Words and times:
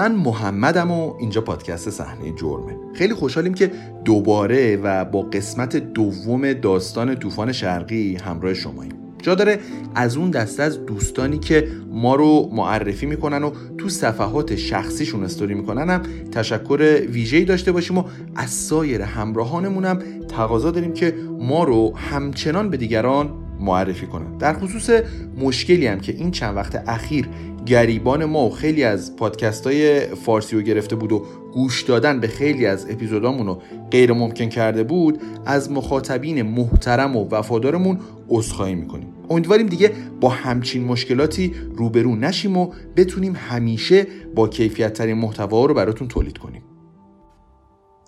من 0.00 0.12
محمدم 0.12 0.90
و 0.90 1.14
اینجا 1.18 1.40
پادکست 1.40 1.90
صحنه 1.90 2.32
جرمه. 2.36 2.76
خیلی 2.94 3.14
خوشحالیم 3.14 3.54
که 3.54 3.70
دوباره 4.04 4.76
و 4.76 5.04
با 5.04 5.22
قسمت 5.22 5.76
دوم 5.76 6.52
داستان 6.52 7.14
طوفان 7.16 7.52
شرقی 7.52 8.16
همراه 8.16 8.54
شماییم. 8.54 8.92
جا 9.22 9.34
داره 9.34 9.58
از 9.94 10.16
اون 10.16 10.30
دسته 10.30 10.62
از 10.62 10.86
دوستانی 10.86 11.38
که 11.38 11.68
ما 11.92 12.14
رو 12.14 12.50
معرفی 12.52 13.06
می‌کنن 13.06 13.42
و 13.42 13.50
تو 13.78 13.88
صفحات 13.88 14.56
شخصیشون 14.56 15.24
استوری 15.24 15.54
می‌کنن 15.54 16.02
تشکر 16.32 17.00
ویژه‌ای 17.08 17.44
داشته 17.44 17.72
باشیم 17.72 17.98
و 17.98 18.04
از 18.36 18.50
سایر 18.50 19.02
همراهانمون 19.02 19.84
هم 19.84 19.98
تقاضا 20.28 20.70
داریم 20.70 20.92
که 20.92 21.14
ما 21.40 21.64
رو 21.64 21.96
همچنان 21.96 22.70
به 22.70 22.76
دیگران 22.76 23.30
معرفی 23.60 24.06
کنن. 24.06 24.38
در 24.38 24.52
خصوص 24.52 24.90
مشکلی 25.38 25.86
هم 25.86 26.00
که 26.00 26.12
این 26.12 26.30
چند 26.30 26.56
وقت 26.56 26.82
اخیر 26.88 27.28
گریبان 27.66 28.24
ما 28.24 28.46
و 28.46 28.50
خیلی 28.50 28.84
از 28.84 29.16
پادکست 29.16 29.66
های 29.66 30.00
فارسی 30.00 30.56
رو 30.56 30.62
گرفته 30.62 30.96
بود 30.96 31.12
و 31.12 31.24
گوش 31.52 31.82
دادن 31.82 32.20
به 32.20 32.28
خیلی 32.28 32.66
از 32.66 32.86
اپیزودامون 32.90 33.46
رو 33.46 33.62
غیر 33.90 34.12
ممکن 34.12 34.48
کرده 34.48 34.82
بود 34.84 35.20
از 35.46 35.70
مخاطبین 35.70 36.42
محترم 36.42 37.16
و 37.16 37.28
وفادارمون 37.30 37.98
عذرخواهی 38.28 38.74
می‌کنیم. 38.74 39.08
امیدواریم 39.30 39.66
دیگه 39.66 39.90
با 40.20 40.28
همچین 40.28 40.84
مشکلاتی 40.84 41.54
روبرو 41.76 42.16
نشیم 42.16 42.56
و 42.56 42.72
بتونیم 42.96 43.36
همیشه 43.36 44.06
با 44.34 44.48
کیفیت 44.48 44.92
ترین 44.92 45.16
محتوا 45.16 45.64
رو 45.64 45.74
براتون 45.74 46.08
تولید 46.08 46.38
کنیم. 46.38 46.59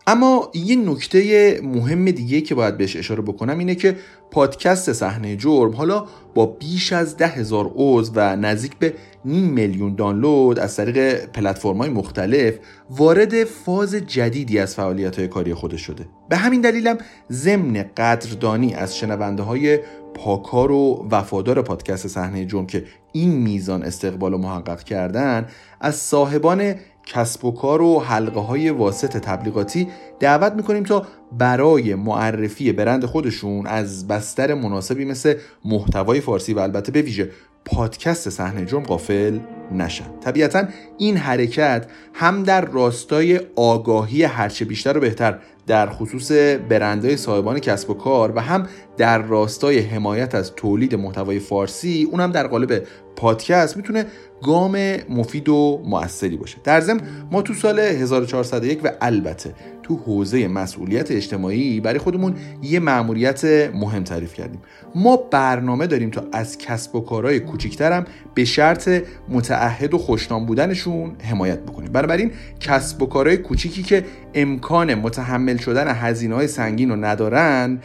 اما 0.06 0.50
یه 0.54 0.76
نکته 0.76 1.60
مهم 1.64 2.04
دیگه 2.04 2.40
که 2.40 2.54
باید 2.54 2.76
بهش 2.76 2.96
اشاره 2.96 3.22
بکنم 3.22 3.58
اینه 3.58 3.74
که 3.74 3.96
پادکست 4.30 4.92
صحنه 4.92 5.36
جرم 5.36 5.74
حالا 5.74 6.06
با 6.34 6.46
بیش 6.46 6.92
از 6.92 7.16
ده 7.16 7.26
هزار 7.26 7.72
عضو 7.74 8.12
و 8.14 8.36
نزدیک 8.36 8.76
به 8.78 8.94
نیم 9.24 9.44
میلیون 9.44 9.94
دانلود 9.94 10.58
از 10.58 10.76
طریق 10.76 11.26
پلتفرم‌های 11.26 11.90
مختلف 11.90 12.54
وارد 12.90 13.44
فاز 13.44 13.94
جدیدی 13.94 14.58
از 14.58 14.74
فعالیت 14.74 15.18
های 15.18 15.28
کاری 15.28 15.54
خودش 15.54 15.80
شده. 15.80 16.06
به 16.28 16.36
همین 16.36 16.60
دلیلم 16.60 16.98
ضمن 17.32 17.84
قدردانی 17.96 18.74
از 18.74 18.96
شنونده 18.98 19.42
های 19.42 19.78
پاکار 20.14 20.72
و 20.72 21.08
وفادار 21.10 21.62
پادکست 21.62 22.08
صحنه 22.08 22.44
جرم 22.46 22.66
که 22.66 22.84
این 23.12 23.30
میزان 23.30 23.82
استقبال 23.82 24.34
و 24.34 24.38
محقق 24.38 24.82
کردن 24.82 25.46
از 25.80 25.96
صاحبان 25.96 26.74
کسب 27.06 27.44
و 27.44 27.52
کار 27.52 27.82
و 27.82 28.00
حلقه 28.00 28.40
های 28.40 28.70
واسط 28.70 29.16
تبلیغاتی 29.16 29.88
دعوت 30.20 30.52
می‌کنیم 30.52 30.82
تا 30.82 31.06
برای 31.38 31.94
معرفی 31.94 32.72
برند 32.72 33.04
خودشون 33.04 33.66
از 33.66 34.08
بستر 34.08 34.54
مناسبی 34.54 35.04
مثل 35.04 35.34
محتوای 35.64 36.20
فارسی 36.20 36.54
و 36.54 36.58
البته 36.58 36.92
به 36.92 37.02
ویژه 37.02 37.30
پادکست 37.64 38.30
صحنه 38.30 38.64
جرم 38.64 38.82
غافل 38.82 39.38
نشن. 39.72 40.04
طبیعتا 40.24 40.64
این 40.98 41.16
حرکت 41.16 41.86
هم 42.14 42.42
در 42.42 42.64
راستای 42.64 43.40
آگاهی 43.56 44.24
هرچه 44.24 44.64
بیشتر 44.64 44.96
و 44.96 45.00
بهتر 45.00 45.38
در 45.66 45.90
خصوص 45.90 46.32
برندهای 46.68 47.16
صاحبان 47.16 47.58
کسب 47.58 47.90
و 47.90 47.94
کار 47.94 48.32
و 48.36 48.40
هم 48.40 48.66
در 48.96 49.22
راستای 49.22 49.78
حمایت 49.78 50.34
از 50.34 50.54
تولید 50.54 50.94
محتوای 50.94 51.38
فارسی 51.38 52.08
اونم 52.10 52.32
در 52.32 52.46
قالب 52.46 52.82
پادکست 53.16 53.76
می‌تونه 53.76 54.06
گام 54.42 54.96
مفید 55.08 55.48
و 55.48 55.82
موثری 55.84 56.36
باشه. 56.36 56.56
در 56.64 56.80
ضمن 56.80 57.00
ما 57.30 57.42
تو 57.42 57.54
سال 57.54 57.78
1401 57.78 58.80
و 58.84 58.92
البته 59.00 59.54
تو 59.92 59.98
حوزه 59.98 60.48
مسئولیت 60.48 61.10
اجتماعی 61.10 61.80
برای 61.80 61.98
خودمون 61.98 62.34
یه 62.62 62.80
مأموریت 62.80 63.44
مهم 63.74 64.04
تعریف 64.04 64.34
کردیم. 64.34 64.60
ما 64.94 65.16
برنامه 65.16 65.86
داریم 65.86 66.10
تا 66.10 66.24
از 66.32 66.58
کسب 66.58 66.94
و 66.94 67.00
کارهای 67.00 67.40
کوچیکترم 67.40 68.04
به 68.34 68.44
شرط 68.44 68.88
متعهد 69.28 69.94
و 69.94 69.98
خوشنام 69.98 70.46
بودنشون 70.46 71.12
حمایت 71.22 71.58
بکنیم. 71.58 71.92
بنابراین 71.92 72.30
کسب 72.60 73.02
و 73.02 73.06
کارهای 73.06 73.36
کوچیکی 73.36 73.82
که 73.82 74.04
امکان 74.34 74.94
متحمل 74.94 75.56
شدن 75.56 75.94
هزینه 75.94 76.34
های 76.34 76.46
سنگین 76.46 76.90
رو 76.90 76.96
ندارن 76.96 77.80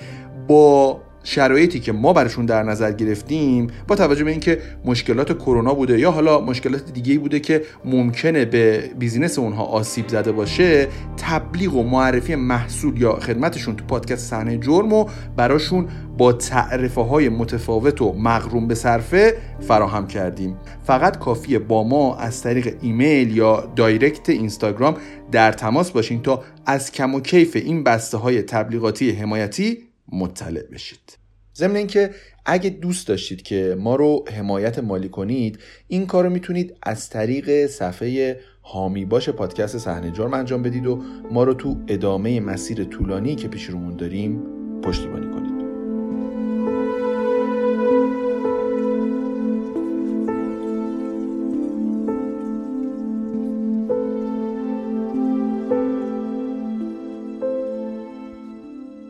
با 0.48 1.02
شرایطی 1.28 1.80
که 1.80 1.92
ما 1.92 2.14
برشون 2.14 2.46
در 2.46 2.64
نظر 2.64 2.92
گرفتیم 2.92 3.68
با 3.88 3.96
توجه 3.96 4.24
به 4.24 4.32
اینکه 4.32 4.62
مشکلات 4.86 5.38
کرونا 5.38 5.74
بوده 5.74 6.00
یا 6.00 6.12
حالا 6.12 6.42
مشکلات 6.42 6.92
دیگه 6.94 7.20
بوده 7.20 7.40
که 7.40 7.62
ممکنه 7.86 8.46
به 8.46 8.90
بیزینس 9.00 9.40
اونها 9.40 9.64
آسیب 9.64 10.08
زده 10.08 10.32
باشه 10.32 10.88
تبلیغ 11.18 11.76
و 11.76 11.84
معرفی 11.84 12.36
محصول 12.36 13.02
یا 13.02 13.14
خدمتشون 13.14 13.76
تو 13.76 13.86
پادکست 13.86 14.30
صحنه 14.30 14.58
جرم 14.58 14.94
و 14.94 15.06
براشون 15.36 15.88
با 16.18 16.34
تعرفه 16.34 17.02
های 17.02 17.30
متفاوت 17.30 18.02
و 18.02 18.14
مقرون 18.14 18.68
به 18.68 18.76
صرفه 18.76 19.34
فراهم 19.60 20.08
کردیم. 20.08 20.58
فقط 20.84 21.20
کافیه 21.20 21.60
با 21.60 21.84
ما 21.84 22.16
از 22.16 22.42
طریق 22.42 22.78
ایمیل 22.82 23.38
یا 23.38 23.74
direct 23.76 24.30
اینستاگرام 24.30 24.98
در 25.32 25.52
تماس 25.52 25.92
باشین 25.92 26.22
تا 26.22 26.44
از 26.66 26.92
کم 26.92 27.16
و 27.16 27.20
کیف 27.20 27.56
این 27.56 27.84
بسته 27.84 28.18
های 28.18 28.42
تبلیغاتی 28.42 29.12
حمایتی 29.12 29.78
مطلع 30.12 30.64
بشید. 30.72 31.17
ضمن 31.58 31.76
اینکه 31.76 32.10
اگه 32.46 32.70
دوست 32.70 33.08
داشتید 33.08 33.42
که 33.42 33.76
ما 33.80 33.96
رو 33.96 34.26
حمایت 34.38 34.80
مالی 34.80 35.10
کنید 35.10 35.60
این 35.88 36.06
کار 36.06 36.24
رو 36.24 36.30
می‌تونید 36.30 36.76
از 36.84 37.10
طریق 37.10 37.66
صفحه 37.66 38.40
حامی 38.64 39.06
باش 39.06 39.30
پادکست 39.30 39.78
صحنه 39.78 40.12
جرم 40.12 40.34
انجام 40.34 40.64
بدید 40.64 40.88
و 40.88 41.04
ما 41.32 41.44
رو 41.44 41.54
تو 41.54 41.78
ادامه 41.88 42.40
مسیر 42.40 42.84
طولانی 42.84 43.36
که 43.36 43.48
پیش 43.48 43.66
رومون 43.66 43.96
داریم 43.96 44.44
پشتیبانی 44.82 45.27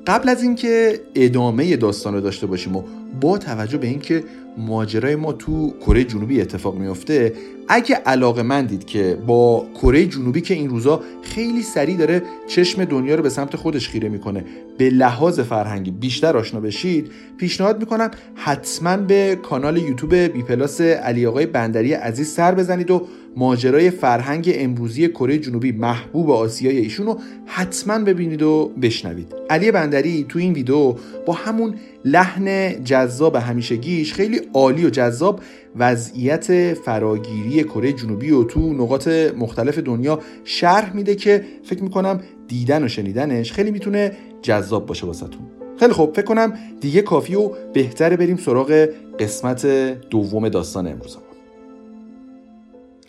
قبل 0.08 0.30
از 0.30 0.44
اینکه 0.44 1.00
ادامه 1.16 1.76
داستان 1.76 2.14
رو 2.14 2.22
داشته 2.22 2.48
باشیم 2.48 2.76
و 2.76 2.84
با 3.22 3.38
توجه 3.38 3.78
به 3.78 3.88
اینکه 3.88 4.24
ماجرای 4.58 5.16
ما 5.16 5.34
تو 5.34 5.74
کره 5.86 6.04
جنوبی 6.04 6.42
اتفاق 6.42 6.76
میفته 6.76 7.34
اگه 7.68 7.96
علاقه 7.96 8.44
من 8.44 8.66
دید 8.66 8.86
که 8.86 9.18
با 9.28 9.68
کره 9.76 10.06
جنوبی 10.06 10.42
که 10.42 10.54
این 10.54 10.70
روزا 10.70 11.02
خیلی 11.22 11.62
سریع 11.62 11.98
داره 11.98 12.22
چشم 12.48 12.86
دنیا 12.86 13.16
رو 13.16 13.24
به 13.24 13.30
سمت 13.30 13.56
خودش 13.56 13.90
خیره 13.90 14.10
می‌کنه 14.10 14.46
به 14.78 14.90
لحاظ 14.90 15.40
فرهنگی 15.40 15.92
بیشتر 15.92 16.38
آشنا 16.38 16.60
بشید 16.60 17.12
پیشنهاد 17.38 17.80
می‌کنم 17.80 18.12
حتما 18.36 18.98
به 18.98 19.40
کانال 19.44 19.78
یوتیوب 19.78 20.16
بی 20.16 20.44
پلاس 20.44 20.82
علی 20.82 21.26
آقای 21.26 21.46
بندری 21.46 21.94
عزیز 21.94 22.28
سر 22.28 22.56
بزنید 22.56 22.92
و 22.92 23.08
ماجرای 23.38 23.90
فرهنگ 23.90 24.52
امروزی 24.56 25.08
کره 25.08 25.38
جنوبی 25.38 25.72
محبوب 25.72 26.32
آسیای 26.32 26.78
ایشون 26.78 27.06
رو 27.06 27.20
حتما 27.46 28.00
ببینید 28.00 28.42
و 28.42 28.72
بشنوید. 28.82 29.36
علی 29.50 29.72
بندری 29.72 30.26
تو 30.30 30.40
این 30.40 30.54
ویدیو 30.54 30.96
با 31.26 31.34
همون 31.34 31.76
لحن 32.06 32.76
جذاب 32.84 33.36
همیشگیش 33.36 34.14
خیلی 34.14 34.42
عالی 34.54 34.86
و 34.86 34.90
جذاب 34.90 35.42
وضعیت 35.76 36.74
فراگیری 36.74 37.64
کره 37.64 37.94
جنوبی 37.94 38.32
و 38.32 38.44
تو 38.44 38.74
نقاط 38.74 39.08
مختلف 39.38 39.78
دنیا 39.78 40.20
شرح 40.44 40.96
میده 40.96 41.16
که 41.16 41.44
فکر 41.64 41.84
می‌کنم 41.84 42.22
دیدن 42.48 42.84
و 42.84 42.88
شنیدنش 42.88 43.52
خیلی 43.52 43.72
می‌تونه 43.72 44.12
جذاب 44.42 44.86
باشه 44.86 45.06
واسهتون. 45.06 45.42
خیلی 45.80 45.94
خوب 45.94 46.16
فکر 46.16 46.26
کنم 46.26 46.54
دیگه 46.82 47.02
کافی 47.02 47.36
و 47.36 47.50
بهتره 47.74 48.18
بریم 48.18 48.38
سراغ 48.38 48.88
قسمت 49.20 49.66
دوم 50.10 50.50
داستان 50.50 50.88
امروز 50.88 51.18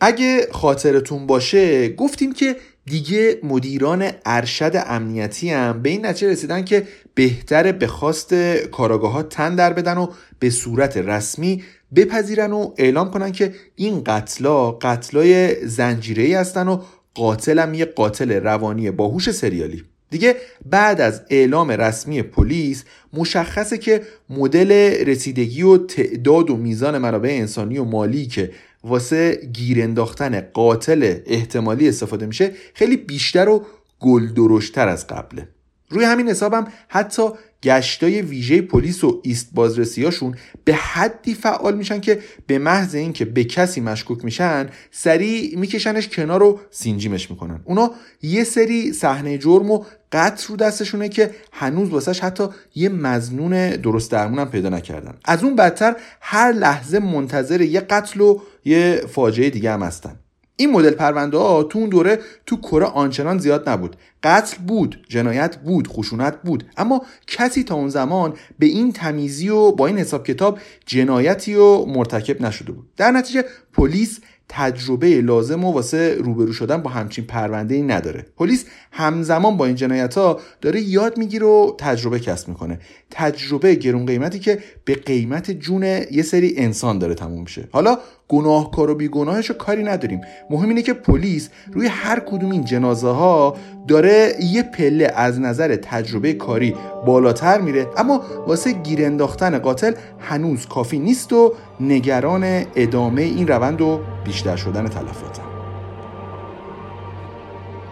اگه 0.01 0.49
خاطرتون 0.53 1.27
باشه 1.27 1.89
گفتیم 1.89 2.33
که 2.33 2.57
دیگه 2.87 3.41
مدیران 3.43 4.11
ارشد 4.27 4.73
امنیتی 4.87 5.51
هم 5.51 5.83
به 5.83 5.91
این 5.91 6.07
نتیجه 6.07 6.33
رسیدن 6.33 6.65
که 6.65 6.87
بهتره 7.15 7.73
به 7.73 7.87
خواست 7.87 8.35
کاراگاه 8.71 9.13
ها 9.13 9.23
تن 9.23 9.55
در 9.55 9.73
بدن 9.73 9.99
و 9.99 10.07
به 10.39 10.51
صورت 10.51 10.97
رسمی 10.97 11.63
بپذیرن 11.95 12.53
و 12.53 12.75
اعلام 12.77 13.11
کنن 13.11 13.33
که 13.33 13.55
این 13.77 14.05
قتلا 14.05 14.71
قتلای 14.71 15.67
زنجیره 15.67 16.39
هستن 16.39 16.69
و 16.69 16.81
قاتلم 17.15 17.75
یه 17.75 17.85
قاتل 17.85 18.33
روانی 18.33 18.91
باهوش 18.91 19.31
سریالی. 19.31 19.85
دیگه 20.11 20.37
بعد 20.67 21.01
از 21.01 21.23
اعلام 21.31 21.71
رسمی 21.71 22.23
پلیس 22.23 22.85
مشخصه 23.13 23.79
که 23.79 24.03
مدل 24.31 24.73
رسیدگی 25.07 25.63
و 25.63 25.79
تعداد 25.79 26.51
و 26.51 26.57
میزان 26.57 26.99
منابع 26.99 27.29
انسانی 27.29 27.79
و 27.79 27.85
مالی 27.85 28.27
که 28.27 28.51
واسه 28.85 29.51
گیر 29.53 29.83
انداختن 29.83 30.41
قاتل 30.41 31.19
احتمالی 31.27 31.89
استفاده 31.89 32.27
میشه 32.27 32.53
خیلی 32.75 32.97
بیشتر 32.97 33.49
و 33.49 33.67
گل‌درشت‌تر 34.01 34.89
از 34.89 35.07
قبله. 35.07 35.49
روی 35.91 36.05
همین 36.05 36.29
حسابم 36.29 36.67
حتی 36.89 37.23
گشتای 37.63 38.23
ویژه 38.23 38.63
پلیس 38.63 39.05
و 39.05 39.21
ایست 39.25 39.49
بازرسیاشون 39.55 40.35
به 40.65 40.75
حدی 40.75 41.35
فعال 41.35 41.77
میشن 41.77 42.01
که 42.01 42.19
به 42.47 42.59
محض 42.59 42.95
اینکه 42.95 43.25
به 43.25 43.45
کسی 43.45 43.81
مشکوک 43.81 44.25
میشن 44.25 44.69
سریع 44.91 45.59
میکشنش 45.59 46.09
کنار 46.09 46.43
و 46.43 46.61
سین‌جیمش 46.71 47.31
می‌کنن. 47.31 47.61
اونا 47.65 47.91
یه 48.23 48.45
سری 48.45 48.93
صحنه 48.93 49.39
جرم 49.39 49.71
و 49.71 49.85
قتل 50.13 50.47
رو 50.49 50.57
دستشونه 50.57 51.09
که 51.09 51.31
هنوز 51.53 51.91
واسش 51.91 52.21
حتی 52.21 52.45
یه 52.75 52.89
مظنون 52.89 53.71
درست 53.71 54.11
درمون 54.11 54.45
پیدا 54.45 54.69
نکردن. 54.69 55.15
از 55.25 55.45
اون 55.45 55.57
بدتر 55.57 55.97
هر 56.21 56.53
لحظه 56.53 56.99
منتظر 56.99 57.61
یه 57.61 57.81
قتل 57.81 58.21
و 58.21 58.41
یه 58.69 59.03
فاجعه 59.09 59.51
دیگه 59.51 59.73
هم 59.73 59.83
هستن. 59.83 60.19
این 60.61 60.71
مدل 60.71 60.91
پرونده 60.91 61.39
ها 61.39 61.63
تو 61.63 61.79
اون 61.79 61.89
دوره 61.89 62.19
تو 62.47 62.57
کره 62.57 62.87
آنچنان 62.87 63.39
زیاد 63.39 63.69
نبود. 63.69 63.97
قتل 64.23 64.57
بود 64.67 65.07
جنایت 65.09 65.57
بود 65.57 65.89
خشونت 65.89 66.43
بود 66.43 66.65
اما 66.77 67.03
کسی 67.27 67.65
تا 67.65 67.75
اون 67.75 67.89
زمان 67.89 68.35
به 68.59 68.67
این 68.67 68.93
تمیزی 68.93 69.49
و 69.49 69.73
با 69.73 69.87
این 69.87 69.99
حساب 69.99 70.27
کتاب 70.27 70.59
جنایتی 70.87 71.55
و 71.55 71.85
مرتکب 71.85 72.43
نشده 72.43 72.73
بود. 72.73 72.89
در 72.97 73.11
نتیجه 73.11 73.45
پلیس 73.73 74.21
تجربه 74.49 75.21
لازم 75.21 75.65
و 75.65 75.73
واسه 75.73 76.15
روبرو 76.15 76.53
شدن 76.53 76.83
با 76.83 76.91
همچین 76.91 77.25
پرونده 77.25 77.75
ای 77.75 77.83
نداره. 77.83 78.27
پلیس 78.37 78.65
همزمان 78.93 79.57
با 79.57 79.67
این 79.67 79.75
جنایت 79.75 80.15
ها 80.15 80.41
داره 80.61 80.81
یاد 80.81 81.19
می‌گیره 81.19 81.47
و 81.47 81.73
تجربه 81.79 82.21
کسب 82.21 82.49
می‌کنه. 82.49 82.79
تجربه 83.11 83.75
گرون 83.75 84.07
قیمتی 84.07 84.39
که 84.39 84.59
به 84.85 84.95
قیمت 84.95 85.51
جون 85.51 85.83
یه 85.83 86.23
سری 86.23 86.55
انسان 86.57 86.99
داره 86.99 87.15
تموم 87.15 87.41
میشه. 87.41 87.69
حالا 87.73 87.99
گناهکار 88.29 88.91
و 88.91 88.95
بیگناهش 88.95 89.47
رو 89.51 89.57
کاری 89.57 89.83
نداریم. 89.83 90.21
مهم 90.51 90.69
اینه 90.69 90.83
که 90.83 90.93
پلیس 90.93 91.49
روی 91.73 91.87
هر 91.87 92.21
کدوم 92.21 92.51
این 92.51 92.65
جنازه 92.65 93.09
ها 93.09 93.57
داره 93.89 94.35
یه 94.41 94.63
پله 94.63 95.13
از 95.17 95.41
نظر 95.41 95.77
تجربه 95.77 96.33
کاری 96.33 96.75
بالاتر 97.07 97.61
میره. 97.61 97.87
اما 97.97 98.23
واسه 98.47 98.73
گیر 98.73 99.05
انداختن 99.05 99.59
قاتل 99.59 99.93
هنوز 100.19 100.67
کافی 100.67 100.99
نیست 100.99 101.33
و 101.33 101.55
نگران 101.81 102.65
ادامه 102.77 103.23
این 103.23 103.49
روند 103.49 103.81
و 103.81 104.01
بیشتر 104.25 104.57
شدن 104.57 104.89
تلفاتم 104.89 105.49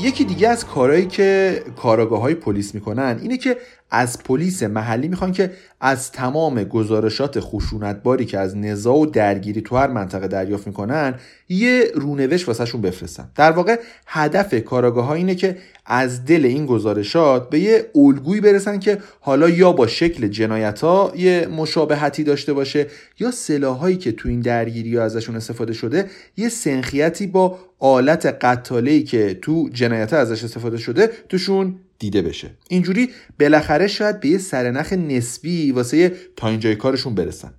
یکی 0.00 0.25
دیگه 0.25 0.49
از 0.49 0.67
کارهایی 0.67 1.06
که 1.06 1.62
کاراگاه 1.77 2.21
های 2.21 2.35
پلیس 2.35 2.75
می‌کنن 2.75 3.19
اینه 3.23 3.37
که 3.37 3.56
از 3.91 4.23
پلیس 4.23 4.62
محلی 4.62 5.09
می‌خوان 5.09 5.33
که 5.33 5.50
از 5.81 6.12
تمام 6.12 6.65
گزارشات 6.65 7.41
خشونتباری 7.41 8.25
که 8.25 8.38
از 8.38 8.56
نزاع 8.56 8.97
و 8.97 9.06
درگیری 9.06 9.61
تو 9.61 9.77
هر 9.77 9.87
منطقه 9.87 10.29
دریافت 10.29 10.67
می‌کنن 10.67 11.15
یه 11.49 11.91
رونوشت 11.94 12.49
واسهشون 12.49 12.81
بفرستن. 12.81 13.31
در 13.35 13.50
واقع 13.53 13.81
هدف 14.06 14.55
کاراگاه 14.65 15.06
ها 15.06 15.15
اینه 15.15 15.35
که 15.35 15.56
از 15.87 16.25
دل 16.25 16.44
این 16.44 16.67
گزارشات 16.67 17.50
به 17.50 17.59
یه 17.59 17.91
الگویی 17.94 18.41
برسن 18.41 18.79
که 18.79 18.99
حالا 19.21 19.49
یا 19.49 19.73
با 19.73 19.87
شکل 19.87 20.29
جنایت 20.29 20.81
ها 20.81 21.12
یه 21.17 21.47
مشابهتی 21.47 22.25
داشته 22.25 22.53
باشه 22.53 22.87
یا 23.19 23.31
سلاحایی 23.31 23.97
که 23.97 24.12
تو 24.12 24.29
این 24.29 24.41
درگیری 24.41 24.97
ها 24.97 25.03
ازشون 25.03 25.37
استفاده 25.37 25.73
شده 25.73 26.06
یه 26.37 26.49
سنخیتی 26.49 27.27
با 27.27 27.59
آلت 27.79 28.27
قتاله 28.27 29.03
که 29.03 29.39
تو 29.43 29.69
جنایت 29.73 30.12
ازش 30.12 30.44
استفاده 30.44 30.77
شده 30.77 31.11
توشون 31.29 31.75
دیده 31.98 32.22
بشه. 32.22 32.50
اینجوری 32.69 33.10
بالاخره 33.40 33.87
شاید 33.87 34.20
به 34.20 34.28
یه 34.28 34.38
سرنخ 34.38 34.93
نسبی 34.93 35.72
واسه 35.72 36.12
تا 36.37 36.48
اینجای 36.48 36.76
کارشون 36.76 37.14
برسن. 37.14 37.52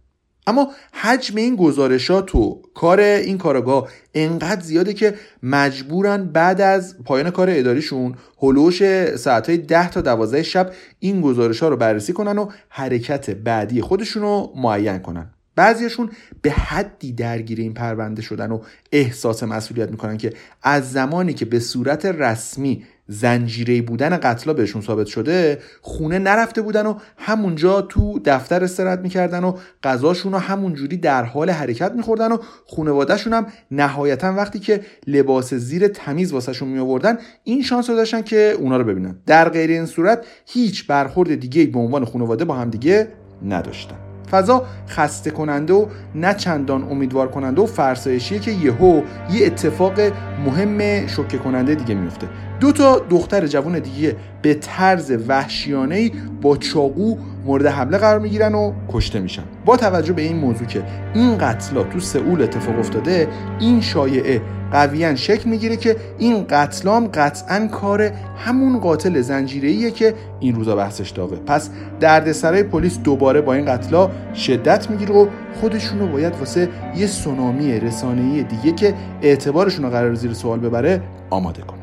اما 0.47 0.71
حجم 0.91 1.35
این 1.35 1.55
گزارشات 1.55 2.35
و 2.35 2.61
کار 2.73 2.99
این 2.99 3.37
کارگاه 3.37 3.89
انقدر 4.13 4.61
زیاده 4.61 4.93
که 4.93 5.15
مجبورن 5.43 6.25
بعد 6.25 6.61
از 6.61 7.03
پایان 7.03 7.29
کار 7.29 7.49
اداریشون 7.49 8.15
هلوش 8.37 8.83
ساعتهای 9.15 9.57
10 9.57 9.89
تا 9.89 10.01
12 10.01 10.43
شب 10.43 10.71
این 10.99 11.21
گزارش 11.21 11.59
ها 11.59 11.69
رو 11.69 11.77
بررسی 11.77 12.13
کنن 12.13 12.37
و 12.37 12.49
حرکت 12.69 13.29
بعدی 13.29 13.81
خودشون 13.81 14.23
رو 14.23 14.53
معین 14.55 14.99
کنن. 14.99 15.33
بعضیشون 15.55 16.11
به 16.41 16.51
حدی 16.51 17.11
درگیر 17.11 17.59
این 17.59 17.73
پرونده 17.73 18.21
شدن 18.21 18.51
و 18.51 18.59
احساس 18.91 19.43
مسئولیت 19.43 19.91
می‌کنن 19.91 20.17
که 20.17 20.33
از 20.63 20.91
زمانی 20.91 21.33
که 21.33 21.45
به 21.45 21.59
صورت 21.59 22.05
رسمی 22.05 22.83
زنجیره 23.07 23.81
بودن 23.81 24.17
قتلا 24.17 24.53
بهشون 24.53 24.81
ثابت 24.81 25.07
شده 25.07 25.59
خونه 25.81 26.19
نرفته 26.19 26.61
بودن 26.61 26.85
و 26.85 26.93
همونجا 27.17 27.81
تو 27.81 28.19
دفتر 28.25 28.63
استراحت 28.63 28.99
می‌کردن 28.99 29.43
و 29.43 29.57
غذاشون 29.83 30.31
رو 30.31 30.37
همونجوری 30.37 30.97
در 30.97 31.23
حال 31.23 31.49
حرکت 31.49 31.91
میخوردن 31.91 32.31
و 32.31 32.37
خونوادهشون 32.65 33.33
هم 33.33 33.45
نهایتا 33.71 34.33
وقتی 34.33 34.59
که 34.59 34.81
لباس 35.07 35.53
زیر 35.53 35.87
تمیز 35.87 36.33
واسهشون 36.33 36.67
میآوردن 36.67 37.17
این 37.43 37.61
شانس 37.61 37.89
رو 37.89 37.95
داشتن 37.95 38.21
که 38.21 38.55
اونا 38.59 38.77
رو 38.77 38.83
ببینن. 38.83 39.15
در 39.25 39.49
غیر 39.49 39.69
این 39.69 39.85
صورت 39.85 40.25
هیچ 40.45 40.87
برخورد 40.87 41.35
دیگه 41.35 41.65
به 41.65 41.79
عنوان 41.79 42.05
خانواده 42.05 42.45
با 42.45 42.55
هم 42.55 42.69
دیگه 42.69 43.07
نداشتن. 43.45 43.95
فضا 44.31 44.65
خسته 44.89 45.31
کننده 45.31 45.73
و 45.73 45.85
نه 46.15 46.33
چندان 46.33 46.83
امیدوار 46.83 47.27
کننده 47.27 47.61
و 47.61 47.65
فرسایشیه 47.65 48.39
که 48.39 48.51
یهو 48.51 49.01
یه 49.31 49.45
اتفاق 49.45 49.99
مهم 50.45 51.07
شوکه 51.07 51.37
کننده 51.37 51.75
دیگه 51.75 51.95
میفته 51.95 52.27
دو 52.59 52.71
تا 52.71 52.99
دختر 53.09 53.47
جوان 53.47 53.79
دیگه 53.79 54.15
به 54.41 54.53
طرز 54.53 55.11
وحشیانه 55.27 56.11
با 56.41 56.57
چاقو 56.57 57.17
مورد 57.45 57.65
حمله 57.65 57.97
قرار 57.97 58.19
می‌گیرن 58.19 58.55
و 58.55 58.73
کشته 58.89 59.19
میشن. 59.19 59.43
با 59.65 59.77
توجه 59.77 60.13
به 60.13 60.21
این 60.21 60.37
موضوع 60.37 60.67
که 60.67 60.83
این 61.13 61.37
قتلا 61.37 61.83
تو 61.83 61.99
سئول 61.99 62.41
اتفاق 62.41 62.79
افتاده 62.79 63.27
این 63.59 63.81
شایعه 63.81 64.41
قویا 64.71 65.15
شکل 65.15 65.49
می‌گیره 65.49 65.77
که 65.77 65.95
این 66.17 66.45
قتلام 66.49 67.07
قطعا 67.07 67.67
کار 67.67 68.11
همون 68.37 68.79
قاتل 68.79 69.21
زنجیره‌ایه 69.21 69.91
که 69.91 70.13
این 70.39 70.55
روزا 70.55 70.75
بحثش 70.75 71.09
داغه. 71.09 71.35
پس 71.35 71.69
دردسرای 71.99 72.63
پلیس 72.63 72.99
دوباره 72.99 73.41
با 73.41 73.53
این 73.53 73.65
قتلا 73.65 74.09
شدت 74.33 74.89
می‌گیره 74.89 75.15
و 75.15 75.27
خودشون 75.61 75.99
رو 75.99 76.07
باید 76.07 76.35
واسه 76.35 76.69
یه 76.95 77.07
سونامی 77.07 77.79
رسانه‌ای 77.79 78.43
دیگه 78.43 78.71
که 78.71 78.93
اعتبارشون 79.21 79.85
رو 79.85 79.91
قرار 79.91 80.13
زیر 80.13 80.33
سوال 80.33 80.59
ببره 80.59 81.01
آماده 81.29 81.61
کنن 81.61 81.76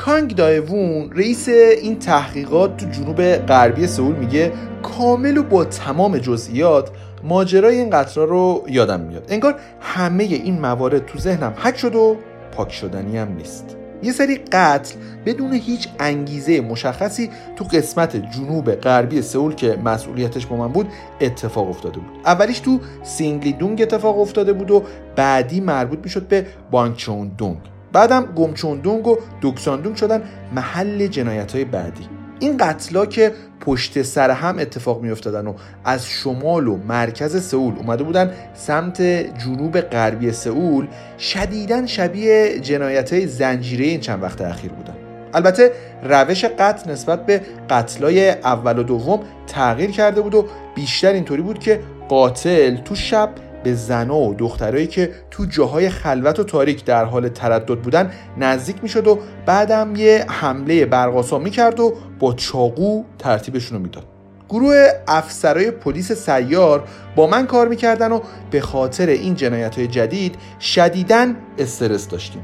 کانگ 0.00 0.34
دایوون 0.34 1.10
رئیس 1.12 1.48
این 1.48 1.98
تحقیقات 1.98 2.76
تو 2.76 2.86
جنوب 2.90 3.22
غربی 3.36 3.86
سئول 3.86 4.16
میگه 4.16 4.52
کامل 4.82 5.36
و 5.36 5.42
با 5.42 5.64
تمام 5.64 6.18
جزئیات 6.18 6.90
ماجرای 7.24 7.78
این 7.78 7.90
قتلا 7.90 8.24
رو 8.24 8.64
یادم 8.68 9.00
میاد. 9.00 9.24
انگار 9.28 9.54
همه 9.80 10.24
این 10.24 10.60
موارد 10.60 11.06
تو 11.06 11.18
ذهنم 11.18 11.54
حک 11.56 11.78
شد 11.78 11.94
و 11.94 12.16
پاک 12.52 12.72
شدنی 12.72 13.18
هم 13.18 13.32
نیست. 13.32 13.76
یه 14.02 14.12
سری 14.12 14.36
قتل 14.52 14.94
بدون 15.26 15.52
هیچ 15.52 15.88
انگیزه 15.98 16.60
مشخصی 16.60 17.30
تو 17.56 17.64
قسمت 17.64 18.16
جنوب 18.16 18.74
غربی 18.74 19.22
سئول 19.22 19.54
که 19.54 19.78
مسئولیتش 19.84 20.46
با 20.46 20.56
من 20.56 20.68
بود 20.68 20.88
اتفاق 21.20 21.68
افتاده 21.68 21.98
بود. 21.98 22.20
اولیش 22.26 22.58
تو 22.58 22.80
سینگلی 23.02 23.52
دونگ 23.52 23.82
اتفاق 23.82 24.20
افتاده 24.20 24.52
بود 24.52 24.70
و 24.70 24.82
بعدی 25.16 25.60
مربوط 25.60 25.98
می‌شد 26.04 26.28
به 26.28 26.46
بانکچون 26.70 27.30
دونگ. 27.38 27.58
بعدم 27.92 28.24
گمچوندونگ 28.36 29.06
و 29.06 29.16
دوکساندونگ 29.40 29.96
شدن 29.96 30.22
محل 30.54 31.06
جنایت 31.06 31.52
های 31.52 31.64
بعدی. 31.64 32.08
این 32.40 32.56
قتلا 32.56 33.06
که 33.06 33.32
پشت 33.60 34.02
سر 34.02 34.30
هم 34.30 34.58
اتفاق 34.58 35.02
می 35.02 35.10
افتادن 35.10 35.46
و 35.46 35.54
از 35.84 36.06
شمال 36.06 36.68
و 36.68 36.76
مرکز 36.76 37.42
سئول 37.42 37.74
اومده 37.76 38.04
بودن 38.04 38.30
سمت 38.54 39.02
جنوب 39.38 39.80
غربی 39.80 40.32
سئول 40.32 40.86
شدیدا 41.18 41.86
شبیه 41.86 42.60
جنایت 42.60 43.12
های 43.12 43.26
زنجیره 43.26 43.84
این 43.84 44.00
چند 44.00 44.22
وقت 44.22 44.40
اخیر 44.40 44.70
بودن. 44.72 44.94
البته 45.34 45.72
روش 46.02 46.44
قتل 46.44 46.90
نسبت 46.90 47.26
به 47.26 47.40
قتلای 47.70 48.30
اول 48.30 48.78
و 48.78 48.82
دوم 48.82 49.20
تغییر 49.46 49.90
کرده 49.90 50.20
بود 50.20 50.34
و 50.34 50.46
بیشتر 50.74 51.12
اینطوری 51.12 51.42
بود 51.42 51.58
که 51.58 51.80
قاتل 52.08 52.76
تو 52.76 52.94
شب 52.94 53.30
به 53.62 53.74
زنها 53.74 54.18
و 54.18 54.34
دخترایی 54.34 54.86
که 54.86 55.10
تو 55.30 55.44
جاهای 55.44 55.90
خلوت 55.90 56.38
و 56.38 56.44
تاریک 56.44 56.84
در 56.84 57.04
حال 57.04 57.28
تردد 57.28 57.78
بودن 57.78 58.10
نزدیک 58.38 58.76
می‌شد 58.82 59.06
و 59.06 59.18
بعدم 59.46 59.96
یه 59.96 60.24
حمله 60.28 60.86
برقاسا 60.86 61.38
می‌کرد 61.38 61.80
و 61.80 61.94
با 62.18 62.32
چاقو 62.32 63.04
ترتیبشون 63.18 63.78
رو 63.78 63.82
می‌داد. 63.82 64.04
گروه 64.48 64.88
افسرای 65.08 65.70
پلیس 65.70 66.12
سیار 66.12 66.84
با 67.16 67.26
من 67.26 67.46
کار 67.46 67.68
می‌کردن 67.68 68.12
و 68.12 68.20
به 68.50 68.60
خاطر 68.60 69.06
این 69.06 69.34
جنایت 69.34 69.76
های 69.76 69.86
جدید 69.86 70.34
شدیداً 70.60 71.32
استرس 71.58 72.08
داشتیم. 72.08 72.42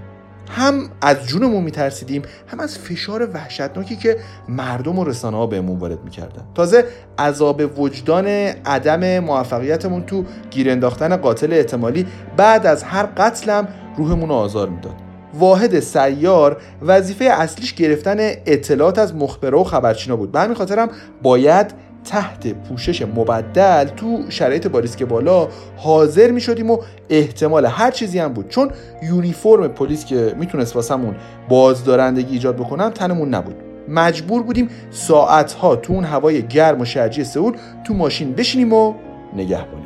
هم 0.50 0.91
از 1.00 1.26
جونمون 1.26 1.65
میترسیدیم 1.65 2.23
هم 2.47 2.61
از 2.61 2.79
فشار 2.79 3.29
وحشتناکی 3.35 3.97
که 3.97 4.17
مردم 4.49 4.99
و 4.99 5.05
رسانه 5.05 5.37
ها 5.37 5.47
بهمون 5.47 5.79
وارد 5.79 6.05
می‌کردن. 6.05 6.43
تازه 6.55 6.85
عذاب 7.19 7.79
وجدان 7.81 8.26
عدم 8.26 9.19
موفقیتمون 9.19 10.07
تو 10.07 10.25
گیر 10.50 10.71
انداختن 10.71 11.17
قاتل 11.17 11.53
احتمالی 11.53 12.07
بعد 12.37 12.67
از 12.67 12.83
هر 12.83 13.07
قتلم 13.17 13.69
روحمون 13.97 14.29
رو 14.29 14.35
آزار 14.35 14.69
می‌داد. 14.69 14.95
واحد 15.35 15.81
سیار 15.81 16.57
وظیفه 16.83 17.25
اصلیش 17.25 17.75
گرفتن 17.75 18.17
اطلاعات 18.47 18.99
از 18.99 19.15
مخبره 19.15 19.59
و 19.59 19.65
خبرچینا 19.65 20.17
بود. 20.17 20.33
به 20.33 20.41
همین 20.41 20.55
خاطرم 20.55 20.88
باید 21.23 21.75
تحت 22.07 22.49
پوشش 22.49 23.03
مبدل 23.03 23.85
تو 23.85 24.23
شرایط 24.29 24.67
باریسک 24.67 25.03
بالا 25.03 25.49
حاضر 25.77 26.31
می 26.31 26.41
شدیم 26.41 26.71
و 26.71 26.79
احتمال 27.11 27.67
هر 27.67 27.91
چیزی 27.91 28.19
هم 28.19 28.33
بود. 28.33 28.49
چون 28.49 28.71
یونیفرم 29.03 29.69
پلیس 29.69 30.05
که 30.05 30.35
می‌تونست 30.39 30.77
واسمون 30.77 31.17
بازدارندگی 31.49 32.33
ایجاد 32.33 32.57
بکنم 32.57 32.91
تنمون 32.91 33.35
نبود. 33.35 33.55
مجبور 33.89 34.43
بودیم 34.43 34.69
ساعتها 34.91 35.77
تو 35.77 35.93
اون 35.93 36.05
هوای 36.05 36.43
گرم 36.43 36.81
و 36.81 36.85
شرجی 36.85 37.25
سئول 37.25 37.57
تو 37.85 37.95
ماشین 37.95 38.33
بشینیم 38.33 38.73
و 38.73 38.95
نگهبانی 39.37 39.86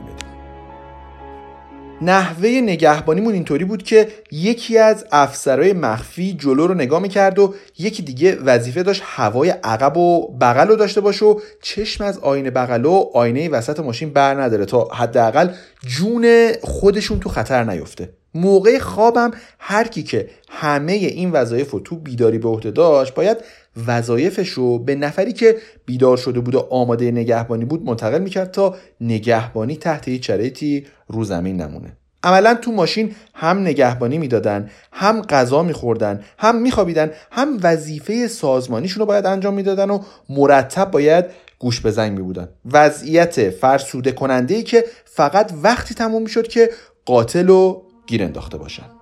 نحوه 2.03 2.49
نگهبانیمون 2.49 3.35
اینطوری 3.35 3.65
بود 3.65 3.83
که 3.83 4.09
یکی 4.33 4.79
از 4.79 5.07
افسرهای 5.13 5.73
مخفی 5.73 6.33
جلو 6.33 6.67
رو 6.67 6.75
نگاه 6.75 7.03
می‌کرد 7.03 7.39
و 7.39 7.55
یکی 7.79 8.03
دیگه 8.03 8.39
وظیفه 8.45 8.83
داشت 8.83 9.03
هوای 9.05 9.51
عقب 9.51 9.97
و 9.97 10.29
بغل 10.41 10.69
رو 10.69 10.77
داشته 10.77 11.01
باشه 11.01 11.25
و 11.25 11.41
چشم 11.63 12.05
از 12.05 12.19
آینه 12.19 12.51
بغل 12.51 12.85
و 12.85 13.11
آینه 13.15 13.49
وسط 13.49 13.81
ماشین 13.81 14.11
بر 14.11 14.43
نداره 14.43 14.65
تا 14.65 14.85
حداقل 14.85 15.49
جون 15.87 16.53
خودشون 16.63 17.21
تو 17.21 17.29
خطر 17.29 17.65
نیفته. 17.65 18.09
موقع 18.35 18.79
خوابم 18.79 19.31
هر 19.59 19.87
کی 19.89 20.03
که 20.03 20.29
همه 20.49 20.93
این 20.93 21.31
وظایف 21.31 21.71
رو 21.71 21.81
تو 21.81 21.97
بیداری 21.97 22.39
به 22.39 22.49
عهده 22.49 22.71
داشت 22.71 23.15
باید 23.15 23.37
وظایفش 23.87 24.49
رو 24.49 24.79
به 24.79 24.95
نفری 24.95 25.33
که 25.33 25.57
بیدار 25.87 26.17
شده 26.17 26.41
بود 26.41 26.55
و 26.55 26.67
آماده 26.71 27.11
نگهبانی 27.11 27.65
بود 27.65 27.85
منتقل 27.85 28.19
می‌کرد 28.19 28.51
تا 28.51 28.77
نگهبانی 29.01 29.77
تحت 29.77 30.09
هیچ 30.09 30.27
شرایطی 30.27 30.87
رو 31.09 31.25
زمین 31.25 31.61
نمونه. 31.61 31.97
عملا 32.23 32.55
تو 32.55 32.73
ماشین 32.73 33.15
هم 33.35 33.59
نگهبانی 33.59 34.19
می‌دادن 34.19 34.71
هم 34.93 35.23
غذا 35.23 35.63
میخوردن 35.63 36.21
هم 36.39 36.63
میخوابیدن 36.63 37.11
هم 37.31 37.59
وظیفه 37.63 38.29
سازمانیشون 38.29 39.01
رو 39.01 39.07
باید 39.07 39.27
انجام 39.27 39.55
می‌دادن 39.55 39.91
و 39.91 40.03
مرتب 40.29 40.91
باید 40.91 41.25
گوش 41.59 41.81
به 41.81 41.91
زنگ 41.91 42.19
می 42.19 42.23
بودن 42.23 42.49
وضعیت 42.73 43.51
فرسوده 43.51 44.13
کننده 44.13 44.55
ای 44.55 44.63
که 44.63 44.85
فقط 45.05 45.53
وقتی 45.63 45.95
تموم 45.95 46.23
می‌شد 46.23 46.49
که 46.49 46.71
قاتل 47.05 47.47
رو 47.47 47.83
گیر 48.07 48.25
انداخته 48.25 48.59
باشن. 48.59 49.00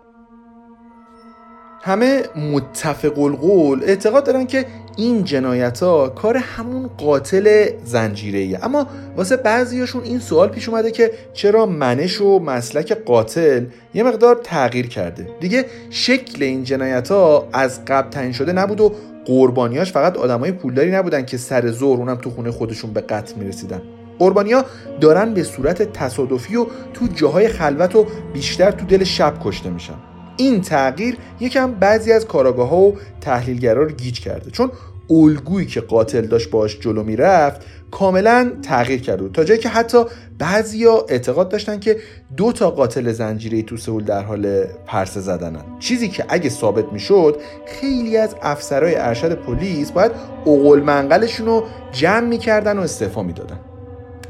همه 1.88 2.22
متفق 2.52 3.18
القول 3.18 3.82
اعتقاد 3.84 4.24
دارن 4.24 4.46
که 4.46 4.66
این 4.96 5.24
جنایت 5.24 5.82
ها 5.82 6.08
کار 6.08 6.36
همون 6.36 6.90
قاتل 6.98 7.68
زنجیره 7.84 8.58
اما 8.62 8.86
واسه 9.16 9.36
بعضیاشون 9.36 10.02
این 10.02 10.18
سوال 10.18 10.48
پیش 10.48 10.68
اومده 10.68 10.90
که 10.90 11.10
چرا 11.32 11.66
منش 11.66 12.20
و 12.20 12.38
مسلک 12.38 12.92
قاتل 12.92 13.64
یه 13.94 14.02
مقدار 14.02 14.40
تغییر 14.44 14.88
کرده. 14.88 15.28
دیگه 15.40 15.64
شکل 15.90 16.42
این 16.42 16.64
جنایت 16.64 17.08
ها 17.08 17.48
از 17.52 17.84
قبل 17.84 18.10
تعیین 18.10 18.32
شده 18.32 18.52
نبود 18.52 18.80
و 18.80 18.92
قربانیاش 19.26 19.92
فقط 19.92 20.16
آدمای 20.16 20.52
پولداری 20.52 20.90
نبودن 20.90 21.24
که 21.24 21.36
سر 21.36 21.70
زور 21.70 21.98
اونم 21.98 22.16
تو 22.16 22.30
خونه 22.30 22.50
خودشون 22.50 22.92
به 22.92 23.00
قتل 23.00 23.34
می‌رسیدن. 23.34 23.82
قربانیا 24.18 24.64
دارن 25.00 25.34
به 25.34 25.42
صورت 25.42 25.92
تصادفی 25.92 26.56
و 26.56 26.66
تو 26.94 27.06
جاهای 27.14 27.48
خلوت 27.48 27.96
و 27.96 28.06
بیشتر 28.32 28.70
تو 28.70 28.86
دل 28.86 29.04
شب 29.04 29.34
کشته 29.44 29.70
میشن. 29.70 30.07
این 30.38 30.60
تغییر 30.60 31.16
یکم 31.40 31.72
بعضی 31.72 32.12
از 32.12 32.26
کاراگاه 32.26 32.68
ها 32.68 32.76
و 32.76 32.96
تحلیلگرا 33.20 33.82
رو 33.82 33.90
گیج 33.90 34.20
کرده. 34.20 34.50
چون 34.50 34.70
الگویی 35.10 35.66
که 35.66 35.80
قاتل 35.80 36.20
داشت 36.26 36.50
باش 36.50 36.78
جلو 36.80 37.02
می‌رفت 37.02 37.60
کاملا 37.90 38.52
تغییر 38.62 39.00
کرده 39.00 39.28
تا 39.28 39.44
جایی 39.44 39.60
که 39.60 39.68
حتی 39.68 40.04
بعضیا 40.38 41.04
اعتقاد 41.08 41.48
داشتن 41.48 41.80
که 41.80 41.96
دو 42.36 42.52
تا 42.52 42.70
قاتل 42.70 43.12
زنجیره 43.12 43.62
تو 43.62 43.76
سئول 43.76 44.04
در 44.04 44.22
حال 44.22 44.64
پرسه 44.86 45.20
زدنن. 45.20 45.64
چیزی 45.78 46.08
که 46.08 46.24
اگه 46.28 46.50
ثابت 46.50 46.92
می‌شد 46.92 47.36
خیلی 47.66 48.16
از 48.16 48.34
افسرهای 48.42 48.94
ارشد 48.94 49.34
پلیس 49.34 49.92
باید 49.92 50.12
اقل 50.46 50.80
منقلشون 50.80 51.46
رو 51.46 51.64
جمع 51.92 52.26
می‌کردن 52.28 52.78
و 52.78 52.82
استعفا 52.82 53.22
می‌دادن. 53.22 53.60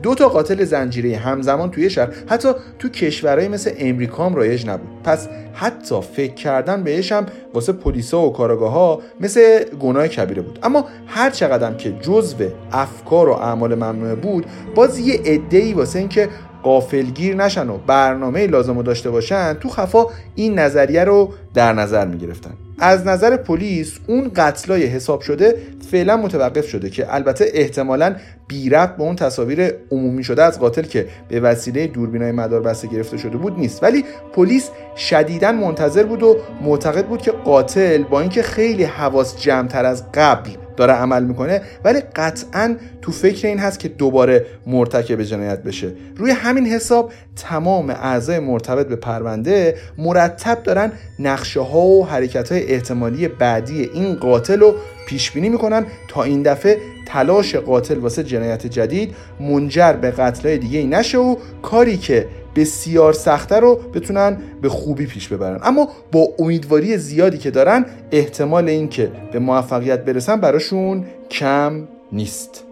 دو 0.02 0.14
تا 0.14 0.28
قاتل 0.28 0.64
زنجیره 0.64 1.16
همزمان 1.16 1.70
توی 1.70 1.90
شهر 1.90 2.08
حتی 2.26 2.48
تو 2.78 2.88
کشورهای 2.88 3.48
مثل 3.48 3.70
امریکا 3.78 4.26
هم 4.26 4.34
رایج 4.34 4.66
نبود. 4.66 4.88
پس 5.04 5.28
حتی 5.54 6.00
فکر 6.00 6.34
کردن 6.34 6.82
بهش 6.82 7.12
هم 7.12 7.26
واسه 7.54 7.72
پلیسا 7.72 8.20
و 8.20 8.32
کاراگاه 8.32 8.72
ها 8.72 9.00
مثل 9.20 9.64
گناه 9.64 10.08
کبیره 10.08 10.42
بود. 10.42 10.58
اما 10.62 10.84
هر 11.06 11.30
چقدر 11.30 11.74
که 11.74 11.92
جزو 11.92 12.36
افکار 12.72 13.28
و 13.28 13.32
اعمال 13.32 13.74
ممنوعه 13.74 14.14
بود 14.14 14.46
باز 14.74 14.98
یه 14.98 15.20
عده‌ای 15.24 15.72
واسه 15.72 15.98
اینکه 15.98 16.28
قافلگیر 16.62 17.36
نشن 17.36 17.68
و 17.68 17.78
برنامه 17.86 18.46
لازم 18.46 18.76
رو 18.76 18.82
داشته 18.82 19.10
باشن 19.10 19.54
تو 19.54 19.68
خفا 19.68 20.06
این 20.34 20.58
نظریه 20.58 21.04
رو 21.04 21.32
در 21.54 21.72
نظر 21.72 22.06
می 22.06 22.18
گرفتن 22.18 22.67
از 22.78 23.06
نظر 23.06 23.36
پلیس 23.36 23.98
اون 24.06 24.30
قتلای 24.36 24.86
حساب 24.86 25.20
شده 25.20 25.54
فعلا 25.90 26.16
متوقف 26.16 26.68
شده 26.68 26.90
که 26.90 27.14
البته 27.14 27.50
احتمالا 27.54 28.16
بی 28.48 28.70
ربط 28.70 28.96
به 28.96 29.02
اون 29.02 29.16
تصاویر 29.16 29.72
عمومی 29.90 30.24
شده 30.24 30.42
از 30.42 30.60
قاتل 30.60 30.82
که 30.82 31.06
به 31.28 31.40
وسیله 31.40 31.86
دوربینای 31.86 32.32
مدار 32.32 32.60
بسته 32.60 32.88
گرفته 32.88 33.16
شده 33.16 33.36
بود 33.36 33.58
نیست. 33.58 33.82
ولی 33.82 34.04
پلیس 34.32 34.70
شدیدا 34.96 35.52
منتظر 35.52 36.02
بود 36.02 36.22
و 36.22 36.36
معتقد 36.62 37.06
بود 37.06 37.22
که 37.22 37.30
قاتل 37.30 38.02
با 38.02 38.20
اینکه 38.20 38.42
خیلی 38.42 38.84
حواس 38.84 39.40
جمعتر 39.40 39.84
از 39.84 40.04
قبل 40.14 40.50
داره 40.78 40.92
عمل 40.92 41.24
می‌کنه 41.24 41.62
ولی 41.84 42.00
قطعا 42.16 42.76
تو 43.02 43.12
فکر 43.12 43.48
این 43.48 43.58
هست 43.58 43.78
که 43.78 43.88
دوباره 43.88 44.46
مرتکب 44.66 45.22
جنایت 45.22 45.62
بشه. 45.62 45.92
روی 46.16 46.30
همین 46.30 46.66
حساب 46.66 47.12
تمام 47.36 47.90
اعضای 47.90 48.38
مرتبط 48.38 48.86
به 48.86 48.96
پرونده 48.96 49.76
مرتب 49.98 50.62
دارن 50.62 50.92
نقشه 51.18 51.60
ها 51.60 51.80
و 51.80 52.06
حرکت 52.06 52.52
های 52.52 52.72
احتمالی 52.72 53.28
بعدی 53.28 53.90
این 53.94 54.14
قاتل 54.14 54.60
رو 54.60 54.74
پیش 55.08 55.30
بینی 55.30 55.48
می‌کنن 55.48 55.86
تا 56.08 56.22
این 56.22 56.42
دفعه 56.42 56.78
تلاش 57.06 57.54
قاتل 57.54 57.98
واسه 57.98 58.24
جنایت 58.24 58.66
جدید 58.66 59.14
منجر 59.40 59.92
به 59.92 60.10
قتلای 60.10 60.58
دیگه 60.58 60.78
ای 60.78 60.86
نشه 60.86 61.18
و 61.18 61.36
کاری 61.62 61.96
که 61.96 62.26
بسیار 62.58 63.12
سخته 63.12 63.56
رو 63.56 63.74
بتونن 63.94 64.38
به 64.62 64.68
خوبی 64.68 65.06
پیش 65.06 65.28
ببرن. 65.28 65.60
اما 65.62 65.88
با 66.12 66.28
امیدواری 66.38 66.96
زیادی 66.96 67.38
که 67.38 67.50
دارن 67.50 67.86
احتمال 68.12 68.68
اینکه 68.68 69.12
به 69.32 69.38
موفقیت 69.38 70.04
برسن 70.04 70.40
براشون 70.40 71.04
کم 71.30 71.88
نیست. 72.12 72.64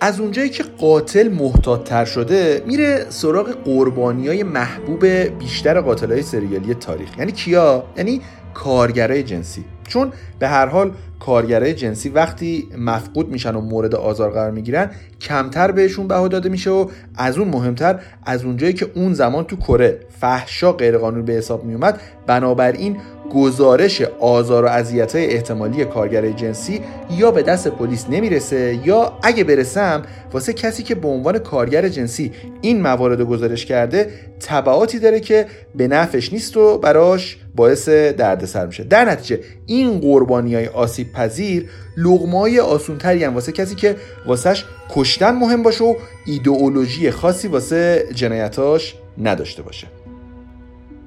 از 0.00 0.20
اونجایی 0.20 0.50
که 0.50 0.62
قاتل 0.78 1.28
محتاط 1.28 2.04
شده 2.04 2.62
میره 2.66 3.06
سراغ 3.08 3.50
قربانی 3.50 4.28
های 4.28 4.42
محبوب 4.42 5.06
بیشتر 5.06 5.80
قاتل 5.80 6.12
های 6.12 6.22
سریالی 6.22 6.74
تاریخ. 6.74 7.18
یعنی 7.18 7.32
کیا؟ 7.32 7.84
یعنی 7.96 8.20
کارگرای 8.54 9.22
جنسی. 9.22 9.64
چون 9.88 10.12
به 10.38 10.48
هر 10.48 10.66
حال 10.66 10.92
کارگرای 11.20 11.74
جنسی 11.74 12.08
وقتی 12.08 12.68
مفقود 12.78 13.28
میشن 13.28 13.54
و 13.54 13.60
مورد 13.60 13.94
آزار 13.94 14.30
قرار 14.30 14.50
می‌گیرن 14.50 14.90
کمتر 15.20 15.72
بهشون 15.72 16.08
بها 16.08 16.28
داده 16.28 16.48
میشه 16.48 16.70
و 16.70 16.88
از 17.16 17.38
اون 17.38 17.48
مهمتر 17.48 18.00
از 18.26 18.44
اونجایی 18.44 18.72
که 18.72 18.86
اون 18.94 19.14
زمان 19.14 19.44
تو 19.44 19.56
کره 19.56 20.00
فحشا 20.20 20.72
غیرقانونی 20.72 21.22
به 21.22 21.32
حساب 21.32 21.64
میومد 21.64 22.00
بنابراین 22.26 22.96
گزارش 23.34 24.02
آزار 24.20 24.64
و 24.64 24.68
اذیت 24.68 25.16
احتمالی 25.16 25.84
کارگر 25.84 26.30
جنسی 26.30 26.80
یا 27.10 27.30
به 27.30 27.42
دست 27.42 27.68
پلیس 27.68 28.06
نمی‌رسه 28.10 28.78
یا 28.84 29.12
اگه 29.22 29.44
برسم 29.44 30.02
واسه 30.32 30.52
کسی 30.52 30.82
که 30.82 30.94
به 30.94 31.08
عنوان 31.08 31.38
کارگر 31.38 31.88
جنسی 31.88 32.32
این 32.60 32.82
موارد 32.82 33.22
گزارش 33.22 33.66
کرده 33.66 34.10
تبعاتی 34.40 34.98
داره 34.98 35.20
که 35.20 35.46
به 35.74 35.88
نفش 35.88 36.32
نیست 36.32 36.56
و 36.56 36.78
براش 36.78 37.38
باعث 37.56 37.88
دردسر 37.88 38.66
میشه. 38.66 38.84
در 38.84 39.04
نتیجه 39.04 39.40
این 39.66 39.77
قربانی 39.86 40.54
های 40.54 40.66
آسیب 40.66 41.12
پذیر 41.12 41.68
لغمای 41.96 42.60
آسونتری 42.60 43.24
هم 43.24 43.34
واسه 43.34 43.52
کسی 43.52 43.74
که 43.74 43.96
واسهش 44.26 44.64
کشتن 44.90 45.30
مهم 45.30 45.62
باشه 45.62 45.84
و 45.84 45.94
ایدئولوژی 46.26 47.10
خاصی 47.10 47.48
واسه 47.48 48.08
جنایتاش 48.14 48.94
نداشته 49.18 49.62
باشه. 49.62 49.86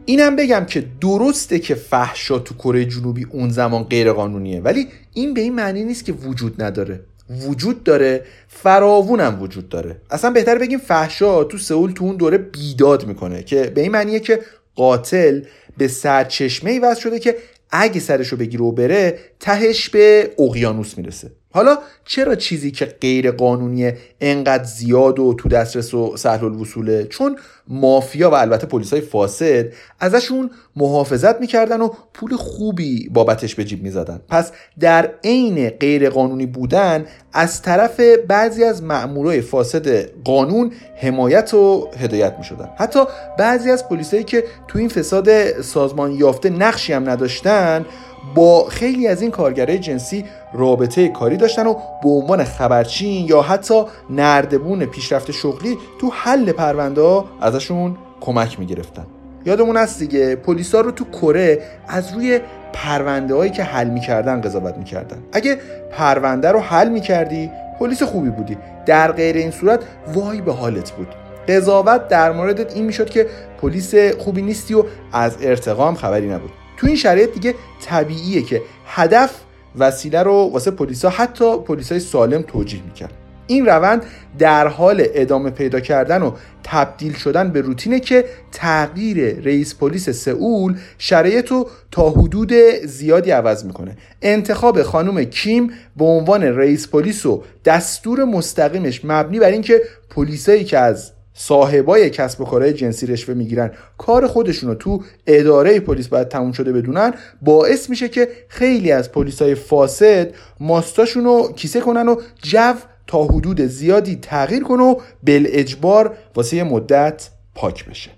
اینم 0.05 0.35
بگم 0.35 0.65
که 0.65 0.85
درسته 1.01 1.59
که 1.59 1.75
فحشا 1.75 2.39
تو 2.39 2.55
کره 2.55 2.85
جنوبی 2.85 3.27
اون 3.29 3.49
زمان 3.49 3.83
غیر 3.83 4.11
قانونیه 4.13 4.61
ولی 4.61 4.87
این 5.13 5.33
به 5.33 5.41
این 5.41 5.55
معنی 5.55 5.83
نیست 5.83 6.05
که 6.05 6.11
وجود 6.11 6.63
نداره. 6.63 6.99
وجود 7.47 7.83
داره 7.83 8.23
فراوونم 8.47 9.41
وجود 9.41 9.69
داره. 9.69 9.97
اصلا 10.09 10.31
بهتر 10.31 10.57
بگیم 10.57 10.79
فحشا 10.79 11.43
تو 11.43 11.57
سئول 11.57 11.91
تو 11.91 12.05
اون 12.05 12.15
دوره 12.15 12.37
بیداد 12.37 13.07
می‌کنه 13.07 13.43
که 13.43 13.63
به 13.75 13.81
این 13.81 13.91
معنیه 13.91 14.19
که 14.19 14.39
قاتل 14.75 15.41
به 15.77 15.87
سرچشمه 15.87 16.71
ای 16.71 16.79
وصل 16.79 17.01
شده 17.01 17.19
که 17.19 17.35
اگه 17.71 17.99
سرشو 17.99 18.37
بگیره 18.37 18.63
و 18.63 18.71
بره 18.71 19.19
تهش 19.39 19.89
به 19.89 20.31
اقیانوس 20.39 20.97
می‌رسه. 20.97 21.31
حالا 21.51 21.77
چرا 22.05 22.35
چیزی 22.35 22.71
که 22.71 22.85
غیر 22.85 23.31
قانونیه 23.31 23.97
انقدر 24.21 24.63
زیاد 24.63 25.19
و 25.19 25.33
تو 25.33 25.49
دسترس 25.49 25.93
و 25.93 26.17
سهل 26.17 26.45
الوصوله؟ 26.45 27.03
چون 27.03 27.35
مافیا 27.67 28.29
و 28.29 28.33
البته 28.33 28.67
پلیسای 28.67 29.01
فاسد 29.01 29.65
ازشون 29.99 30.51
محافظت 30.75 31.39
می‌کردن 31.39 31.81
و 31.81 31.89
پول 32.13 32.35
خوبی 32.35 33.09
بابتش 33.09 33.55
به 33.55 33.63
جیب 33.63 33.83
می‌زدن. 33.83 34.21
پس 34.29 34.51
در 34.79 35.11
عین 35.23 35.69
غیر 35.69 36.09
قانونی 36.09 36.45
بودن 36.45 37.05
از 37.33 37.61
طرف 37.61 37.99
بعضی 38.27 38.63
از 38.63 38.83
مأمورای 38.83 39.41
فاسد 39.41 40.09
قانون 40.23 40.71
حمایت 40.95 41.53
و 41.53 41.87
هدایت 41.99 42.35
می‌شدن. 42.37 42.69
حتی 42.77 42.99
بعضی 43.39 43.71
از 43.71 43.89
پلیسایی 43.89 44.23
که 44.23 44.43
تو 44.67 44.79
این 44.79 44.89
فساد 44.89 45.61
سازمان 45.61 46.11
یافته 46.11 46.49
نقشی 46.49 46.93
هم 46.93 47.09
نداشتن 47.09 47.85
با 48.35 48.65
خیلی 48.69 49.07
از 49.07 49.21
این 49.21 49.31
کارگرای 49.31 49.79
جنسی 49.79 50.25
رابطه 50.53 51.07
کاری 51.07 51.37
داشتن 51.37 51.67
و 51.67 51.73
به 52.03 52.09
عنوان 52.09 52.43
خبرچین 52.43 53.25
یا 53.25 53.41
حتی 53.41 53.83
نردبون 54.09 54.85
پیشرفت 54.85 55.31
شغلی 55.31 55.77
تو 55.99 56.11
حل 56.13 56.51
پرونده 56.51 57.23
ازشون 57.41 57.97
کمک 58.21 58.59
می‌گرفتن. 58.59 59.05
یادمون 59.45 59.77
هست 59.77 59.99
دیگه 59.99 60.35
پلیسا 60.35 60.81
رو 60.81 60.91
تو 60.91 61.05
کره 61.05 61.61
از 61.87 62.13
روی 62.13 62.39
پرونده 62.73 63.35
هایی 63.35 63.51
که 63.51 63.63
حل 63.63 63.89
می‌کردن 63.89 64.41
قضاوت 64.41 64.77
می‌کردن. 64.77 65.17
اگه 65.33 65.57
پرونده 65.91 66.51
رو 66.51 66.59
حل 66.59 66.89
می‌کردی 66.89 67.51
پلیس 67.79 68.03
خوبی 68.03 68.29
بودی. 68.29 68.57
در 68.85 69.11
غیر 69.11 69.35
این 69.35 69.51
صورت 69.51 69.79
وای 70.13 70.41
به 70.41 70.53
حالت 70.53 70.91
بود. 70.91 71.07
قضاوت 71.47 72.07
در 72.07 72.31
مورد 72.31 72.73
این 72.73 72.85
می‌شد 72.85 73.09
که 73.09 73.27
پلیس 73.61 73.95
خوبی 73.95 74.41
نیستی 74.41 74.73
و 74.73 74.83
از 75.13 75.37
ارتقام 75.41 75.95
خبری 75.95 76.29
نبود. 76.29 76.51
تو 76.81 76.87
این 76.87 76.95
شرایط 76.95 77.33
دیگه 77.33 77.55
طبیعیه 77.81 78.41
که 78.41 78.61
هدف 78.85 79.31
وسیله 79.79 80.23
رو 80.23 80.33
واسه 80.33 80.71
پلیسا 80.71 81.09
حتی 81.09 81.57
پلیسای 81.57 81.99
سالم 81.99 82.41
توجیه 82.41 82.81
می‌کرد. 82.83 83.13
این 83.47 83.65
روند 83.65 84.05
در 84.39 84.67
حال 84.67 85.03
ادامه 85.13 85.49
پیدا 85.49 85.79
کردن 85.79 86.21
و 86.21 86.31
تبدیل 86.63 87.13
شدن 87.13 87.51
به 87.51 87.61
روتینه 87.61 87.99
که 87.99 88.25
تغییر 88.51 89.39
رئیس 89.39 89.75
پلیس 89.75 90.09
سئول 90.09 90.75
شرایط 90.97 91.51
رو 91.51 91.69
تا 91.91 92.09
حدود 92.09 92.53
زیادی 92.85 93.31
عوض 93.31 93.65
می‌کنه. 93.65 93.97
انتخاب 94.21 94.83
خانم 94.83 95.23
کیم 95.23 95.71
به 95.97 96.05
عنوان 96.05 96.43
رئیس 96.43 96.87
پلیس 96.87 97.25
و 97.25 97.43
دستور 97.65 98.23
مستقیمش 98.23 99.05
مبنی 99.05 99.39
بر 99.39 99.51
اینکه 99.51 99.81
پلیسایی 100.09 100.63
که 100.63 100.77
از 100.77 101.11
صاحبای 101.33 102.09
کسب 102.09 102.41
و 102.41 102.45
کارهای 102.45 102.73
جنسی 102.73 103.07
رشوه 103.07 103.35
می‌گیرن. 103.35 103.71
کار 103.97 104.27
خودشون 104.27 104.69
رو 104.69 104.75
تو 104.75 105.03
اداره 105.27 105.79
پلیس 105.79 106.07
باید 106.07 106.27
تموم 106.27 106.51
شده 106.51 106.71
بدونن. 106.71 107.13
باعث 107.41 107.89
میشه 107.89 108.09
که 108.09 108.27
خیلی 108.47 108.91
از 108.91 109.11
پلیسای 109.11 109.55
فاسد 109.55 110.33
ماستاشون 110.59 111.23
رو 111.23 111.53
کیسه 111.55 111.81
کنن 111.81 112.07
و 112.07 112.15
جو 112.43 112.73
تا 113.07 113.23
حدود 113.23 113.61
زیادی 113.61 114.15
تغییر 114.15 114.63
کنه 114.63 114.83
و 114.83 114.95
بل 115.23 115.45
اجبار 115.49 116.17
واسه 116.35 116.63
مدت 116.63 117.29
پاک 117.55 117.85
بشه. 117.85 118.11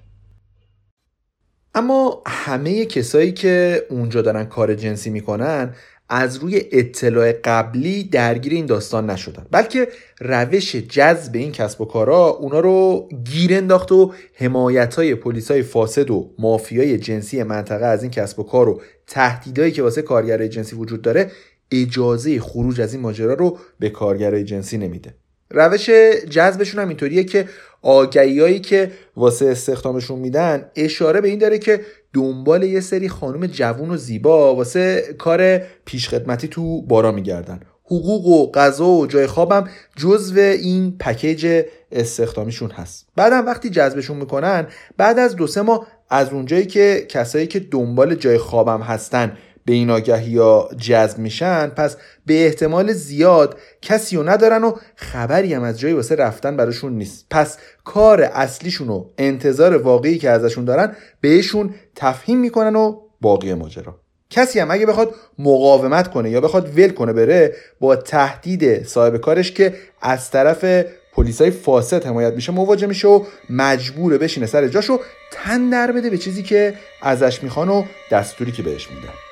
اما 1.75 2.24
همه 2.27 2.86
کسایی 2.86 3.32
که 3.32 3.84
اونجا 3.89 4.22
دارن 4.22 4.46
کار 4.46 4.75
جنسی 4.75 5.10
می‌کنن 5.10 5.75
از 6.15 6.38
روی 6.38 6.62
اطلاع 6.72 7.32
قبلی 7.32 8.03
درگیر 8.03 8.53
این 8.53 8.65
داستان 8.65 9.10
نشدن. 9.10 9.46
بلکه 9.51 9.88
روش 10.22 10.75
جذب 10.75 11.36
این 11.36 11.51
کسب 11.51 11.82
و 11.82 11.86
کارا 11.86 12.27
اونا 12.27 12.60
رو 12.60 13.10
گیر 13.32 13.53
انداخت 13.53 13.91
و 13.91 14.13
حمایت 14.34 14.96
های 14.96 15.15
پلیس 15.15 15.51
های 15.51 15.62
فاسد 15.62 16.12
و 16.12 16.32
مافیای 16.39 16.98
جنسی 16.98 17.43
منطقه 17.43 17.86
از 17.86 18.03
این 18.03 18.12
کسب 18.12 18.39
و 18.39 18.43
کار 18.43 18.70
و 18.70 18.82
تهدیدایی 19.08 19.72
که 19.72 19.84
واسه 19.84 20.01
کارگرای 20.01 20.50
جنسی 20.50 20.75
وجود 20.75 21.01
داره 21.01 21.32
اجازه 21.72 22.39
خروج 22.39 22.82
از 22.82 22.93
این 22.93 23.01
ماجرا 23.01 23.34
رو 23.34 23.58
به 23.79 23.89
کارگرای 23.89 24.43
جنسی 24.43 24.77
نمیده. 24.77 25.13
روش 25.51 25.89
جذبشون 26.29 26.82
هم 26.82 26.88
اینطوریه 26.88 27.24
که 27.24 27.50
آگهیایی 27.82 28.60
که 28.60 28.91
واسه 29.17 29.46
استخدامشون 29.46 30.20
میدن 30.20 30.65
اشاره 30.75 31.22
به 31.22 31.27
این 31.27 31.39
داره 31.39 31.60
که 31.60 31.82
دنبال 32.13 32.63
یه 32.63 32.79
سری 32.79 33.10
خانم 33.10 33.48
جوون 33.48 33.89
و 33.89 33.98
زیبا 33.98 34.55
واسه 34.55 35.15
کار 35.17 35.58
پیشخدمتی 35.86 36.48
تو 36.48 36.82
بارا 36.82 37.12
میگردن. 37.12 37.60
حقوق 37.86 38.27
و 38.27 38.51
غذا 38.51 38.88
و 38.88 39.08
جای 39.08 39.27
خوابم 39.27 39.70
جزو 39.96 40.39
این 40.39 40.98
پکیج 41.00 41.63
استخدامیشون 41.91 42.72
هست. 42.72 43.08
بعدم 43.15 43.46
وقتی 43.46 43.70
جذبشون 43.70 44.17
می‌کنن 44.17 44.67
بعد 44.98 45.20
از 45.20 45.36
دو 45.36 45.48
سه 45.48 45.62
ماه 45.62 45.88
از 46.10 46.34
اونجایی 46.34 46.65
که 46.65 47.05
کسایی 47.10 47.48
که 47.48 47.60
دنبال 47.60 48.15
جای 48.15 48.38
خوابم 48.38 48.82
هستن 48.82 49.38
به 49.65 49.74
این 49.74 49.89
آگهی 49.89 50.32
یا 50.32 50.70
جذب 50.77 51.17
میشن 51.17 51.67
پس 51.67 51.98
به 52.25 52.46
احتمال 52.46 52.93
زیاد 52.93 53.58
کسی 53.82 54.15
رو 54.15 54.29
ندارن 54.29 54.63
و 54.63 54.74
خبری 54.96 55.53
هم 55.53 55.63
از 55.63 55.79
جایی 55.79 55.93
واسه 55.93 56.15
رفتن 56.15 56.58
براشون 56.58 56.93
نیست. 56.93 57.25
پس 57.29 57.58
کار 57.84 58.22
اصلیشون 58.22 58.89
و 58.89 59.05
انتظار 59.17 59.77
واقعی 59.77 60.17
که 60.17 60.29
ازشون 60.29 60.65
دارن 60.65 60.96
بهشون 61.22 61.74
تفهیم 61.96 62.39
می‌کنن 62.39 62.75
و 62.75 63.00
باقی 63.22 63.53
ماجرا. 63.53 64.00
کسی 64.29 64.60
هم 64.60 64.72
اگه 64.72 64.86
بخواد 64.86 65.15
مقاومت 65.39 66.12
کنه 66.12 66.29
یا 66.29 66.41
بخواد 66.41 66.77
ول 66.77 66.89
کنه 66.89 67.13
بره 67.13 67.55
با 67.79 67.96
تهدید 67.96 68.86
صاحب 68.86 69.17
کارش 69.17 69.51
که 69.51 69.74
از 70.01 70.32
طرف 70.32 70.86
پلیسای 71.13 71.51
فاسد 71.51 72.05
حمایت 72.05 72.34
میشه 72.34 72.51
مواجه 72.51 72.88
میشه 72.88 73.08
و 73.08 73.24
مجبوره 73.50 74.17
بشینه 74.17 74.46
سر 74.46 74.67
جاش 74.67 74.89
و 74.89 75.00
تن 75.32 75.70
در 75.70 75.91
بده 75.91 76.10
به 76.10 76.17
چیزی 76.17 76.43
که 76.43 76.74
ازش 77.01 77.43
می‌خوان 77.43 77.69
و 77.69 77.84
دستوری 78.12 78.52
که 78.52 78.63
بهش 78.63 78.89
میدن. 78.89 79.22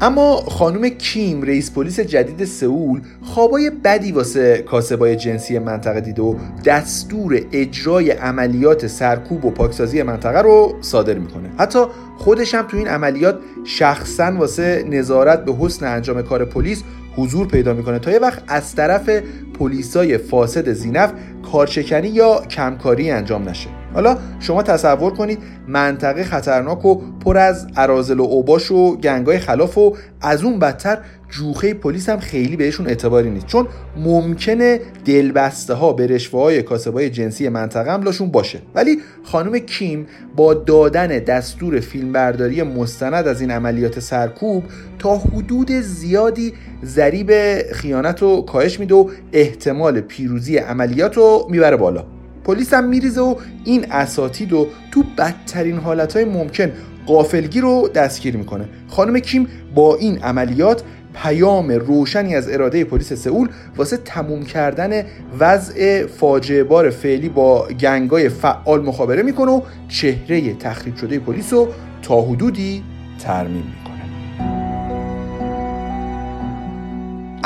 اما 0.00 0.36
خانم 0.36 0.88
کیم 0.88 1.42
رئیس 1.42 1.72
پلیس 1.72 2.00
جدید 2.00 2.44
سئول 2.44 3.00
خوابای 3.22 3.70
بدی 3.70 4.12
واسه 4.12 4.62
کاسبای 4.62 5.16
جنسی 5.16 5.58
منطقه 5.58 6.00
دیده 6.00 6.22
و 6.22 6.34
دستور 6.64 7.40
اجرای 7.52 8.10
عملیات 8.10 8.86
سرکوب 8.86 9.44
و 9.44 9.50
پاکسازی 9.50 10.02
منطقه 10.02 10.42
رو 10.42 10.74
صادر 10.80 11.18
می‌کنه. 11.18 11.50
حتی 11.58 11.78
خودش 12.18 12.54
هم 12.54 12.62
تو 12.62 12.76
این 12.76 12.88
عملیات 12.88 13.38
شخصا 13.64 14.32
واسه 14.38 14.84
نظارت 14.90 15.44
به 15.44 15.54
حسن 15.60 15.86
انجام 15.86 16.22
کار 16.22 16.44
پلیس 16.44 16.82
حضور 17.16 17.46
پیدا 17.46 17.74
می‌کنه 17.74 17.98
تا 17.98 18.10
یه 18.10 18.18
وقت 18.18 18.42
از 18.48 18.74
طرف 18.74 19.10
پلیسای 19.58 20.18
فاسد 20.18 20.72
زینف 20.72 21.12
کارچکنی 21.52 22.08
یا 22.08 22.42
کمکاری 22.50 23.10
انجام 23.10 23.48
نشه. 23.48 23.83
حالا 23.94 24.18
شما 24.40 24.62
تصور 24.62 25.12
کنید 25.14 25.38
منطقه 25.68 26.24
خطرناک 26.24 26.84
و 26.84 26.94
پر 27.24 27.38
از 27.38 27.66
ارازل 27.76 28.20
و 28.20 28.22
اوباش 28.22 28.70
و 28.70 28.96
گنگای 28.96 29.38
خلاف 29.38 29.78
و 29.78 29.96
از 30.20 30.44
اون 30.44 30.58
بدتر 30.58 30.98
جوخه 31.30 31.74
پلیس 31.74 32.08
هم 32.08 32.18
خیلی 32.18 32.56
بهشون 32.56 32.86
اعتباری 32.86 33.30
نیست. 33.30 33.46
چون 33.46 33.68
ممکنه 33.96 34.80
دلبسته 35.04 35.74
ها 35.74 35.92
به 35.92 36.06
رشوه 36.06 36.40
های 36.40 36.62
کاسبای 36.62 37.10
جنسی 37.10 37.48
منطقه 37.48 37.92
هم 37.92 38.02
لاشون 38.02 38.30
باشه. 38.30 38.58
ولی 38.74 38.98
خانم 39.24 39.58
کیم 39.58 40.06
با 40.36 40.54
دادن 40.54 41.06
دستور 41.06 41.80
فیلمبرداری 41.80 42.62
مستند 42.62 43.26
از 43.28 43.40
این 43.40 43.50
عملیات 43.50 44.00
سرکوب 44.00 44.64
تا 44.98 45.16
حدود 45.16 45.70
زیادی 45.72 46.54
ذریب 46.84 47.32
خیانت 47.72 48.22
رو 48.22 48.42
کاهش 48.42 48.80
میده 48.80 48.94
و 48.94 49.08
احتمال 49.32 50.00
پیروزی 50.00 50.56
عملیات 50.56 51.16
رو 51.16 51.46
می‌بره 51.50 51.76
بالا. 51.76 52.13
پلیس 52.44 52.74
هم 52.74 52.84
میریزه 52.84 53.20
و 53.20 53.34
این 53.64 53.86
اساتید 53.92 54.52
رو 54.52 54.68
تو 54.90 55.04
بدترین 55.18 55.78
حالتهای 55.78 56.24
ممکن 56.24 56.72
قافلگی 57.06 57.60
رو 57.60 57.88
دستگیر 57.94 58.36
می‌کنه. 58.36 58.64
خانم 58.88 59.18
کیم 59.18 59.48
با 59.74 59.96
این 59.96 60.18
عملیات 60.18 60.82
پیام 61.22 61.70
روشنی 61.70 62.36
از 62.36 62.48
اراده 62.48 62.84
پلیس 62.84 63.12
سئول 63.12 63.48
واسه 63.76 63.96
تموم 63.96 64.44
کردن 64.44 65.04
وضع 65.38 66.06
فاجعه 66.06 66.64
بار 66.64 66.90
فعلی 66.90 67.28
با 67.28 67.68
گنگای 67.68 68.28
فعال 68.28 68.82
مخابره 68.82 69.22
می‌کنه 69.22 69.50
و 69.50 69.60
چهره 69.88 70.54
تخریب 70.54 70.96
شده 70.96 71.18
پلیس 71.18 71.52
رو 71.52 71.68
تا 72.02 72.22
حدودی 72.22 72.82
ترمیم 73.18 73.56
می‌کنه. 73.56 73.83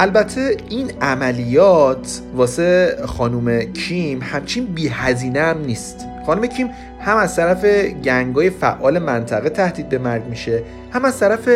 البته 0.00 0.56
این 0.68 0.92
عملیات 1.00 2.20
واسه 2.34 2.96
خانوم 3.06 3.60
کیم 3.60 4.20
همچین 4.22 4.64
بی 4.64 4.88
هزینه 4.88 5.40
هم 5.40 5.60
نیست. 5.60 6.06
خانم 6.26 6.46
کیم 6.46 6.70
هم 7.00 7.16
از 7.16 7.36
طرف 7.36 7.64
گنگای 8.04 8.50
فعال 8.50 8.98
منطقه 8.98 9.50
تهدید 9.50 9.88
به 9.88 9.98
مرگ 9.98 10.22
میشه 10.26 10.62
هم 10.92 11.04
از 11.04 11.20
طرف 11.20 11.48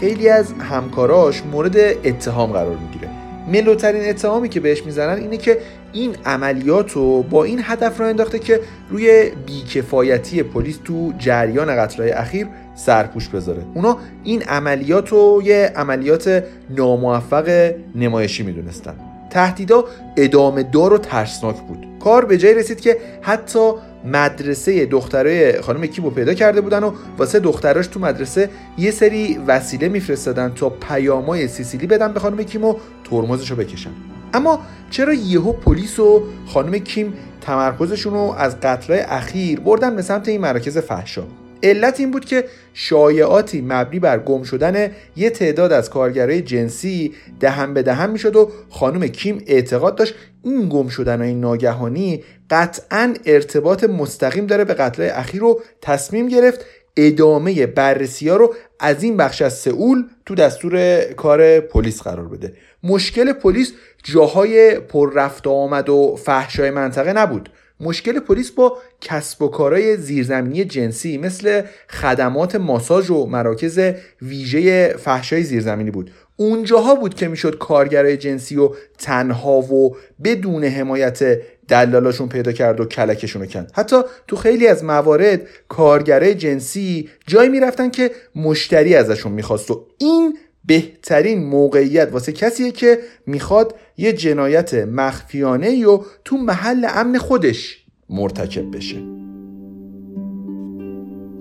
خیلی 0.00 0.28
از 0.28 0.52
همکاراش 0.52 1.42
مورد 1.52 1.76
اتهام 2.04 2.52
قرار 2.52 2.76
می‌گیره. 2.76 3.10
ملوترین 3.52 4.08
اتهامی 4.08 4.48
که 4.48 4.60
بهش 4.60 4.82
می‌زنن 4.82 5.18
اینه 5.18 5.36
که 5.36 5.58
این 5.92 6.16
عملیات 6.26 6.92
رو 6.92 7.22
با 7.22 7.44
این 7.44 7.60
هدف 7.64 8.00
را 8.00 8.06
انداخته 8.06 8.38
که 8.38 8.60
روی 8.90 9.30
بیکفایتی 9.46 10.42
پلیس 10.42 10.78
تو 10.84 11.12
جریان 11.18 11.76
قتلهای 11.76 12.10
اخیر 12.10 12.46
سرپوش 12.78 13.28
بذاره. 13.28 13.62
اونا 13.74 13.98
این 14.24 14.42
عملیات 14.42 15.08
رو 15.08 15.42
یه 15.44 15.72
عملیات 15.76 16.44
ناموفق 16.70 17.72
نمایشی 17.94 18.42
می‌دونستن. 18.42 18.94
تهدیدا 19.30 19.84
ادامه 20.16 20.62
دار 20.62 20.92
و 20.92 20.98
ترسناک 20.98 21.56
بود. 21.56 21.86
کار 22.00 22.24
به 22.24 22.38
جای 22.38 22.54
رسید 22.54 22.80
که 22.80 22.96
حتی 23.22 23.72
مدرسه 24.04 24.86
دخترای 24.86 25.60
خانم 25.60 25.86
کیمو 25.86 26.10
پیدا 26.10 26.34
کرده 26.34 26.60
بودن 26.60 26.84
و 26.84 26.92
واسه 27.18 27.40
دختراش 27.40 27.86
تو 27.86 28.00
مدرسه 28.00 28.50
یه 28.78 28.90
سری 28.90 29.38
وسیله 29.46 29.88
میفرستادن 29.88 30.52
تا 30.54 30.70
پیامای 30.70 31.48
سیسیلی 31.48 31.86
بدن 31.86 32.12
به 32.12 32.20
خانم 32.20 32.42
کیم 32.42 32.64
و 32.64 32.74
ترمزش 33.10 33.50
رو 33.50 33.56
بکشن. 33.56 33.90
اما 34.34 34.60
چرا 34.90 35.12
یهو 35.14 35.52
پلیس 35.52 35.98
و 35.98 36.22
خانم 36.46 36.78
کیم 36.78 37.12
تمرکزشون 37.40 38.12
رو 38.12 38.34
از 38.38 38.60
قتلای 38.60 39.00
اخیر 39.00 39.60
بردن 39.60 39.96
به 39.96 40.02
سمت 40.02 40.28
این 40.28 40.40
مراکز 40.40 40.78
فحشا؟ 40.78 41.22
علت 41.62 42.00
این 42.00 42.10
بود 42.10 42.24
که 42.24 42.44
شایعاتی 42.74 43.60
مبنی 43.60 43.98
بر 43.98 44.18
گم 44.18 44.42
شدن 44.42 44.90
یه 45.16 45.30
تعداد 45.30 45.72
از 45.72 45.90
کارگرای 45.90 46.42
جنسی 46.42 47.14
دهن 47.40 47.74
به 47.74 47.82
دهن 47.82 48.10
می‌شد 48.10 48.36
و 48.36 48.50
خانم 48.70 49.06
کیم 49.06 49.44
اعتقاد 49.46 49.96
داشت 49.96 50.14
این 50.44 50.68
گم 50.68 50.88
شدن 50.88 51.20
های 51.22 51.34
ناگهانی 51.34 52.24
قطعا 52.50 53.14
ارتباط 53.26 53.84
مستقیم 53.84 54.46
داره 54.46 54.64
به 54.64 54.74
قتل 54.74 55.10
اخیر 55.12 55.40
رو 55.40 55.60
تصمیم 55.82 56.28
گرفت 56.28 56.64
ادامه 56.96 57.66
بررسی 57.66 58.28
ها 58.28 58.36
رو 58.36 58.54
از 58.80 59.02
این 59.02 59.16
بخش 59.16 59.42
از 59.42 59.58
سئول 59.58 60.04
تو 60.26 60.34
دستور 60.34 61.00
کار 61.00 61.60
پلیس 61.60 62.02
قرار 62.02 62.28
بده. 62.28 62.52
مشکل 62.82 63.32
پلیس 63.32 63.72
جاهای 64.02 64.80
پر 64.80 65.12
رفت 65.12 65.46
آمد 65.46 65.88
و 65.88 66.16
فحشای 66.24 66.70
منطقه 66.70 67.12
نبود. 67.12 67.48
مشکل 67.80 68.18
پلیس 68.18 68.50
با 68.50 68.78
کسب 69.00 69.42
و 69.42 69.48
کارهای 69.48 69.96
زیرزمینی 69.96 70.64
جنسی 70.64 71.18
مثل 71.18 71.62
خدمات 71.88 72.56
ماساژ 72.56 73.10
و 73.10 73.26
مراکز 73.26 73.80
ویژه 74.22 74.88
فحشای 74.88 75.42
زیرزمینی 75.42 75.90
بود. 75.90 76.10
اونجاها 76.36 76.94
بود 76.94 77.14
که 77.14 77.28
می‌شد 77.28 77.58
کارگرای 77.58 78.16
جنسی 78.16 78.56
و 78.56 78.70
تنها 78.98 79.58
و 79.58 79.96
بدون 80.24 80.64
حمایت 80.64 81.40
دلالاشون 81.68 82.28
پیدا 82.28 82.52
کرد 82.52 82.80
و 82.80 82.84
کلکشون 82.84 83.42
رو 83.42 83.48
کند. 83.48 83.72
حتی 83.74 83.96
تو 84.26 84.36
خیلی 84.36 84.66
از 84.66 84.84
موارد 84.84 85.40
کارگرای 85.68 86.34
جنسی 86.34 87.08
جایی 87.26 87.48
می‌رفتن 87.48 87.90
که 87.90 88.10
مشتری 88.34 88.94
ازشون 88.94 89.32
می‌خواست 89.32 89.70
و 89.70 89.86
این 89.98 90.38
بهترین 90.64 91.44
موقعیت 91.44 92.08
واسه 92.12 92.32
کسیه 92.32 92.70
که 92.70 92.98
می‌خواد 93.26 93.74
یه 93.96 94.12
جنایت 94.12 94.74
مخفیانه 94.74 95.86
و 95.86 96.02
تو 96.24 96.36
محل 96.36 96.86
امن 96.88 97.18
خودش 97.18 97.84
مرتکب 98.10 98.76
بشه. 98.76 98.96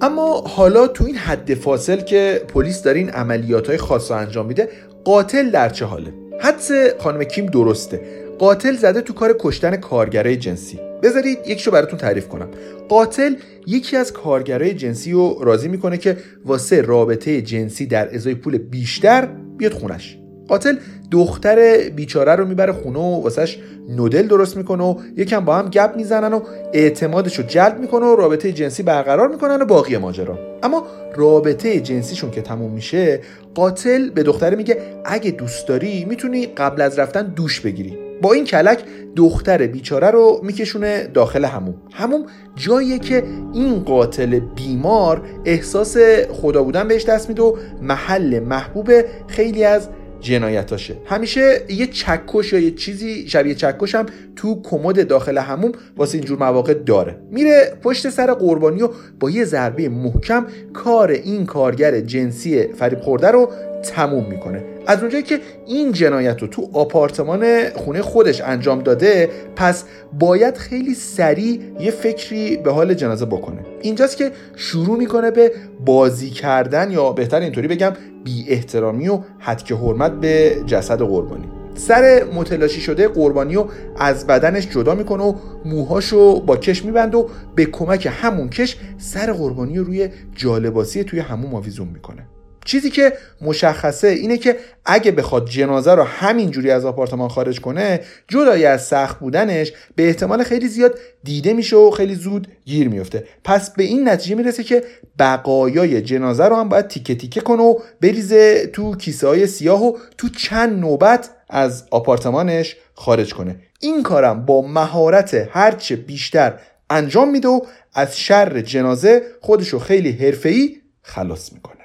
اما 0.01 0.41
حالا 0.41 0.87
تو 0.87 1.05
این 1.05 1.15
حد 1.15 1.53
فاصل 1.53 2.01
که 2.01 2.41
پلیس 2.47 2.83
داره 2.83 2.99
این 2.99 3.09
عملیات 3.09 3.67
های 3.67 3.77
خاص 3.77 4.11
انجام 4.11 4.45
میده 4.45 4.69
قاتل 5.03 5.49
در 5.49 5.69
چه 5.69 5.85
حاله؟ 5.85 6.13
حدس 6.41 6.71
خانم 6.99 7.23
کیم 7.23 7.45
درسته. 7.45 8.01
قاتل 8.39 8.75
زده 8.75 9.01
تو 9.01 9.13
کار 9.13 9.35
کشتن 9.39 9.75
کارگرای 9.75 10.35
جنسی. 10.37 10.86
بذارید 11.03 11.37
یکیشو 11.45 11.71
براتون 11.71 11.99
تعریف 11.99 12.27
کنم. 12.27 12.47
قاتل 12.89 13.35
یکی 13.67 13.97
از 13.97 14.13
کارگرای 14.13 14.73
جنسی 14.73 15.11
رو 15.11 15.37
راضی 15.41 15.67
می‌کنه 15.67 15.97
که 15.97 16.17
واسه 16.45 16.81
رابطه 16.81 17.41
جنسی 17.41 17.85
در 17.85 18.15
ازای 18.15 18.35
پول 18.35 18.57
بیشتر 18.57 19.27
بیاد 19.57 19.73
خونش. 19.73 20.17
قاتل 20.47 20.75
دختر 21.11 21.77
بیچاره 21.95 22.35
رو 22.35 22.45
می‌بره 22.45 22.73
خونه 22.73 22.99
و 22.99 23.21
واسش 23.23 23.59
نودل 23.89 24.27
درست 24.27 24.57
می‌کنه 24.57 24.83
و 24.83 24.95
یکم 25.17 25.45
با 25.45 25.55
هم 25.55 25.69
گپ 25.69 25.93
می‌زنن 25.95 26.33
و 26.33 26.41
اعتمادش 26.73 27.39
رو 27.39 27.45
جلب 27.47 27.79
می‌کنه 27.79 28.05
و 28.05 28.15
رابطه 28.15 28.51
جنسی 28.51 28.83
برقرار 28.83 29.27
می‌کنن 29.27 29.61
و 29.61 29.65
باقی 29.65 29.97
ماجرا. 29.97 30.39
اما 30.63 30.87
رابطه 31.15 31.79
جنسیشون 31.79 32.31
که 32.31 32.41
تموم 32.41 32.71
میشه 32.71 33.21
قاتل 33.55 34.09
به 34.09 34.23
دختره 34.23 34.55
میگه 34.55 34.77
اگه 35.05 35.31
دوست 35.31 35.67
داری 35.67 36.05
می‌تونی 36.05 36.45
قبل 36.45 36.81
از 36.81 36.99
رفتن 36.99 37.33
دوش 37.35 37.61
بگیری. 37.61 38.06
با 38.21 38.33
این 38.33 38.45
کلک 38.45 38.83
دختر 39.15 39.67
بیچاره 39.67 40.11
رو 40.11 40.39
میکشونه 40.43 41.07
داخل 41.13 41.45
هموم 41.45 41.75
هموم 41.93 42.25
جاییه 42.55 42.99
که 42.99 43.23
این 43.53 43.79
قاتل 43.79 44.39
بیمار 44.39 45.21
احساس 45.45 45.97
خدا 46.31 46.63
بودن 46.63 46.87
بهش 46.87 47.05
دست 47.05 47.29
میده 47.29 47.41
و 47.41 47.57
محل 47.81 48.39
محبوب 48.39 48.91
خیلی 49.27 49.63
از 49.63 49.89
جنایتاشه. 50.19 50.97
همیشه 51.05 51.61
یه 51.69 51.87
چکش 51.87 52.53
یا 52.53 52.59
یه 52.59 52.71
چیزی 52.71 53.27
شبیه 53.29 53.55
چکش 53.55 53.95
هم 53.95 54.05
تو 54.35 54.61
کمد 54.61 55.07
داخل 55.07 55.37
هموم 55.37 55.71
واسه 55.97 56.17
اینجور 56.17 56.39
مواقع 56.39 56.73
داره. 56.73 57.17
میره 57.31 57.77
پشت 57.83 58.09
سر 58.09 58.33
قربانی 58.33 58.81
و 58.81 58.89
با 59.19 59.29
یه 59.29 59.45
ضربه 59.45 59.89
محکم 59.89 60.45
کار 60.73 61.11
این 61.11 61.45
کارگر 61.45 61.99
جنسی 61.99 62.67
فریب 62.67 62.99
خورده 62.99 63.27
رو 63.27 63.49
تموم 63.83 64.25
می‌کنه. 64.29 64.63
از 64.87 64.99
اونجایی 64.99 65.23
که 65.23 65.39
این 65.67 65.91
جنایت 65.91 66.41
رو 66.41 66.47
تو 66.47 66.69
آپارتمان 66.73 67.69
خونه 67.69 68.01
خودش 68.01 68.41
انجام 68.41 68.81
داده 68.81 69.29
پس 69.55 69.83
باید 70.19 70.57
خیلی 70.57 70.93
سریع 70.93 71.61
یه 71.79 71.91
فکری 71.91 72.57
به 72.57 72.71
حال 72.71 72.93
جنازه 72.93 73.25
بکنه. 73.25 73.59
اینجاست 73.81 74.17
که 74.17 74.31
شروع 74.55 74.97
می‌کنه 74.97 75.31
به 75.31 75.51
بازی 75.85 76.29
کردن 76.29 76.91
یا 76.91 77.11
بهتر 77.11 77.39
اینطوری 77.39 77.67
بگم 77.67 77.93
بی 78.23 78.45
احترامی 78.49 79.09
و 79.09 79.19
حدک 79.39 79.71
حرمت 79.71 80.11
به 80.11 80.55
جسد 80.65 81.01
قربانی. 81.01 81.45
سر 81.75 82.23
متلاشی 82.33 82.81
شده 82.81 83.07
قربانی 83.07 83.55
رو 83.55 83.69
از 83.99 84.27
بدنش 84.27 84.67
جدا 84.69 84.95
می‌کنه 84.95 85.23
و 85.23 85.33
موهاشو 85.65 86.39
با 86.39 86.57
کش 86.57 86.85
میبند 86.85 87.15
و 87.15 87.29
به 87.55 87.65
کمک 87.65 88.09
همون 88.11 88.49
کش 88.49 88.77
سر 88.97 89.33
قربانی 89.33 89.77
رو 89.77 89.83
روی 89.83 90.09
جالباسی 90.35 91.03
توی 91.03 91.19
همون 91.19 91.53
آویزون 91.53 91.87
می‌کنه. 91.87 92.27
چیزی 92.67 92.89
که 92.89 93.13
مشخصه 93.41 94.07
اینه 94.07 94.37
که 94.37 94.57
اگه 94.85 95.11
بخواد 95.11 95.49
جنازه 95.49 95.95
رو 95.95 96.03
همینجوری 96.03 96.71
از 96.71 96.85
آپارتمان 96.85 97.29
خارج 97.29 97.59
کنه 97.59 97.99
جدای 98.27 98.65
از 98.65 98.85
سخت 98.85 99.19
بودنش 99.19 99.73
به 99.95 100.07
احتمال 100.07 100.43
خیلی 100.43 100.67
زیاد 100.67 100.99
دیده 101.23 101.53
میشه 101.53 101.75
و 101.75 101.91
خیلی 101.91 102.15
زود 102.15 102.47
گیر 102.65 102.89
میفته. 102.89 103.23
پس 103.43 103.69
به 103.69 103.83
این 103.83 104.09
نتیجه 104.09 104.35
می‌رسه 104.35 104.63
که 104.63 104.83
بقایای 105.19 106.01
جنازه 106.01 106.45
رو 106.45 106.55
هم 106.55 106.69
باید 106.69 106.87
تیکه 106.87 107.15
تیکه 107.15 107.41
کنه 107.41 107.63
و 107.63 107.79
بریزه 108.01 108.67
تو 108.67 108.95
کیسه 108.95 109.27
های 109.27 109.47
سیاه 109.47 109.83
و 109.83 109.97
تو 110.17 110.29
چند 110.29 110.79
نوبت 110.79 111.29
از 111.49 111.83
آپارتمانش 111.91 112.75
خارج 112.93 113.33
کنه. 113.33 113.55
این 113.79 114.03
کارم 114.03 114.45
با 114.45 114.61
مهارت 114.61 115.49
هرچه 115.51 115.95
بیشتر 115.95 116.53
انجام 116.89 117.31
میده 117.31 117.47
و 117.47 117.59
از 117.93 118.19
شر 118.19 118.61
جنازه 118.61 119.21
خودشو 119.41 119.79
خیلی 119.79 120.11
حرفه‌ای 120.11 120.75
خلاص 121.01 121.53
می‌کنه. 121.53 121.76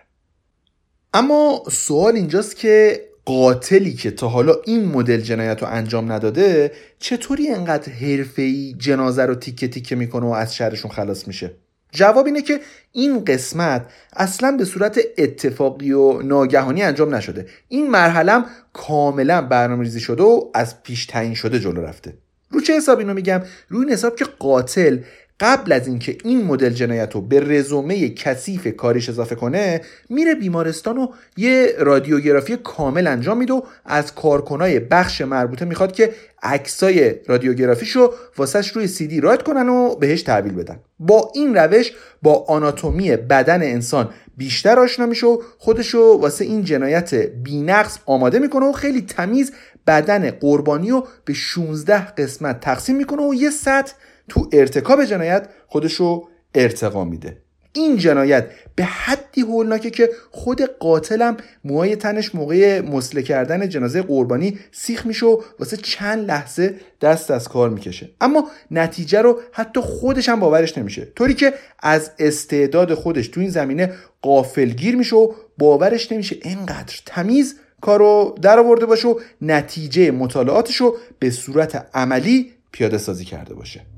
اما 1.15 1.63
سوال 1.71 2.17
اینجاست 2.17 2.57
که 2.57 3.01
قاتلی 3.25 3.95
که 3.95 4.11
تا 4.11 4.29
حالا 4.29 4.55
این 4.65 4.85
مدل 4.85 5.21
جنایت 5.21 5.63
رو 5.63 5.69
انجام 5.69 6.13
نداده 6.13 6.73
چطوری 6.99 7.49
انقدر 7.49 7.93
حرفه‌ای 7.93 8.75
جنازه 8.79 9.23
رو 9.23 9.35
تیکه 9.35 9.69
تیکه 9.69 9.97
می‌کنه 9.97 10.27
و 10.27 10.31
از 10.31 10.55
شهرشون 10.55 10.91
خلاص 10.91 11.29
میشه؟ 11.29 11.51
جواب 11.93 12.27
اینه 12.27 12.43
که 12.43 12.61
این 12.93 13.25
قسمت 13.25 13.87
اصلا 14.17 14.53
به 14.53 14.65
صورت 14.65 15.01
اتفاقی 15.19 15.93
و 15.93 16.23
ناگهانی 16.23 16.83
انجام 16.83 17.15
نشده. 17.15 17.47
این 17.69 17.91
مرحله 17.91 18.45
کاملا 18.73 19.43
برنامه 19.43 19.83
ریزی 19.83 20.01
شده 20.01 20.23
و 20.23 20.51
از 20.55 20.83
پیش 20.83 21.07
تعیین 21.07 21.35
شده 21.35 21.61
جلو 21.61 21.81
رفته. 21.81 22.15
رو 22.51 22.61
چه 22.61 22.77
حساب 22.77 22.99
اینو 22.99 23.15
میگم؟ 23.15 23.43
روی 23.69 23.85
این 23.85 23.93
حساب 23.93 24.17
که 24.17 24.25
قاتل 24.39 24.99
قبل 25.43 25.73
از 25.73 25.89
اینکه 25.89 26.19
این 26.25 26.45
مدل 26.45 26.71
جنایت 26.71 27.15
رو 27.15 27.21
به 27.21 27.41
رزومه 27.41 28.09
کثیف 28.09 28.77
کاریش 28.77 29.09
اضافه 29.09 29.35
کنه 29.35 29.81
میره 30.09 30.35
بیمارستان 30.35 30.99
و 30.99 31.07
یه 31.37 31.75
رادیوگرافی 31.79 32.57
کامل 32.57 33.07
انجام 33.07 33.39
میده 33.39 33.53
و 33.53 33.63
از 33.85 34.15
کارکنای 34.15 34.81
بخش 34.81 35.21
مربوطه 35.21 35.65
می‌خواد 35.65 35.93
که 35.93 36.15
عکسای 36.43 37.15
رادیوگرافیش 37.27 37.91
رو 37.91 38.15
واسش 38.37 38.69
روی 38.69 38.87
سیدی 38.87 39.21
رایت 39.21 39.43
کنن 39.43 39.69
و 39.69 39.97
بهش 39.97 40.23
تحویل 40.23 40.53
بدن. 40.53 40.81
با 40.99 41.31
این 41.35 41.55
روش 41.55 41.93
با 42.23 42.45
آناتومی 42.49 43.17
بدن 43.17 43.63
انسان 43.63 44.11
بیشتر 44.37 44.79
آشنا 44.79 45.07
میشه 45.07 45.27
و 45.27 45.43
خودشو 45.59 46.19
واسه 46.21 46.45
این 46.45 46.65
جنایت 46.65 47.15
بینقص 47.15 47.99
آماده 48.07 48.39
می‌کنه 48.39 48.67
و 48.67 48.73
خیلی 48.73 49.03
تمیز 49.03 49.53
بدن 49.87 50.31
قربانی 50.31 50.91
رو 50.91 51.07
به 51.25 51.33
16 51.33 52.07
قسمت 52.07 52.61
تقسیم 52.61 52.97
می‌کنه 52.97 53.23
و 53.23 53.35
یه 53.35 53.51
سطح 53.51 53.93
تو 54.33 54.49
ارتکاب 54.53 55.05
جنایت 55.05 55.49
خودشو 55.67 56.29
ارتقا 56.55 57.05
میده. 57.05 57.37
این 57.73 57.97
جنایت 57.97 58.47
به 58.75 58.85
حدی 58.85 59.41
هولناکه 59.41 59.91
که 59.91 60.11
خود 60.31 60.63
قاتلم 60.63 61.37
موهای 61.65 61.97
تنش 61.97 62.35
موقع 62.35 62.81
مسله 62.81 63.23
کردن 63.23 63.69
جنازه 63.69 64.03
قربانی 64.03 64.59
سیخ 64.71 65.07
میشه 65.07 65.27
و 65.27 65.43
واسه 65.59 65.77
چند 65.77 66.29
لحظه 66.29 66.75
دست 67.01 67.31
از 67.31 67.49
کار 67.49 67.71
می‌کشه. 67.71 68.11
اما 68.21 68.49
نتیجه 68.71 69.23
رو 69.23 69.41
حتی 69.53 69.81
خودش 69.81 70.29
هم 70.29 70.41
باورش 70.41 70.79
نمیشه. 70.79 71.13
طوری 71.17 71.35
که 71.35 71.55
از 71.79 72.11
استعداد 72.19 72.95
خودش 72.95 73.29
تو 73.29 73.41
این 73.41 73.51
زمینه 73.51 73.93
قافلگیر 74.23 74.97
میشه 74.97 75.17
و 75.17 75.33
باورش 75.59 76.13
نمیشه 76.13 76.37
اینقدر 76.43 76.95
تمیز 77.07 77.55
کارو 77.81 78.35
در 78.43 78.59
آورده 78.59 78.87
باشه 78.87 79.09
و 79.09 79.21
نتیجه 79.43 80.11
مطالعاتش 80.11 80.77
رو 80.77 80.97
به 81.19 81.31
صورت 81.31 81.87
عملی 81.95 82.53
پیاده 82.73 82.99
سازی 82.99 83.25
کرده 83.25 83.55
باشه. 83.55 83.92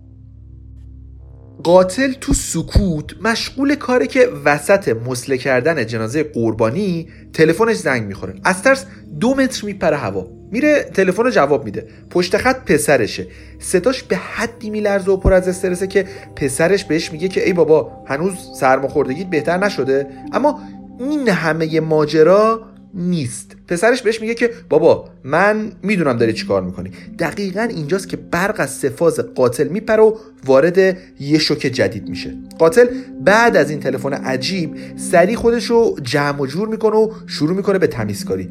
قاتل 1.62 2.12
تو 2.12 2.34
سکوت 2.34 3.14
مشغول 3.22 3.74
کاره 3.74 4.06
که 4.06 4.28
وسط 4.44 4.88
مسله 4.88 5.38
کردن 5.38 5.86
جنازه 5.86 6.22
قربانی 6.22 7.08
تلفنش 7.32 7.76
زنگ 7.76 8.06
می‌خوره. 8.06 8.34
از 8.44 8.62
ترس 8.62 8.86
دو 9.20 9.34
متر 9.34 9.66
میپره 9.66 9.96
هوا. 9.96 10.26
میره 10.50 10.90
تلفن 10.94 11.22
رو 11.22 11.30
جواب 11.30 11.64
میده. 11.64 11.88
پشت 12.10 12.36
خط 12.36 12.64
پسرشه. 12.64 13.26
صداش 13.58 14.02
به 14.02 14.16
حدی 14.16 14.70
میلرزه 14.70 15.10
و 15.10 15.16
پر 15.16 15.32
از 15.32 15.48
استرسه 15.48 15.86
که 15.86 16.04
پسرش 16.36 16.84
بهش 16.84 17.12
میگه 17.12 17.28
که 17.28 17.46
ای 17.46 17.52
بابا 17.52 17.92
هنوز 18.06 18.32
سرماخوردگیت 18.60 19.26
بهتر 19.26 19.58
نشده 19.58 20.06
اما 20.32 20.60
این 21.00 21.28
همه 21.28 21.80
ماجرا 21.80 22.60
نیست. 22.94 23.56
پسرش 23.68 24.02
بهش 24.02 24.20
میگه 24.20 24.34
که 24.34 24.50
بابا 24.68 25.08
من 25.24 25.72
می‌دونم 25.82 26.16
داری 26.16 26.32
چیکار 26.32 26.62
می‌کنی. 26.62 26.90
دقیقا 27.18 27.62
اینجاست 27.62 28.08
که 28.08 28.16
برق 28.16 28.54
از 28.58 28.70
سفاز 28.70 29.20
قاتل 29.34 29.68
میپره 29.68 30.02
و 30.02 30.16
وارد 30.44 30.96
یه 31.20 31.38
شوک 31.38 31.58
جدید 31.58 32.08
میشه. 32.08 32.34
قاتل 32.58 32.86
بعد 33.24 33.56
از 33.56 33.70
این 33.70 33.80
تلفن 33.80 34.12
عجیب 34.12 34.74
سریع 34.96 35.36
خودش 35.36 35.64
رو 35.64 35.96
جمع 36.02 36.40
و 36.40 36.46
جور 36.46 36.68
می‌کنه 36.68 36.96
و 36.96 37.10
شروع 37.26 37.56
می‌کنه 37.56 37.78
به 37.78 37.86
تمیزکاری. 37.86 38.48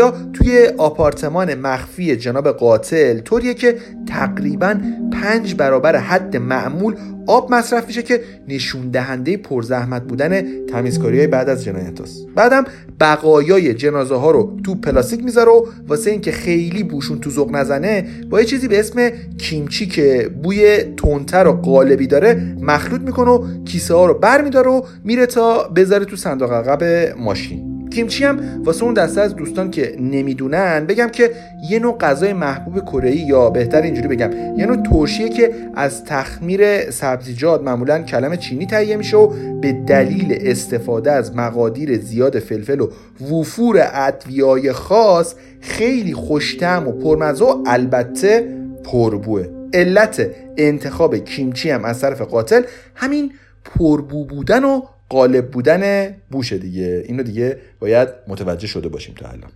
ها 0.00 0.14
توی 0.32 0.68
آپارتمان 0.78 1.54
مخفی 1.54 2.16
جناب 2.16 2.48
قاتل 2.48 3.18
طوریه 3.18 3.54
که 3.54 3.76
تقریبا 4.08 4.80
پنج 5.12 5.54
برابر 5.54 5.96
حد 5.96 6.36
معمول 6.36 6.94
آب 7.26 7.54
مصرف 7.54 7.86
میشه 7.86 8.02
که 8.02 8.20
نشون 8.48 8.90
دهنده 8.90 9.36
پرزحمت 9.36 10.02
بودن 10.02 10.66
تمیزکاری 10.66 11.18
های 11.18 11.26
بعد 11.26 11.48
از 11.48 11.64
جنایت 11.64 12.00
است 12.00 12.26
بعدم 12.34 12.64
بقایای 13.00 13.74
جنازه 13.74 14.15
ها 14.16 14.30
رو 14.30 14.56
تو 14.64 14.74
پلاستیک 14.74 15.24
می‌ذاره 15.24 15.50
و 15.50 15.66
واسه 15.88 16.10
اینکه 16.10 16.32
خیلی 16.32 16.82
بوشون 16.82 17.20
تو 17.20 17.30
ذوق 17.30 17.50
نزنه 17.50 18.06
با 18.30 18.40
یه 18.40 18.46
چیزی 18.46 18.68
به 18.68 18.80
اسم 18.80 19.10
کیمچی 19.38 19.86
که 19.86 20.30
بوی 20.42 20.78
تندتر 20.96 21.46
و 21.46 21.52
قالبی 21.52 22.06
داره 22.06 22.56
مخلوط 22.60 23.00
می‌کنه 23.00 23.30
و 23.30 23.64
کیسه 23.64 23.94
ها 23.94 24.06
رو 24.06 24.14
بر 24.14 24.42
میداره 24.42 24.70
و 24.70 24.82
میره 25.04 25.26
تا 25.26 25.68
بذاره 25.68 26.04
تو 26.04 26.16
صندوق 26.16 26.52
عقب 26.52 26.84
ماشین. 27.18 27.75
کیمچی 27.96 28.24
هم 28.24 28.62
واسه 28.64 28.84
اون 28.84 28.94
دسته 28.94 29.20
از 29.20 29.36
دوستان 29.36 29.70
که 29.70 29.96
نمی‌دونن 30.00 30.86
بگم 30.86 31.08
که 31.08 31.30
یه 31.70 31.78
نوع 31.78 31.98
غذای 31.98 32.32
محبوب 32.32 32.80
کره 32.80 33.16
یا 33.16 33.50
بهتر 33.50 33.82
اینجوری 33.82 34.08
بگم 34.08 34.30
یه 34.56 34.66
نوع 34.66 34.76
ترشیه 34.76 35.28
که 35.28 35.54
از 35.74 36.04
تخمیر 36.04 36.90
سبزیجات 36.90 37.62
معمولا 37.62 38.02
کلم 38.02 38.36
چینی 38.36 38.66
تهیه 38.66 38.96
میشه 38.96 39.16
و 39.16 39.26
به 39.60 39.72
دلیل 39.72 40.38
استفاده 40.40 41.12
از 41.12 41.36
مقادیر 41.36 41.98
زیاد 41.98 42.38
فلفل 42.38 42.80
و 42.80 42.88
وفور 43.34 43.88
ادویای 43.92 44.72
خاص 44.72 45.34
خیلی 45.60 46.14
خوشتم 46.14 46.88
و 46.88 46.92
پرمزه 46.92 47.44
و 47.44 47.62
البته 47.66 48.48
پربوه. 48.84 49.46
علت 49.74 50.30
انتخاب 50.56 51.16
کیمچی 51.16 51.70
هم 51.70 51.84
از 51.84 52.00
طرف 52.00 52.22
قاتل 52.22 52.62
همین 52.94 53.32
پربو 53.64 54.24
بودن 54.24 54.64
و 54.64 54.80
قالب 55.08 55.50
بودن 55.50 56.14
بوشه 56.30 56.58
دیگه. 56.58 57.04
اینو 57.06 57.22
دیگه 57.22 57.58
باید 57.80 58.08
متوجه 58.28 58.66
شده 58.66 58.88
باشیم 58.88 59.14
تا 59.14 59.28
الان. 59.28 59.50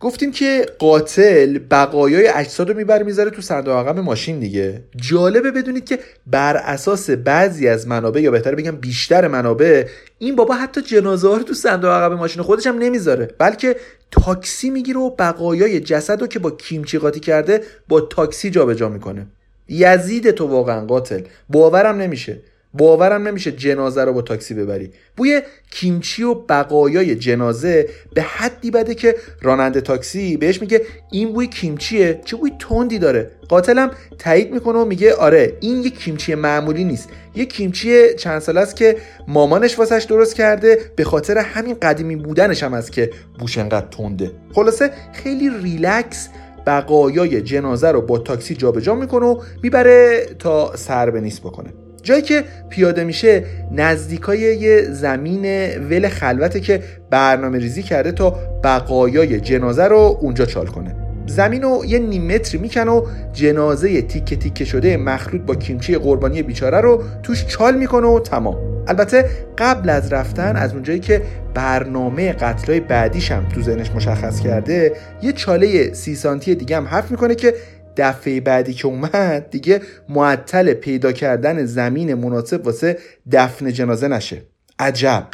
گفتیم 0.00 0.32
که 0.32 0.66
قاتل 0.78 1.58
بقایای 1.70 2.28
اجساد 2.28 2.70
رو 2.70 2.76
می‌بره 2.76 3.04
می‌ذاره 3.04 3.30
تو 3.30 3.42
صندوق 3.42 3.74
عقب 3.74 3.98
ماشین 3.98 4.38
دیگه. 4.38 4.82
جالبه 4.96 5.50
بدونید 5.50 5.84
که 5.84 5.98
بر 6.26 6.56
اساس 6.56 7.10
بعضی 7.10 7.68
از 7.68 7.88
منابع 7.88 8.20
یا 8.20 8.30
بهتر 8.30 8.54
بگم 8.54 8.76
بیشتر 8.76 9.28
منابع 9.28 9.86
این 10.18 10.36
بابا 10.36 10.54
حتی 10.54 10.82
جنازه 10.82 11.28
رو 11.28 11.42
تو 11.42 11.54
صندوق 11.54 11.90
عقب 11.90 12.12
ماشین 12.12 12.42
خودش 12.42 12.66
هم 12.66 12.78
نمی‌ذاره. 12.78 13.30
بلکه 13.38 13.76
تاکسی 14.10 14.70
می‌گیره 14.70 14.98
و 14.98 15.10
بقایای 15.10 15.80
جسد 15.80 16.20
رو 16.20 16.26
که 16.26 16.38
با 16.38 16.50
کیمچی 16.50 16.98
قاطی 16.98 17.20
کرده 17.20 17.62
با 17.88 18.00
تاکسی 18.00 18.50
جابجا 18.50 18.88
می‌کنه. 18.88 19.26
یزید 19.68 20.30
تو 20.30 20.46
واقعا 20.46 20.86
قاتل. 20.86 21.22
باورم 21.48 21.96
نمیشه. 21.96 22.40
باورم 22.74 23.28
نمیشه 23.28 23.52
جنازه 23.52 24.04
رو 24.04 24.12
با 24.12 24.22
تاکسی 24.22 24.54
ببری. 24.54 24.90
بوی 25.16 25.42
کیمچی 25.70 26.22
و 26.22 26.34
بقایای 26.34 27.16
جنازه 27.16 27.88
به 28.14 28.22
حدی 28.22 28.70
بده 28.70 28.94
که 28.94 29.16
راننده 29.42 29.80
تاکسی 29.80 30.36
بهش 30.36 30.60
میگه 30.60 30.82
این 31.12 31.32
بوی 31.32 31.46
کیمچیه. 31.46 32.20
چه 32.24 32.36
بوی 32.36 32.52
تندی 32.58 32.98
داره. 32.98 33.30
قاتلم 33.48 33.90
تایید 34.18 34.52
می‌کنه 34.52 34.78
و 34.78 34.84
میگه 34.84 35.14
آره 35.14 35.56
این 35.60 35.82
یه 35.82 35.90
کیمچی 35.90 36.34
معمولی 36.34 36.84
نیست. 36.84 37.08
یه 37.34 37.44
کیمچی 37.44 38.14
چند 38.14 38.38
سال 38.38 38.58
است 38.58 38.76
که 38.76 38.96
مامانش 39.28 39.78
واسش 39.78 40.06
درست 40.08 40.34
کرده. 40.34 40.78
به 40.96 41.04
خاطر 41.04 41.38
همین 41.38 41.76
قدیمی 41.82 42.16
بودنش 42.16 42.62
هم 42.62 42.74
است 42.74 42.92
که 42.92 43.10
بوش 43.38 43.58
انقدر 43.58 43.86
تنده. 43.86 44.30
خلاصه 44.54 44.90
خیلی 45.12 45.50
ریلکس 45.62 46.28
بقایای 46.66 47.42
جنازه 47.42 47.90
رو 47.90 48.02
با 48.02 48.18
تاکسی 48.18 48.54
جابجا 48.54 48.94
می‌کنه 48.94 49.26
و 49.26 49.40
می‌بره 49.62 50.26
تا 50.38 50.76
سر 50.76 51.10
به 51.10 51.20
نیست 51.20 51.40
بکنه. 51.40 51.87
جایی 52.08 52.22
که 52.22 52.44
پیاده 52.68 53.04
میشه 53.04 53.44
نزدیکای 53.72 54.38
یه 54.38 54.82
زمین 54.82 55.44
ول 55.90 56.08
خلوته 56.08 56.60
که 56.60 56.82
برنامه 57.10 57.58
ریزی 57.58 57.82
کرده 57.82 58.12
تا 58.12 58.38
بقایای 58.64 59.40
جنازه 59.40 59.84
رو 59.84 60.18
اونجا 60.20 60.46
چال 60.46 60.66
کنه. 60.66 60.96
زمین 61.26 61.62
رو 61.62 61.84
یه 61.86 61.98
نیم 61.98 62.26
متری 62.26 62.60
می‌کنه 62.60 62.90
و 62.90 63.06
جنازه 63.32 64.02
تیکه 64.02 64.36
تیکه 64.36 64.64
شده 64.64 64.96
مخلوط 64.96 65.42
با 65.42 65.54
کیمچی 65.54 65.96
قربانی 65.96 66.42
بیچاره 66.42 66.80
رو 66.80 67.02
توش 67.22 67.46
چال 67.46 67.76
می‌کنه 67.76 68.06
و 68.06 68.20
تمام. 68.20 68.56
البته 68.86 69.24
قبل 69.58 69.90
از 69.90 70.12
رفتن 70.12 70.56
از 70.56 70.72
اونجایی 70.72 71.00
که 71.00 71.22
برنامه 71.54 72.32
قتلای 72.32 72.80
بعدیش 72.80 73.32
هم 73.32 73.48
تو 73.48 73.62
ذهنش 73.62 73.90
مشخص 73.90 74.40
کرده 74.40 74.92
یه 75.22 75.32
چاله 75.32 75.92
سی 75.92 76.14
سانتی 76.14 76.54
دیگه 76.54 76.76
هم 76.76 76.84
حرف 76.84 77.10
می‌کنه 77.10 77.34
که 77.34 77.54
دفعه 77.98 78.40
بعدی 78.40 78.74
که 78.74 78.86
اومد 78.86 79.50
دیگه 79.50 79.80
معطل 80.08 80.74
پیدا 80.74 81.12
کردن 81.12 81.64
زمین 81.64 82.14
مناسب 82.14 82.66
واسه 82.66 82.98
دفن 83.32 83.72
جنازه 83.72 84.08
نشه. 84.08 84.42
عجب. 84.78 85.28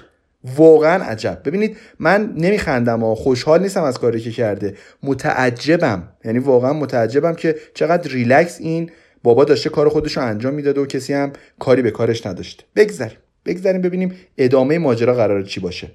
واقعا 0.57 1.05
عجب. 1.05 1.41
ببینید 1.45 1.77
من 1.99 2.33
نمیخندم 2.37 3.03
و 3.03 3.15
خوشحال 3.15 3.63
نیستم 3.63 3.83
از 3.83 3.99
کاری 3.99 4.21
که 4.21 4.31
کرده. 4.31 4.75
متعجبم. 5.03 6.09
یعنی 6.25 6.39
واقعا 6.39 6.73
متعجبم 6.73 7.35
که 7.35 7.57
چقدر 7.75 8.11
ریلکس 8.11 8.61
این 8.61 8.91
بابا 9.23 9.45
داشته 9.45 9.71
کار 9.71 9.89
خودش 9.89 10.17
رو 10.17 10.23
انجام 10.23 10.55
می‌داده 10.55 10.81
و 10.81 10.87
کسی 10.87 11.13
هم 11.13 11.33
کاری 11.59 11.83
به 11.83 11.91
کارش 11.91 12.27
نداشته 12.27 12.65
بگذریم 12.77 13.19
بگذریم 13.47 13.83
ببینیم 13.83 14.13
ادامه 14.39 14.79
ماجرا 14.79 15.15
قرار 15.15 15.43
چی 15.43 15.61
باشه. 15.61 15.91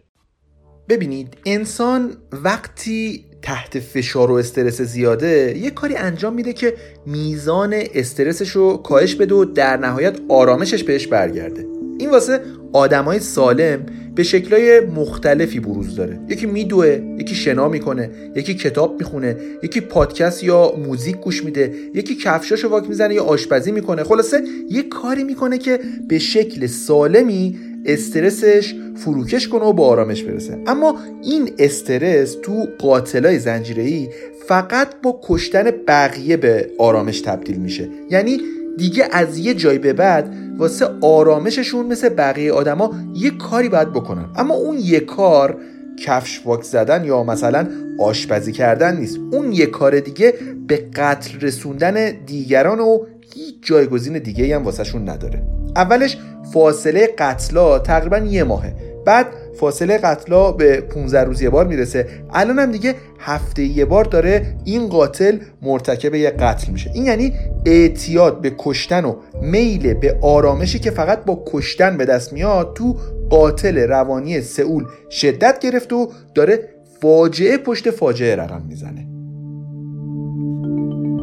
ببینید 0.90 1.38
انسان 1.46 2.18
وقتی 2.32 3.26
تحت 3.42 3.80
فشار 3.80 4.32
و 4.32 4.34
استرس 4.34 4.82
زیاده 4.82 5.58
یه 5.58 5.72
کاری 5.72 5.96
انجام 5.96 6.34
میده 6.34 6.54
که 6.54 6.74
میزان 7.06 7.74
استرسش 7.94 8.50
رو 8.50 8.78
کاهش 8.78 9.16
بده 9.16 9.36
و 9.36 9.46
در 9.46 9.78
نهایت 9.78 10.18
آرامشش 10.30 10.84
بهش 10.84 11.08
برگرده. 11.08 11.66
این 12.00 12.10
واسه 12.10 12.40
آدمای 12.74 13.20
سالم 13.20 13.86
به 14.16 14.24
شکلهای 14.24 14.80
مختلفی 14.80 15.60
بروز 15.60 15.96
داره. 15.96 16.20
یکی 16.30 16.46
میدوه 16.46 17.02
یکی 17.20 17.36
شنا 17.36 17.68
می‌کنه 17.68 18.10
یکی 18.36 18.54
کتاب 18.54 19.00
می‌خونه 19.00 19.38
یکی 19.64 19.82
پادکست 19.82 20.44
یا 20.44 20.74
موزیک 20.86 21.16
گوش 21.16 21.44
میده 21.44 21.74
یکی 21.94 22.16
کفشاشو 22.16 22.70
واک 22.70 22.90
می‌زنه 22.90 23.14
یا 23.14 23.24
آشپزی 23.24 23.72
می‌کنه. 23.72 24.04
خلاصه 24.04 24.44
یه 24.70 24.84
کاری 24.84 25.24
می‌کنه 25.24 25.58
که 25.58 25.80
به 26.08 26.20
شکل 26.20 26.68
سالمی 26.68 27.60
استرسش 27.86 28.76
فروکش 28.96 29.48
کنه 29.48 29.66
و 29.66 29.74
با 29.74 29.88
آرامش 29.88 30.24
برسه. 30.24 30.58
اما 30.68 31.00
این 31.24 31.50
استرس 31.60 32.38
تو 32.44 32.68
قاتلای 32.80 33.40
زنجیره‌ای 33.40 34.10
فقط 34.48 34.88
با 35.04 35.20
کشتن 35.24 35.72
بقیه 35.88 36.38
به 36.38 36.70
آرامش 36.78 37.22
تبدیل 37.22 37.58
میشه. 37.58 37.90
یعنی 38.10 38.38
دیگه 38.78 39.08
از 39.12 39.38
یه 39.38 39.54
جای 39.54 39.78
به 39.78 39.94
بعد 39.94 40.34
واسه 40.58 40.88
آرامششون 41.02 41.86
مثل 41.86 42.10
بقیه 42.10 42.52
آدما 42.52 42.96
یه 43.16 43.32
کاری 43.32 43.70
باید 43.70 43.94
بکنن. 43.94 44.26
اما 44.36 44.54
اون 44.54 44.78
یه 44.80 45.00
کار 45.00 45.58
کفش 46.06 46.42
واک 46.46 46.64
زدن 46.64 47.06
یا 47.06 47.24
مثلا 47.24 47.68
آشپزی 48.00 48.52
کردن 48.52 48.98
نیست. 48.98 49.20
اون 49.32 49.52
یه 49.52 49.66
کار 49.66 50.00
دیگه 50.00 50.34
به 50.68 50.78
قتل 50.96 51.40
رسوندن 51.40 52.12
دیگران 52.26 52.80
و 52.80 53.00
هیچ 53.34 53.56
جایگزین 53.62 54.20
دیگه 54.20 54.56
هم 54.56 54.64
واسهشون 54.64 55.10
نداره. 55.10 55.59
اولش 55.76 56.18
فاصله 56.54 57.08
قتلا 57.18 57.80
تقریبا 57.80 58.18
یه 58.18 58.44
ماهه. 58.44 58.74
بعد 59.06 59.28
فاصله 59.60 59.98
قتلا 59.98 60.52
به 60.52 60.82
15 60.82 61.24
روز 61.24 61.42
یه 61.42 61.50
بار 61.50 61.68
می‌رسه. 61.68 62.08
الان 62.34 62.60
هم 62.60 62.72
دیگه 62.72 62.96
هفته 63.20 63.64
یه 63.64 63.86
بار 63.86 64.06
داره 64.06 64.56
این 64.66 64.88
قاتل 64.88 65.38
مرتکب 65.62 66.16
یه 66.16 66.30
قتل 66.30 66.72
میشه. 66.72 66.92
این 66.94 67.06
یعنی 67.06 67.34
اعتیاد 67.66 68.42
به 68.42 68.52
کشتن 68.58 69.06
و 69.06 69.16
میل 69.42 69.94
به 69.94 70.18
آرامشی 70.22 70.80
که 70.80 70.92
فقط 70.92 71.26
با 71.26 71.44
کشتن 71.48 71.98
به 71.98 72.06
دست 72.06 72.34
میاد 72.34 72.74
تو 72.76 72.96
قاتل 73.30 73.78
روانی 73.78 74.42
سئول 74.42 74.86
شدت 75.12 75.60
گرفت 75.60 75.94
و 75.94 76.12
داره 76.36 76.60
فاجعه 77.02 77.58
پشت 77.58 77.92
فاجعه 77.92 78.36
رقم 78.36 78.62
می‌زنه. 78.68 79.09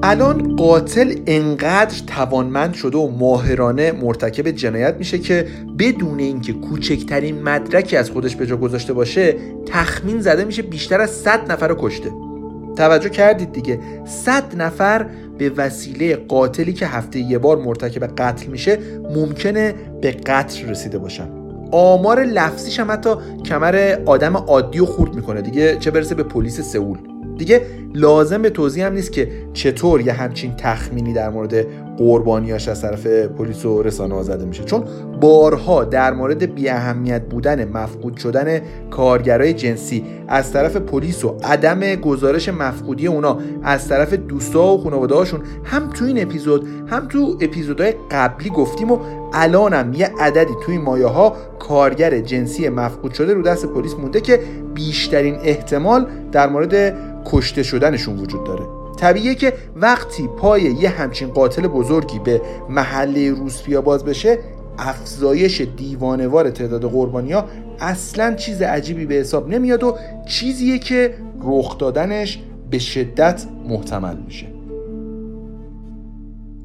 الان 0.02 0.56
قاتل 0.56 1.14
انقدر 1.26 1.96
توانمند 2.06 2.74
شده 2.74 2.98
و 2.98 3.10
ماهرانه 3.10 3.92
مرتکب 3.92 4.50
جنایت 4.50 4.94
میشه 4.98 5.18
که 5.18 5.46
بدون 5.78 6.18
اینکه 6.18 6.52
کوچکترین 6.52 7.42
مدرکی 7.42 7.96
از 7.96 8.10
خودش 8.10 8.36
به 8.36 8.46
جا 8.46 8.56
گذاشته 8.56 8.92
باشه 8.92 9.36
تخمین 9.66 10.20
زده 10.20 10.44
میشه 10.44 10.62
بیشتر 10.62 11.00
از 11.00 11.10
100 11.10 11.52
نفر 11.52 11.68
رو 11.68 11.76
کشته. 11.78 12.10
توجه 12.76 13.08
کردید 13.08 13.52
دیگه. 13.52 13.80
100 14.04 14.44
نفر 14.56 15.06
به 15.38 15.50
وسیله 15.56 16.16
قاتلی 16.16 16.72
که 16.72 16.86
هفته 16.86 17.18
یه 17.18 17.38
بار 17.38 17.56
مرتکب 17.56 18.04
قتل 18.04 18.46
میشه 18.46 18.78
ممکنه 19.14 19.74
به 20.02 20.10
قتل 20.10 20.68
رسیده 20.68 20.98
باشن. 20.98 21.28
آمار 21.72 22.24
لفظیش 22.24 22.80
هم 22.80 22.90
حتی 22.90 23.10
کمر 23.44 23.96
آدم 24.06 24.36
عادی 24.36 24.80
و 24.80 24.86
خورد 24.86 25.14
می‌کنه 25.14 25.42
دیگه. 25.42 25.76
چه 25.76 25.90
برسه 25.90 26.14
به 26.14 26.22
پلیس 26.22 26.60
سئول. 26.60 26.98
دیگه 27.38 27.62
لازم 27.94 28.42
به 28.42 28.50
توضیح 28.50 28.86
هم 28.86 28.92
نیست 28.92 29.12
که 29.12 29.28
چطور 29.52 30.00
یه 30.00 30.12
همچین 30.12 30.56
تخمینی 30.56 31.12
در 31.12 31.30
مورد 31.30 31.66
قربانیاش 31.96 32.68
از 32.68 32.82
طرف 32.82 33.06
پلیس 33.06 33.64
و 33.64 33.82
رسانه 33.82 34.22
زده 34.22 34.44
میشه. 34.44 34.64
چون 34.64 34.84
بارها 35.20 35.84
در 35.84 36.12
مورد 36.12 36.54
بی 36.54 36.68
اهمیت 36.68 37.22
بودن 37.22 37.68
مفقود 37.68 38.16
شدن 38.16 38.60
کارگرای 38.90 39.52
جنسی 39.52 40.04
از 40.28 40.52
طرف 40.52 40.76
پلیس 40.76 41.24
و 41.24 41.36
عدم 41.44 41.94
گزارش 41.94 42.48
مفقودی 42.48 43.06
اونا 43.06 43.38
از 43.62 43.88
طرف 43.88 44.14
دوستا 44.14 44.66
و 44.66 44.82
خانواده 44.82 45.14
هم 45.64 45.90
تو 45.90 46.04
این 46.04 46.22
اپیزود 46.22 46.68
هم 46.86 47.08
تو 47.08 47.36
اپیزودهای 47.40 47.94
قبلی 48.10 48.50
گفتیم 48.50 48.90
و 48.90 48.98
الانم 49.32 49.92
یه 49.94 50.10
عددی 50.18 50.54
توی 50.66 50.78
مایه 50.78 51.06
ها 51.06 51.36
کارگر 51.58 52.20
جنسی 52.20 52.68
مفقود 52.68 53.12
شده 53.12 53.34
رو 53.34 53.42
دست 53.42 53.66
پلیس 53.66 53.94
مونده 53.94 54.20
که 54.20 54.40
بیشترین 54.74 55.36
احتمال 55.42 56.06
در 56.32 56.48
مورد 56.48 56.96
کشته 57.30 57.62
شدنشون 57.62 58.18
وجود 58.18 58.44
داره. 58.44 58.64
طبیعیه 58.96 59.34
که 59.34 59.52
وقتی 59.76 60.28
پای 60.28 60.62
یه 60.62 60.88
همچین 60.88 61.28
قاتل 61.28 61.66
بزرگی 61.66 62.18
به 62.18 62.40
محله 62.68 63.30
روسپیا 63.30 63.80
باز 63.80 64.04
بشه 64.04 64.38
افزایش 64.78 65.60
دیوانوار 65.60 66.50
تعداد 66.50 66.84
قربانیا 66.84 67.44
اصلا 67.80 68.34
چیز 68.34 68.62
عجیبی 68.62 69.06
به 69.06 69.14
حساب 69.14 69.48
نمیاد 69.48 69.82
و 69.82 69.96
چیزیه 70.28 70.78
که 70.78 71.14
رخ 71.42 71.78
دادنش 71.78 72.38
به 72.70 72.78
شدت 72.78 73.44
محتمل 73.68 74.16
میشه. 74.16 74.55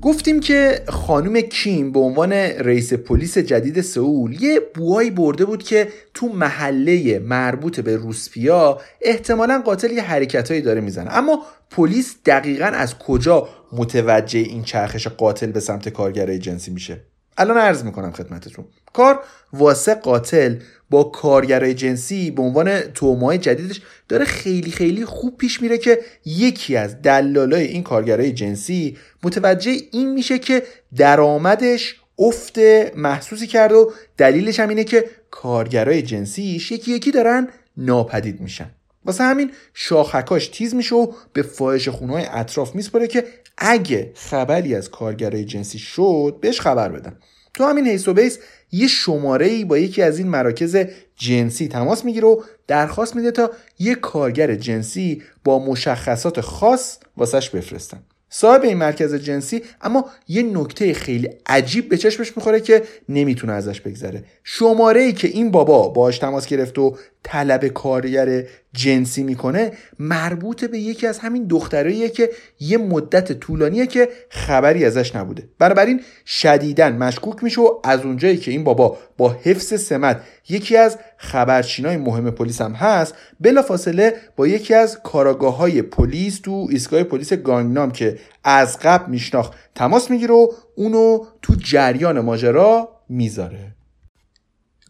گفتیم 0.01 0.39
که 0.39 0.81
خانم 0.87 1.41
کیم 1.41 1.91
به 1.91 1.99
عنوان 1.99 2.33
رئیس 2.33 2.93
پلیس 2.93 3.37
جدید 3.37 3.81
سئول 3.81 4.43
یه 4.43 4.59
بوهایی 4.75 5.11
برده 5.11 5.45
بود 5.45 5.63
که 5.63 5.87
تو 6.13 6.27
محله 6.27 7.19
مربوط 7.19 7.79
به 7.79 7.97
روسپیا 7.97 8.81
احتمالا 9.01 9.61
قاتل 9.65 9.91
یه 9.91 10.01
حرکتهایی 10.01 10.61
داره 10.61 10.81
می‌زنه. 10.81 11.17
اما 11.17 11.41
پلیس 11.71 12.15
دقیقا 12.25 12.65
از 12.65 12.97
کجا 12.97 13.49
متوجه 13.71 14.39
این 14.39 14.63
چرخش 14.63 15.07
قاتل 15.07 15.51
به 15.51 15.59
سمت 15.59 15.89
کارگرای 15.89 16.39
جنسی 16.39 16.71
میشه؟ 16.71 17.01
الان 17.37 17.57
عرض 17.57 17.83
می‌کنم 17.83 18.11
خدمتتون. 18.11 18.65
کار 18.93 19.19
واسه 19.53 19.95
قاتل 19.95 20.55
با 20.91 21.04
کارگرای 21.04 21.73
جنسی 21.73 22.32
به 22.32 22.41
عنوان 22.41 22.80
تومای 22.80 23.38
جدیدش 23.38 23.82
داره 24.10 24.25
خیلی 24.25 24.71
خیلی 24.71 25.06
خوب 25.06 25.38
پیش 25.38 25.62
میره 25.62 25.77
که 25.77 25.99
یکی 26.25 26.75
از 26.75 27.01
دلالای 27.01 27.63
این 27.63 27.84
کارگرای 27.84 28.32
جنسی 28.32 28.97
متوجه 29.23 29.71
این 29.91 30.13
میشه 30.13 30.39
که 30.39 30.63
درآمدش 30.95 31.95
افت 32.19 32.58
محسوسی 32.95 33.47
کرد 33.47 33.71
و 33.71 33.91
دلیلش 34.17 34.60
هم 34.60 34.69
اینه 34.69 34.84
که 34.84 35.06
کارگرای 35.32 36.01
جنسیش 36.01 36.71
یکی 36.71 36.91
یکی 36.91 37.12
دارن 37.12 37.47
ناپدید 37.77 38.41
میشن. 38.41 38.71
واسه 39.06 39.23
همین 39.23 39.51
شاخکاش 39.73 40.47
تیز 40.47 40.75
میشه 40.75 40.95
و 40.95 41.13
به 41.34 41.41
فاحش 41.41 41.89
خونهای 41.89 42.25
اطراف 42.25 42.75
میسپره 42.75 43.08
که 43.08 43.25
اگه 43.58 44.12
خبری 44.15 44.75
از 44.75 44.89
کارگرای 44.89 45.45
جنسی 45.45 45.80
شد 45.80 46.38
بهش 46.41 46.62
خبر 46.62 46.89
بدن. 46.89 47.17
تو 47.54 47.63
همین 47.63 47.88
حیث 47.88 48.08
و 48.08 48.13
بیس 48.13 48.39
یه 48.71 48.88
شماره 48.88 49.45
ای 49.45 49.65
با 49.65 49.77
یکی 49.77 50.01
از 50.01 50.19
این 50.19 50.27
مراکز 50.27 50.77
جنسی 51.15 51.67
تماس 51.67 52.05
می‌گیره 52.05 52.27
و 52.27 52.41
درخواست 52.67 53.15
میده 53.15 53.31
تا 53.31 53.51
یه 53.79 53.95
کارگر 53.95 54.55
جنسی 54.55 55.21
با 55.43 55.60
مشخصات 55.60 56.41
خاص 56.41 56.97
واسش 57.17 57.49
بفرستن. 57.49 58.03
صاحب 58.34 58.63
این 58.63 58.77
مرکز 58.77 59.15
جنسی 59.15 59.62
اما 59.81 60.05
یه 60.27 60.43
نکته 60.43 60.93
خیلی 60.93 61.29
عجیب 61.45 61.89
به 61.89 61.97
چشمش 61.97 62.38
می‌خوره 62.38 62.60
که 62.60 62.84
نمی‌تونه 63.10 63.53
ازش 63.53 63.81
بگذره. 63.81 64.23
شماره 64.43 65.01
ای 65.01 65.13
که 65.13 65.27
این 65.27 65.51
بابا 65.51 65.88
باش 65.88 66.19
تماس 66.19 66.47
گرفت 66.47 66.79
و 66.79 66.97
طلب 67.23 67.67
کارگر 67.67 68.43
جنسی 68.73 69.23
می‌کنه 69.23 69.71
مربوط 69.99 70.65
به 70.65 70.79
یکی 70.79 71.07
از 71.07 71.19
همین 71.19 71.47
دختراییه 71.47 72.10
که 72.10 72.29
یه 72.60 72.77
مدت 72.77 73.31
طولانیه 73.31 73.88
که 73.88 74.10
خبری 74.29 74.86
ازش 74.86 75.15
نبوده. 75.15 75.49
بنابراین 75.60 76.01
شدیدن 76.25 76.97
مشکوک 76.97 77.43
میشه 77.43 77.62
و 77.62 77.79
از 77.84 78.01
اونجایی 78.05 78.38
که 78.38 78.51
این 78.51 78.63
بابا 78.63 78.97
با 79.17 79.36
حفظ 79.43 79.81
سمت 79.81 80.21
یکی 80.49 80.77
از 80.77 80.97
خبرچینای 81.17 81.97
مهم 81.97 82.31
پلیس 82.31 82.62
هم 82.62 82.73
هست 82.73 83.15
بلافاصله 83.39 84.13
با 84.36 84.47
یکی 84.47 84.73
از 84.73 84.99
کاراگاه 85.03 85.57
های 85.57 85.81
پلیس 85.81 86.39
تو 86.39 86.67
ایستگاه 86.69 87.03
پلیس 87.03 87.34
گانگنام 87.34 87.91
که 87.91 88.19
از 88.43 88.79
قبل 88.79 89.12
میشناخت 89.12 89.53
تماس 89.75 90.12
می‌گیره 90.12 90.34
و 90.34 90.47
اونو 90.75 91.25
تو 91.41 91.55
جریان 91.55 92.19
ماجرا 92.19 92.89
می‌ذاره. 93.10 93.81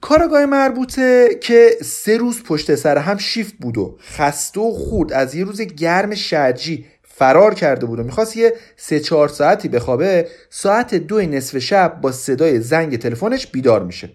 کاراگاه 0.02 0.46
مربوطه 0.46 1.30
که 1.42 1.78
سه 1.82 2.18
روز 2.18 2.44
پشت 2.44 2.76
سر 2.76 2.98
هم 2.98 3.18
شیفت 3.18 3.54
بود 3.60 3.78
و 3.78 3.98
خسته 4.02 4.62
و 4.62 4.72
خورد. 4.72 5.14
از 5.14 5.36
یه 5.36 5.44
روز 5.44 5.62
گرم 5.62 6.16
شرجی 6.16 6.86
فرار 7.04 7.54
کرده 7.54 7.86
بود 7.86 8.00
و 8.00 8.04
می‌خواست 8.04 8.38
یه 8.38 8.54
سه 8.78 9.00
چهار 9.00 9.28
ساعتی 9.28 9.68
بخوابه. 9.68 10.28
ساعت 10.50 10.96
دو 10.96 11.22
نصف 11.22 11.58
شب 11.58 12.02
با 12.02 12.12
صدای 12.12 12.60
زنگ 12.60 12.98
تلفنش 12.98 13.48
بیدار 13.48 13.84
میشه. 13.84 14.10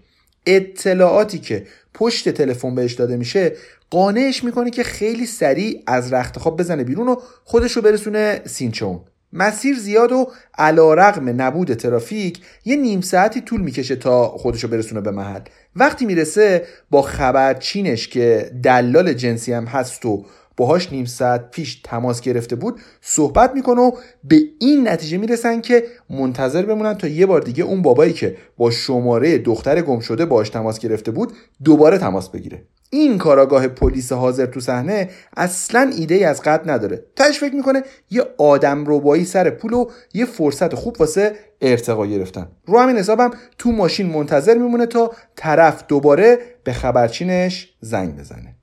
اطلاعاتی 0.45 1.39
که 1.39 1.67
پشت 1.93 2.29
تلفن 2.29 2.75
بهش 2.75 2.93
داده 2.93 3.17
میشه 3.17 3.55
قانعش 3.89 4.43
می‌کنه 4.43 4.71
که 4.71 4.83
خیلی 4.83 5.25
سریع 5.25 5.83
از 5.87 6.13
رخت 6.13 6.39
خواب 6.39 6.59
بزنه 6.59 6.83
بیرون 6.83 7.07
و 7.07 7.15
خودش 7.43 7.71
رو 7.71 7.81
برسونه 7.81 8.41
سینچون 8.45 8.99
مسیر 9.37 9.79
زیاد 9.79 10.11
و 10.11 10.31
علا 10.57 10.93
رقم 10.93 11.41
نبود 11.41 11.73
ترافیک 11.73 12.39
یه 12.65 12.75
نیم 12.75 13.01
ساعتی 13.01 13.41
طول 13.41 13.61
می‌کشه 13.61 13.95
تا 13.95 14.27
خودشو 14.27 14.67
برسونه 14.67 15.01
به 15.01 15.11
محل. 15.11 15.41
وقتی 15.75 16.05
می‌رسه 16.05 16.65
با 16.89 17.01
خبرچینش 17.01 18.07
که 18.07 18.51
دلال 18.63 19.13
جنسی 19.13 19.53
هم 19.53 19.65
هست 19.65 20.05
و 20.05 20.25
باهاش 20.57 20.91
نیم 20.91 21.05
ساعت 21.05 21.51
پیش 21.51 21.81
تماس 21.83 22.21
گرفته 22.21 22.55
بود 22.55 22.79
صحبت 23.01 23.51
می‌کنه 23.53 23.81
و 23.81 23.91
به 24.23 24.41
این 24.59 24.87
نتیجه 24.87 25.17
می‌رسن 25.17 25.61
که 25.61 25.83
منتظر 26.09 26.65
بمونن 26.65 26.93
تا 26.93 27.07
یه 27.07 27.25
بار 27.25 27.41
دیگه 27.41 27.63
اون 27.63 27.81
بابایی 27.81 28.13
که 28.13 28.37
با 28.57 28.71
شماره 28.71 29.37
دختر 29.37 29.81
گم 29.81 29.99
شده 29.99 30.25
باش 30.25 30.49
تماس 30.49 30.79
گرفته 30.79 31.11
بود 31.11 31.33
دوباره 31.63 31.97
تماس 31.97 32.29
بگیره. 32.29 32.63
این 32.89 33.17
کاراگاه 33.17 33.67
پلیس 33.67 34.11
حاضر 34.11 34.45
تو 34.45 34.59
صحنه 34.59 35.09
اصلا 35.37 35.91
ایده 35.97 36.15
ای 36.15 36.23
از 36.23 36.41
قد 36.41 36.69
نداره. 36.69 37.05
تش 37.15 37.39
فکر 37.39 37.55
می‌کنه 37.55 37.83
یه 38.11 38.23
آدم 38.37 38.85
روبایی 38.85 39.25
سر 39.25 39.49
پول 39.49 39.73
و 39.73 39.85
یه 40.13 40.25
فرصت 40.25 40.75
خوب 40.75 40.95
واسه 40.99 41.35
ارتقا 41.61 42.05
گرفتن. 42.05 42.47
رو 42.65 42.79
همین 42.79 42.97
حسابم 42.97 43.31
تو 43.57 43.71
ماشین 43.71 44.07
منتظر 44.07 44.57
میمونه 44.57 44.85
تا 44.85 45.11
طرف 45.35 45.83
دوباره 45.87 46.39
به 46.63 46.73
خبرچینش 46.73 47.73
زنگ 47.81 48.17
بزنه. 48.17 48.56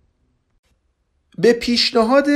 به 1.38 1.52
پیشنهاد 1.52 2.26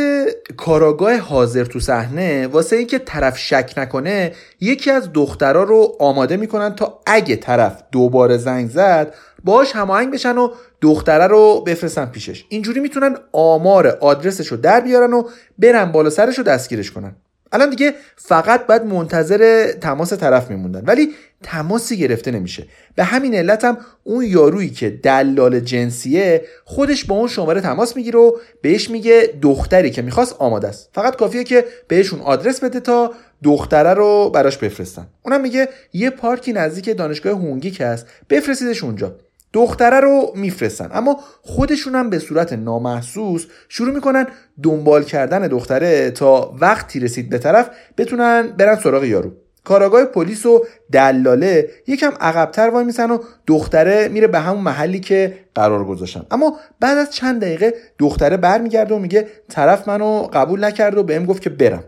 کاراگاه 0.57 1.17
حاضر 1.17 1.65
تو 1.65 1.81
صحنه 1.81 2.47
واسه 2.47 2.77
اینکه 2.77 2.99
طرف 2.99 3.39
شک 3.39 3.75
نکنه 3.77 4.33
یکی 4.61 4.91
از 4.91 5.13
دخترها 5.13 5.63
رو 5.63 5.97
آماده 6.01 6.37
می‌کنن 6.37 6.75
تا 6.75 7.01
اگه 7.07 7.37
طرف 7.37 7.83
دوباره 7.93 8.37
زنگ 8.37 8.71
زد 8.71 9.15
باش 9.45 9.73
هماهنگ 9.73 10.13
بشن 10.13 10.39
و 10.39 10.51
دختره 10.81 11.27
رو 11.27 11.65
بفرستن 11.67 12.07
پیشش. 12.07 12.45
اینجوری 12.49 12.81
می‌تونن 12.81 13.17
آمار 13.33 13.87
آدرسش 13.87 14.47
رو 14.47 14.57
در 14.57 14.81
بیارن 14.81 15.13
و 15.13 15.23
برن 15.59 15.93
بالا 15.93 16.11
سرش 16.11 16.39
رو 16.39 16.45
دستگیرش 16.45 16.91
کنن. 16.91 17.17
الان 17.53 17.71
دیگه 17.71 17.95
فقط 18.17 18.67
باید 18.67 18.85
منتظر 18.85 19.73
تماس 19.81 20.13
طرف 20.13 20.51
میموندن. 20.51 20.83
ولی 20.87 21.09
تماسی 21.43 21.97
گرفته 21.97 22.31
نمیشه. 22.31 22.67
به 22.95 23.05
همین 23.05 23.35
علت 23.35 23.65
هم 23.65 23.79
اون 24.05 24.25
یارویی 24.25 24.71
که 24.71 24.91
دلال 24.91 25.61
جنسیه 25.61 26.45
خودش 26.65 27.05
با 27.05 27.17
اون 27.17 27.29
شماره 27.29 27.61
تماس 27.61 27.97
می‌گیره 27.97 28.19
و 28.19 28.33
بهش 28.63 28.91
میگه 28.91 29.35
دختری 29.43 29.91
که 29.91 30.03
می‌خواست 30.03 30.37
آماده 30.39 30.69
است. 30.69 30.91
فقط 30.93 31.17
کافیه 31.17 31.45
که 31.45 31.65
بهشون 31.89 32.21
آدرس 32.21 32.65
بده 32.65 32.81
تا 32.81 33.13
دختره 33.43 33.95
رو 33.95 34.31
براش 34.31 34.57
بفرستن. 34.59 35.07
اونم 35.23 35.41
میگه 35.41 35.69
یه 35.93 36.11
پارکی 36.11 36.53
نزدیک 36.53 36.97
دانشگاه 36.97 37.33
هونگیک 37.33 37.81
هست 37.81 38.07
بفرستیدش 38.31 38.85
اونجا. 38.85 39.17
دختره 39.53 40.01
رو 40.01 40.33
میفرستن. 40.35 40.91
اما 40.93 41.21
خودشون 41.43 41.95
هم 41.95 42.11
به 42.11 42.19
صورت 42.19 42.53
نامحسوس 42.53 43.47
شروع 43.69 43.95
می‌کنن 43.95 44.27
دنبال 44.63 45.05
کردن 45.05 45.49
دختره 45.49 46.11
تا 46.11 46.57
وقتی 46.61 47.01
رسید 47.01 47.31
به 47.31 47.39
طرف 47.39 47.71
بتونن 47.97 48.55
برن 48.59 48.77
سراغ 48.77 49.05
یارو. 49.05 49.33
کاراگاه 49.65 50.05
پلیس 50.05 50.47
و 50.47 50.65
دلاله 50.93 51.71
یکم 51.87 52.13
عقبتر 52.21 52.69
وای 52.69 52.85
میسن 52.85 53.11
و 53.11 53.19
دختره 53.47 54.09
میره 54.09 54.27
به 54.27 54.39
همون 54.39 54.61
محلی 54.61 55.01
که 55.01 55.39
قرار 55.55 55.85
گذاشتن. 55.85 56.27
اما 56.31 56.57
بعد 56.81 56.99
از 56.99 57.11
چند 57.11 57.41
دقیقه 57.41 57.75
دختره 57.99 58.37
برمیگرده 58.37 58.95
و 58.95 58.99
میگه 58.99 59.29
طرف 59.49 59.89
منو 59.89 60.29
قبول 60.33 60.65
نکرد 60.65 60.99
و 60.99 61.03
بهم 61.03 61.27
گفت 61.27 61.43
که 61.43 61.51
برم. 61.51 61.85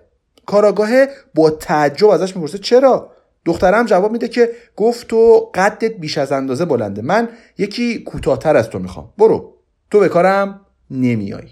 کاراگاه 0.46 0.90
با 1.34 1.50
تعجب 1.50 2.08
ازش 2.08 2.36
می‌پرسه 2.36 2.58
چرا؟ 2.58 3.12
دخترم 3.44 3.86
جواب 3.86 4.12
میده 4.12 4.28
که 4.28 4.50
گفت 4.76 5.08
تو 5.08 5.50
قدت 5.54 5.84
بیش 5.84 6.18
از 6.18 6.32
اندازه 6.32 6.64
بلنده. 6.64 7.02
من 7.02 7.28
یکی 7.58 8.02
کوتاهتر 8.02 8.56
از 8.56 8.70
تو 8.70 8.78
می‌خوام. 8.78 9.12
برو. 9.18 9.54
تو 9.90 10.00
به 10.00 10.08
کارم 10.08 10.60
نمیای 10.90 11.48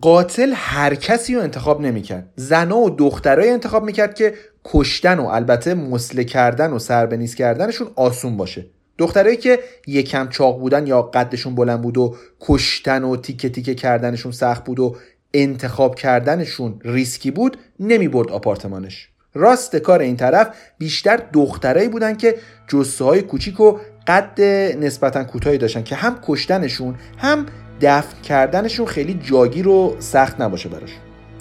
قاتل 0.00 0.52
هر 0.54 0.94
کسی 0.94 1.34
رو 1.34 1.42
انتخاب 1.42 1.80
نمی‌کرد. 1.80 2.32
زنا 2.36 2.78
و 2.78 2.90
دخترای 2.90 3.50
انتخاب 3.50 3.84
می‌کرد 3.84 4.14
که 4.14 4.34
کشتن 4.64 5.18
و 5.18 5.26
البته 5.26 5.74
مسله 5.74 6.24
کردن 6.24 6.72
و 6.72 6.78
سربنیز 6.78 7.34
کردنشون 7.34 7.88
آسون 7.96 8.36
باشه. 8.36 8.66
دخترایی 8.98 9.36
که 9.36 9.58
یکم 9.86 10.28
چاق 10.28 10.58
بودن 10.58 10.86
یا 10.86 11.02
قدشون 11.02 11.54
بلند 11.54 11.82
بود 11.82 11.98
و 11.98 12.16
کشتن 12.40 13.04
و 13.04 13.16
تیکه 13.16 13.48
تیکه 13.48 13.74
کردنشون 13.74 14.32
سخت 14.32 14.64
بود 14.64 14.80
و 14.80 14.96
انتخاب 15.34 15.94
کردنشون 15.94 16.80
ریسکی 16.84 17.30
بود 17.30 17.58
نمی 17.80 18.08
برد 18.08 18.30
آپارتمانش. 18.30 19.08
راست 19.34 19.76
کار 19.76 20.00
این 20.00 20.16
طرف 20.16 20.48
بیشتر 20.78 21.16
دخترایی 21.32 21.88
بودن 21.88 22.16
که 22.16 22.34
جسه 22.68 23.04
های 23.04 23.22
کوچیک 23.22 23.60
و 23.60 23.78
قد 24.06 24.40
نسبتا 24.80 25.24
کوتاهی 25.24 25.58
داشتن 25.58 25.82
که 25.82 25.94
هم 25.94 26.18
کشتنشون 26.22 26.94
هم 27.18 27.46
دفن 27.80 28.22
کردنشون 28.22 28.86
خیلی 28.86 29.14
جاگیر 29.14 29.68
و 29.68 29.96
سخت 29.98 30.40
نباشه 30.40 30.68
براش. 30.68 30.90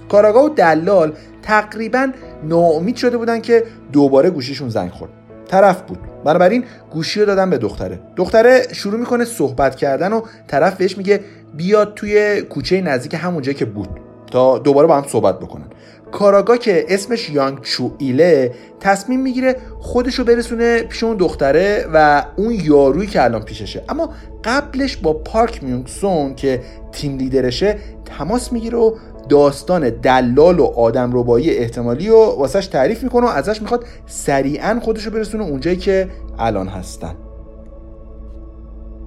کاراگاه 0.10 0.46
و 0.46 0.50
دلال 0.50 1.14
تقریبا 1.42 2.12
ناامید 2.44 2.96
شده 2.96 3.18
بودن 3.18 3.42
که 3.42 3.64
دوباره 3.94 4.30
گوشیشون 4.30 4.70
زنگ 4.70 4.92
خورد. 4.92 5.12
طرف 5.48 5.82
بود. 5.82 6.00
بنابراین 6.26 6.64
گوشی 6.92 7.20
رو 7.20 7.26
دادن 7.26 7.50
به 7.50 7.58
دختره. 7.58 8.00
دختره 8.16 8.74
شروع 8.74 9.00
می‌کنه 9.00 9.26
صحبت 9.26 9.76
کردن 9.76 10.14
و 10.14 10.22
طرف 10.48 10.78
بهش 10.78 10.98
میگه 10.98 11.20
بیاد 11.54 11.94
توی 11.94 12.42
کوچه 12.42 12.82
نزدیک 12.82 13.14
همون 13.14 13.42
که 13.42 13.66
بود. 13.66 13.90
تا 14.32 14.58
دوباره 14.58 14.88
با 14.88 14.98
هم 14.98 15.08
صحبت 15.08 15.40
بکنن. 15.40 15.66
کاراگا 16.12 16.58
که 16.58 16.86
اسمش 16.90 17.30
یانگ 17.30 17.62
چو 17.62 17.92
ایله 17.98 18.54
تصمیم 18.80 19.20
می‌گیره 19.22 19.56
خودشو 19.80 20.24
برسونه 20.24 20.84
پیش 20.84 21.04
اون 21.04 21.18
دختره 21.18 21.86
و 21.94 22.26
اون 22.36 22.52
یارویی 22.64 23.08
که 23.08 23.24
الان 23.24 23.42
پیششه. 23.42 23.84
اما 23.90 24.10
قبلش 24.44 24.98
با 24.98 25.14
پارک 25.14 25.64
میونگ 25.64 25.88
سون 25.88 26.36
که 26.36 26.62
تیم 26.92 27.18
لیدرشه 27.18 27.78
تماس 28.18 28.54
می‌گیره 28.54 28.78
و 28.78 28.96
داستان 29.30 29.90
دلال 29.90 30.60
و 30.60 30.66
آدم 30.66 31.10
ربایی 31.14 31.50
احتمالی 31.50 32.10
و 32.10 32.18
واسش 32.18 32.68
تعریف 32.68 33.04
می‌کنه 33.04 33.26
و 33.26 33.30
ازش 33.30 33.62
می‌خواد 33.62 33.86
سریعا 34.06 34.80
خودشو 34.84 35.12
برسونه 35.12 35.44
اونجایی 35.44 35.78
که 35.78 36.10
الان 36.40 36.68
هستن. 36.68 37.16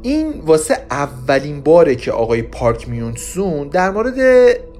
این 0.02 0.32
واسه 0.46 0.76
اولین 0.90 1.60
باره 1.60 1.94
که 1.94 2.12
آقای 2.12 2.42
پارک 2.42 2.88
میونسون 2.88 3.68
در 3.68 3.90
مورد 3.90 4.16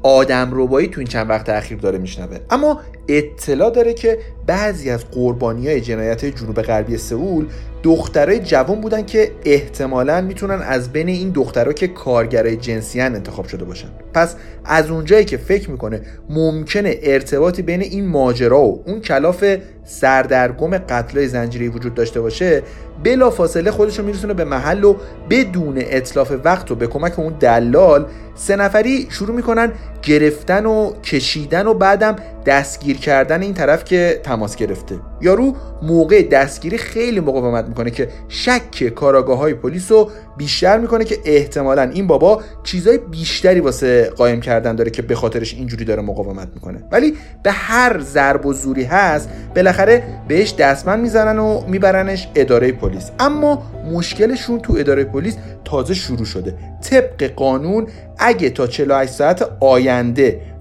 آدم 0.03 0.51
ربایی 0.53 0.89
تو 0.89 1.01
این 1.01 1.09
چند 1.09 1.31
وقت 1.31 1.49
اخیر 1.49 1.79
داره 1.79 1.99
میشنوه. 1.99 2.39
اما 2.51 2.81
اطلاع 3.09 3.71
داره 3.71 3.95
که 3.95 4.19
بعضی 4.47 4.91
از 4.91 5.11
قربانی 5.11 5.69
های 5.69 5.81
جنایت 5.81 6.25
جنوب 6.25 6.63
غربی 6.63 6.97
سئول 6.97 7.47
دخترای 7.83 8.39
جوان 8.39 8.81
بودن 8.81 9.07
که 9.07 9.31
احتمالا 9.45 10.21
می‌تونن 10.21 10.63
از 10.63 10.93
بین 10.93 11.09
این 11.09 11.31
دخترها 11.31 11.73
که 11.73 11.89
کارگرای 11.89 12.57
جنسی 12.57 13.01
انتخاب 13.01 13.47
شده 13.47 13.65
باشن. 13.65 13.89
پس 14.15 14.37
از 14.65 14.91
اونجایی 14.91 15.25
که 15.25 15.37
فکر 15.37 15.71
می‌کنه 15.71 16.01
ممکنه 16.29 16.99
ارتباطی 17.03 17.63
بین 17.63 17.81
این 17.81 18.09
ماجرا 18.09 18.61
و 18.61 18.83
اون 18.87 19.01
کلاف 19.01 19.45
سردرگم 19.85 20.79
قتلای 20.79 21.29
زنجیری 21.29 21.69
وجود 21.69 21.95
داشته 21.95 22.21
باشه 22.21 22.63
بلا 23.05 23.31
فاصله 23.31 23.71
خودش 23.71 23.99
رو 23.99 24.05
میرسونه 24.05 24.35
به 24.35 24.45
محل 24.45 24.85
و 24.85 24.97
بدون 25.31 25.75
اطلاف 25.77 26.33
وقت 26.45 26.71
و 26.71 26.75
به 26.75 26.87
کمک 26.87 27.19
اون 27.19 27.35
دلال 27.41 28.07
سه 28.35 28.57
نفری 28.57 29.07
شروع 29.11 29.37
می‌کنن 29.37 29.73
گرفتن 30.03 30.67
و 30.67 30.93
کشیدن 31.01 31.67
و 31.67 31.75
بعدم 31.75 32.17
دستگیر 32.47 32.97
کردن 32.97 33.43
این 33.43 33.55
طرف 33.55 33.85
که 33.85 34.21
تماس 34.23 34.57
گرفته. 34.57 34.99
یارو 35.21 35.55
موقع 35.83 36.23
دستگیری 36.23 36.79
خیلی 36.79 37.21
مقاومت 37.21 37.65
می‌کنه 37.69 37.91
که 37.91 38.09
شک 38.29 38.89
کاراگاه 38.89 39.39
های 39.39 39.55
پلیس 39.55 39.93
رو 39.93 40.11
بیشتر 40.37 40.79
می‌کنه 40.79 41.05
که 41.05 41.19
احتمالا 41.25 41.83
این 41.83 42.07
بابا 42.07 42.43
چیزای 42.65 42.99
بیشتری 42.99 43.61
واسه 43.61 44.11
قایم 44.17 44.41
کردن 44.41 44.77
داره 44.77 44.91
که 44.91 45.03
به 45.03 45.15
خاطرش 45.15 45.55
اینجوری 45.55 45.85
داره 45.85 46.03
مقاومت 46.03 46.49
می‌کنه. 46.55 46.83
ولی 46.93 47.17
به 47.43 47.53
هر 47.53 48.01
ضرب 48.01 48.47
و 48.47 48.53
زوری 48.53 48.85
هست 48.85 49.29
بالاخره 49.57 50.03
بهش 50.29 50.55
دستمند 50.55 51.01
می‌زنن 51.01 51.39
و 51.39 51.67
میبرنش 51.67 52.29
اداره 52.35 52.73
پلیس. 52.73 53.11
اما 53.19 53.63
مشکلشون 53.93 54.61
تو 54.61 54.77
اداره 54.79 55.05
پلیس 55.05 55.37
تازه 55.65 55.95
شروع 55.95 56.25
شده. 56.25 56.55
طبق 56.91 57.31
قانون 57.37 57.87
اگه 58.19 58.51
تا 58.51 58.67
48 58.67 59.13
ساعت 59.13 59.49
آینده 59.61 59.90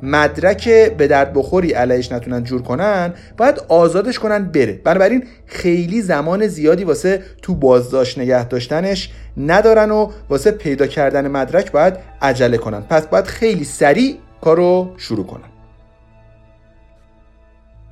مدرک 0.04 0.70
به 0.70 1.08
درد 1.08 1.34
بخوری 1.34 1.72
علیش 1.72 2.12
نتونن 2.12 2.44
جور 2.44 2.62
کنن 2.62 3.14
باید 3.38 3.62
آزادش 3.68 4.20
کنن 4.20 4.46
بره. 4.46 4.74
بنابراین 4.84 5.24
خیلی 5.46 6.02
زمان 6.02 6.48
زیادی 6.48 6.84
واسه 6.84 7.24
تو 7.42 7.56
بازداشت 7.56 8.20
نگه 8.20 8.46
داشتنش 8.46 9.10
ندارن 9.38 9.92
و 9.92 10.12
واسه 10.30 10.52
پیدا 10.52 10.88
کردن 10.88 11.28
مدرک 11.28 11.72
باید 11.72 11.94
عجله 12.22 12.58
کنن. 12.58 12.82
پس 12.82 13.08
باید 13.08 13.26
خیلی 13.26 13.64
سریع 13.64 14.16
کارو 14.42 14.94
شروع 14.98 15.26
کنن. 15.26 15.50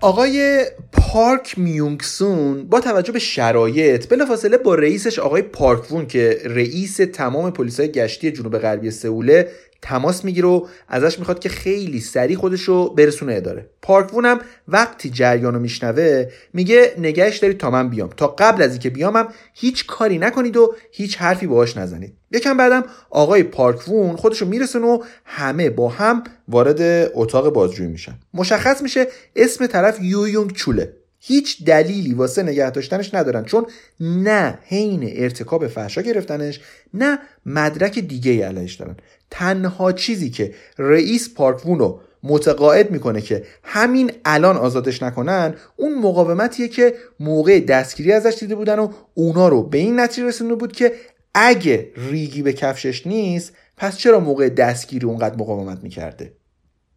آقای 0.02 0.66
پارک 0.92 1.60
میونگسون 1.60 2.64
با 2.64 2.80
توجه 2.80 3.12
به 3.12 3.20
شرایط 3.20 4.08
بلافاصله 4.08 4.58
با 4.58 4.76
رئیسش 4.76 5.20
آقای 5.20 5.42
پارک 5.42 5.92
وون 5.92 6.08
که 6.08 6.38
رئیس 6.46 7.00
تمام 7.14 7.52
پلیسای 7.52 7.92
گشتی 7.92 8.32
جنوب 8.32 8.58
غربی 8.58 8.92
سئوله 8.92 9.48
تماس 9.82 10.26
می‌گیره 10.26 10.48
و 10.48 10.66
ازش 10.88 11.20
می‌خواد 11.20 11.40
که 11.40 11.50
خیلی 11.50 12.00
سریع 12.00 12.38
خودش 12.38 12.62
رو 12.62 12.90
برسونه 12.90 13.34
اداره. 13.34 13.70
پارک 13.82 14.14
هم 14.24 14.40
وقتی 14.68 15.10
جریان 15.10 15.54
رو 15.54 15.60
میشنوه 15.60 16.26
میگه 16.54 16.94
نگهش 16.98 17.38
دارید 17.38 17.58
تا 17.58 17.70
من 17.70 17.90
بیام. 17.90 18.10
تا 18.18 18.28
قبل 18.28 18.62
از 18.62 18.72
اینکه 18.72 18.90
بیامم 18.90 19.28
هیچ 19.54 19.86
کاری 19.86 20.18
نکنید 20.18 20.58
و 20.58 20.76
هیچ 20.92 21.18
حرفی 21.18 21.48
باهاش 21.48 21.78
نزنید. 21.78 22.14
یکم 22.32 22.58
بعدم 22.58 22.84
آقای 23.10 23.44
پارک 23.44 23.88
وون 23.88 24.16
خودش 24.16 24.42
رو 24.42 24.48
میرسونه 24.48 24.86
و 24.86 25.04
همه 25.26 25.70
با 25.70 25.90
هم 25.90 26.24
وارد 26.48 27.12
اتاق 27.14 27.50
بازجویی 27.50 27.90
میشن. 27.90 28.20
مشخص 28.34 28.82
میشه 28.82 29.08
اسم 29.36 29.68
طرف 29.68 30.00
یویونگ 30.02 30.52
چوله. 30.52 30.94
هیچ 31.28 31.66
دلیلی 31.66 32.14
واسه 32.14 32.44
نگه 32.44 32.70
داشتنش 32.70 33.14
ندارن. 33.14 33.44
چون 33.44 33.66
نه 34.00 34.60
حین 34.64 35.10
ارتکاب 35.16 35.68
فحشا 35.68 36.02
گرفتنش 36.02 36.60
نه 36.94 37.20
مدرک 37.46 38.00
دیگه 38.00 38.48
علیش 38.48 38.76
دارن. 38.76 38.98
تنها 39.32 39.92
چیزی 39.92 40.30
که 40.30 40.54
رئیس 40.78 41.34
پارکوون 41.34 41.80
رو 41.80 42.02
متقاعد 42.24 42.92
می‌کنه 42.92 43.22
که 43.22 43.44
همین 43.64 44.12
الان 44.26 44.58
آزادش 44.58 45.04
نکنن 45.04 45.56
اون 45.76 46.00
مقاومتیه 46.00 46.68
که 46.68 46.94
موقع 47.20 47.60
دستگیری 47.60 48.12
ازش 48.12 48.38
دیده 48.40 48.56
بودن 48.56 48.80
و 48.80 48.92
اونا 49.14 49.48
رو 49.48 49.64
به 49.64 49.78
این 49.78 50.00
نتیجه 50.00 50.28
رسونده 50.28 50.56
بود 50.56 50.72
که 50.72 50.94
اگه 51.34 51.92
ریگی 51.96 52.42
به 52.42 52.54
کفشش 52.54 53.08
نیست 53.08 53.54
پس 53.78 53.98
چرا 53.98 54.20
موقع 54.20 54.50
دستگیری 54.50 55.06
اونقدر 55.06 55.36
مقاومت 55.36 55.84
می‌کرده؟ 55.84 56.34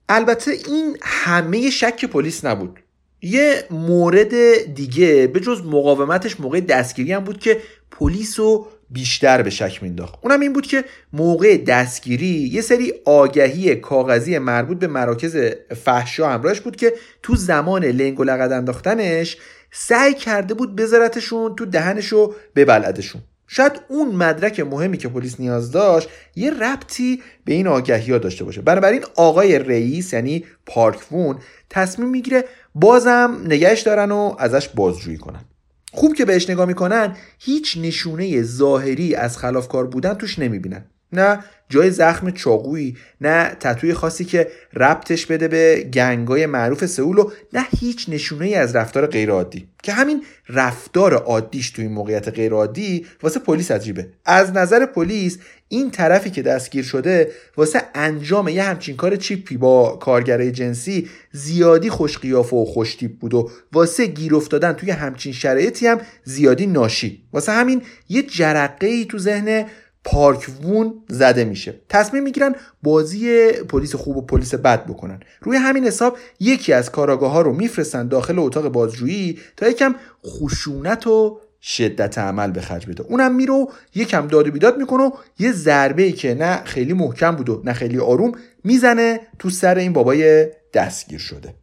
البته 0.09 0.51
این 0.51 0.97
همه 1.03 1.71
شک 1.71 2.05
پلیس 2.05 2.45
نبود. 2.45 2.80
یه 3.23 3.65
مورد 3.71 4.35
دیگه 4.75 5.27
به 5.27 5.41
جز 5.41 5.63
مقاومتش 5.65 6.41
موقع 6.41 6.61
دستگیری 6.61 7.13
هم 7.13 7.25
بود 7.25 7.39
که 7.39 7.61
پلیس 7.91 8.41
رو 8.41 8.67
بیشتر 8.91 9.43
به 9.43 9.51
شک 9.51 9.83
مینداخت 9.83 10.15
اونم 10.23 10.41
این 10.41 10.53
بود 10.53 10.67
که 10.67 10.85
موقع 11.13 11.57
دستگیری 11.57 12.27
یه 12.27 12.61
سری 12.61 12.93
آگهی 13.05 13.77
کاغذی 13.77 14.39
مربوط 14.39 14.79
به 14.79 14.87
مراکز 14.87 15.37
فحشا 15.85 16.29
همراهش 16.29 16.61
بود 16.61 16.77
که 16.77 16.95
تو 17.23 17.37
زمان 17.37 17.85
لنگ 17.85 18.21
و 18.21 18.25
لقد 18.25 18.53
انداختنش 18.53 19.37
سعی 19.73 20.15
کرده 20.15 20.55
بود 20.55 20.77
بذارتشون 20.77 21.57
تو 21.57 21.67
دهنش 21.67 22.13
و 22.13 22.35
ببلدشون 22.57 23.23
شاید 23.53 23.81
اون 23.89 24.15
مدرک 24.15 24.61
مهمی 24.61 24.99
که 24.99 25.09
پلیس 25.09 25.41
نیاز 25.41 25.71
داشت 25.73 26.09
یه 26.37 26.51
ربطی 26.51 27.23
به 27.45 27.53
این 27.53 27.67
آگهی 27.67 28.13
ها 28.13 28.19
داشته 28.19 28.45
باشه. 28.45 28.61
بنابراین 28.61 29.05
آقای 29.17 29.59
رئیس 29.59 30.13
یعنی 30.13 30.45
پارک 30.67 31.13
وون 31.13 31.39
تصمیم 31.71 32.09
می‌گیره 32.09 32.45
بازم 32.75 33.41
نگهش 33.45 33.81
دارن 33.81 34.11
و 34.11 34.35
ازش 34.39 34.69
بازجویی 34.69 35.19
کنن. 35.19 35.45
خوب 35.93 36.15
که 36.15 36.25
بهش 36.25 36.51
نگاه 36.51 36.67
می‌کنن 36.67 37.17
هیچ 37.39 37.79
نشونه 37.83 38.43
ظاهری 38.43 39.15
از 39.15 39.39
خلافکار 39.39 39.87
بودن 39.87 40.15
توش 40.15 40.39
نمی‌بینن. 40.39 40.85
نه 41.13 41.39
جای 41.71 41.91
زخم 41.91 42.31
چاقویی 42.31 42.97
نه 43.21 43.57
تتوی 43.61 43.95
خاصی 43.95 44.25
که 44.25 44.49
ربطش 44.77 45.27
بده 45.27 45.49
به 45.49 45.83
گنگای 45.95 46.47
معروف 46.47 46.87
سئول 46.87 47.19
و 47.19 47.31
نه 47.53 47.67
هیچ 47.81 48.09
نشونه 48.09 48.47
ای 48.47 48.55
از 48.55 48.77
رفتار 48.77 49.07
غیرعادی. 49.07 49.69
که 49.83 49.93
همین 49.93 50.25
رفتار 50.49 51.15
عادیش 51.15 51.71
توی 51.71 51.85
این 51.85 51.95
موقعیت 51.95 52.29
غیرعادی 52.29 53.07
واسه 53.23 53.41
پلیس 53.41 53.71
عجیبه. 53.71 54.09
از 54.25 54.53
نظر 54.53 54.87
پلیس 54.87 55.39
این 55.69 55.91
طرفی 55.91 56.31
که 56.31 56.43
دستگیر 56.43 56.85
شده 56.85 57.31
واسه 57.57 57.83
انجام 57.95 58.49
یه 58.49 58.63
همچین 58.63 58.97
کار 58.97 59.17
چیپی 59.17 59.57
با 59.57 59.97
کارگرای 59.97 60.53
جنسی 60.53 61.09
زیادی 61.33 61.91
خوش 61.91 62.19
قیافه 62.19 62.57
و 62.57 62.65
خوش 62.65 62.97
بود 63.05 63.35
و 63.35 63.51
واسه 63.73 64.07
گیر 64.07 64.35
افتادن 64.35 64.73
توی 64.73 64.91
همچین 64.91 65.33
شرایطی 65.33 65.87
هم 65.87 66.01
زیادی 66.25 66.67
ناشی. 66.67 67.23
واسه 67.33 67.53
همین 67.53 67.83
یه 68.09 68.23
جرقه 68.23 68.87
ای 68.87 69.05
تو 69.05 69.19
ذهن 69.19 69.67
پارک 70.11 70.47
وون 70.65 70.95
زده 71.09 71.45
میشه. 71.45 71.75
تصمیم 71.89 72.23
می‌گیرن 72.23 72.55
بازی 72.83 73.53
پلیس 73.53 73.95
خوب 73.95 74.17
و 74.17 74.23
پلیس 74.23 74.55
بد 74.55 74.87
بکنن. 74.87 75.21
روی 75.41 75.57
همین 75.57 75.87
حساب 75.87 76.19
یکی 76.41 76.73
از 76.73 76.91
کاراگاه 76.91 77.33
ها 77.33 77.41
رو 77.41 77.53
میفرستن 77.53 78.09
داخل 78.09 78.39
اتاق 78.39 78.69
بازجویی 78.69 79.39
تا 79.57 79.69
یکم 79.69 79.95
خشونت 80.27 81.07
و 81.07 81.41
شدت 81.63 82.19
عمل 82.19 82.51
به 82.51 82.61
خرج 82.61 82.87
بده. 82.87 83.03
اونم 83.03 83.35
میره 83.35 83.67
یکم 83.95 84.29
داد 84.29 84.49
و 84.49 84.51
بیداد 84.51 84.79
می‌کنه 84.79 85.03
و 85.03 85.11
یه 85.39 85.53
ضربه 85.53 86.03
ای 86.03 86.13
که 86.13 86.35
نه 86.35 86.65
خیلی 86.65 86.93
محکم 86.93 87.37
بود 87.37 87.49
و 87.49 87.63
نه 87.65 87.73
خیلی 87.73 87.99
آروم 87.99 88.33
می‌زنه 88.65 89.21
تو 89.39 89.51
سر 89.51 89.79
این 89.79 89.93
بابای 89.93 90.49
دستگیر 90.75 91.19
شده. 91.19 91.55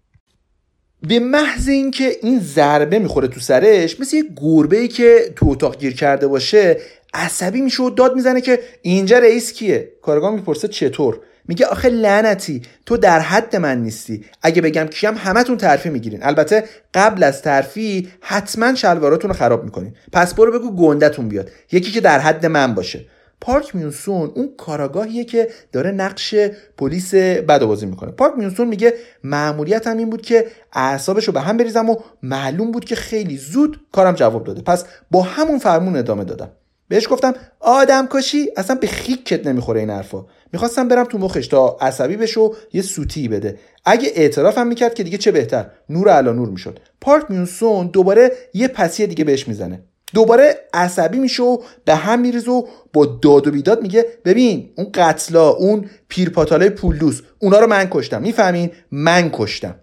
به 1.08 1.20
محض 1.20 1.68
اینکه 1.68 2.12
این 2.22 2.40
ضربه 2.40 3.00
می‌خوره 3.00 3.28
تو 3.28 3.40
سرش 3.40 4.00
مثل 4.00 4.18
یه 4.18 4.24
گربه 4.36 4.78
ای 4.78 4.88
که 4.88 5.34
تو 5.36 5.50
اتاق 5.50 5.78
گیر 5.78 5.94
کرده 5.94 6.28
باشه 6.28 6.78
عصبی 7.18 7.62
میشه 7.62 7.84
و 7.84 7.90
داد 7.90 8.16
می‌زنه 8.16 8.42
که 8.42 8.60
اینجا 8.82 9.20
رئیس 9.20 9.54
کیه؟ 9.54 9.92
کارگاه 10.02 10.36
می‌پرسه 10.36 10.68
چطور؟ 10.68 11.20
میگه 11.48 11.66
آخه 11.66 11.90
لعنتی 11.90 12.62
تو 12.86 12.98
در 12.98 13.20
حد 13.20 13.56
من 13.56 13.84
نیستی. 13.84 14.26
اگه 14.42 14.62
بگم 14.62 14.86
کیم 14.86 15.14
همتون 15.18 15.58
ترفی 15.58 15.90
می‌گیرین. 15.90 16.24
البته 16.24 16.64
قبل 16.94 17.24
از 17.24 17.42
ترفی 17.42 18.10
حتما 18.22 18.76
شلواراتون 18.76 19.30
رو 19.30 19.36
خراب 19.36 19.64
می‌کنین. 19.64 19.94
پس 20.12 20.34
برو 20.34 20.60
بگو 20.60 20.76
گندتون 20.76 21.28
بیاد. 21.28 21.50
یکی 21.72 21.92
که 21.92 22.02
در 22.02 22.20
حد 22.20 22.46
من 22.46 22.74
باشه. 22.74 23.06
پارک 23.42 23.76
میونسون 23.76 24.32
اون 24.36 24.50
کاراگاهیه 24.58 25.24
که 25.24 25.50
داره 25.72 25.92
نقش 25.92 26.36
پلیس 26.78 27.16
بد 27.16 27.64
بازی 27.64 27.86
می‌کنه. 27.86 28.12
پارک 28.12 28.34
میونسون 28.38 28.68
میگه 28.68 28.94
معمولیت 29.24 29.88
هم 29.88 29.98
این 29.98 30.10
بود 30.10 30.22
که 30.22 30.48
اعصابش 30.74 31.28
رو 31.28 31.34
به 31.34 31.42
هم 31.42 31.58
بریزم 31.58 31.90
و 31.90 31.96
معلوم 32.24 32.72
بود 32.72 32.86
که 32.86 32.96
خیلی 32.96 33.38
زود 33.38 33.80
کارم 33.92 34.14
جواب 34.16 34.44
داده. 34.44 34.62
پس 34.62 34.86
با 35.12 35.22
همون 35.22 35.60
فرمون 35.60 35.96
ادامه 35.96 36.24
دادم. 36.24 36.52
بهش 36.88 37.08
گفتم 37.10 37.34
آدم 37.60 38.08
کشی 38.12 38.50
اصلا 38.58 38.76
به 38.76 38.88
خیکت 38.88 39.48
نمی‌خوره 39.48 39.80
این 39.80 39.90
حرفا. 39.90 40.26
می‌خواستم 40.54 40.88
برم 40.88 41.04
تو 41.04 41.18
مخش 41.18 41.48
تا 41.48 41.78
عصبی 41.82 42.18
بشه 42.18 42.40
و 42.40 42.54
یه 42.74 42.82
سوتی 42.82 43.28
بده. 43.28 43.60
اگه 43.86 44.12
اعترافم 44.16 44.68
می‌کرد 44.68 44.94
که 44.94 45.04
دیگه 45.04 45.18
چه 45.18 45.32
بهتر. 45.32 45.66
نور 45.90 46.10
علا 46.10 46.34
نور 46.34 46.50
می‌شد. 46.50 46.80
پارک 47.02 47.26
میونسون 47.30 47.88
دوباره 47.88 48.32
یه 48.54 48.68
پسی 48.68 49.08
دیگه 49.08 49.24
بهش 49.24 49.48
می‌زنه. 49.48 49.84
دوباره 50.14 50.56
عصبی 50.74 51.20
میشه 51.20 51.44
و 51.44 51.58
به 51.86 51.96
هم 51.96 52.20
میریزه 52.20 52.52
و 52.52 52.64
با 52.94 53.06
داد 53.06 53.48
و 53.48 53.52
بیداد 53.52 53.82
میگه 53.82 54.06
ببین 54.26 54.70
اون 54.78 54.88
قتلا 54.94 55.50
اون 55.50 55.90
پیرپاتالای 56.08 56.70
پولدوس 56.70 57.22
اونا 57.40 57.60
رو 57.60 57.68
من 57.68 57.88
کشتم. 57.92 58.22
می‌فهمین؟ 58.22 58.72
من 58.92 59.30
کشتم. 59.34 59.76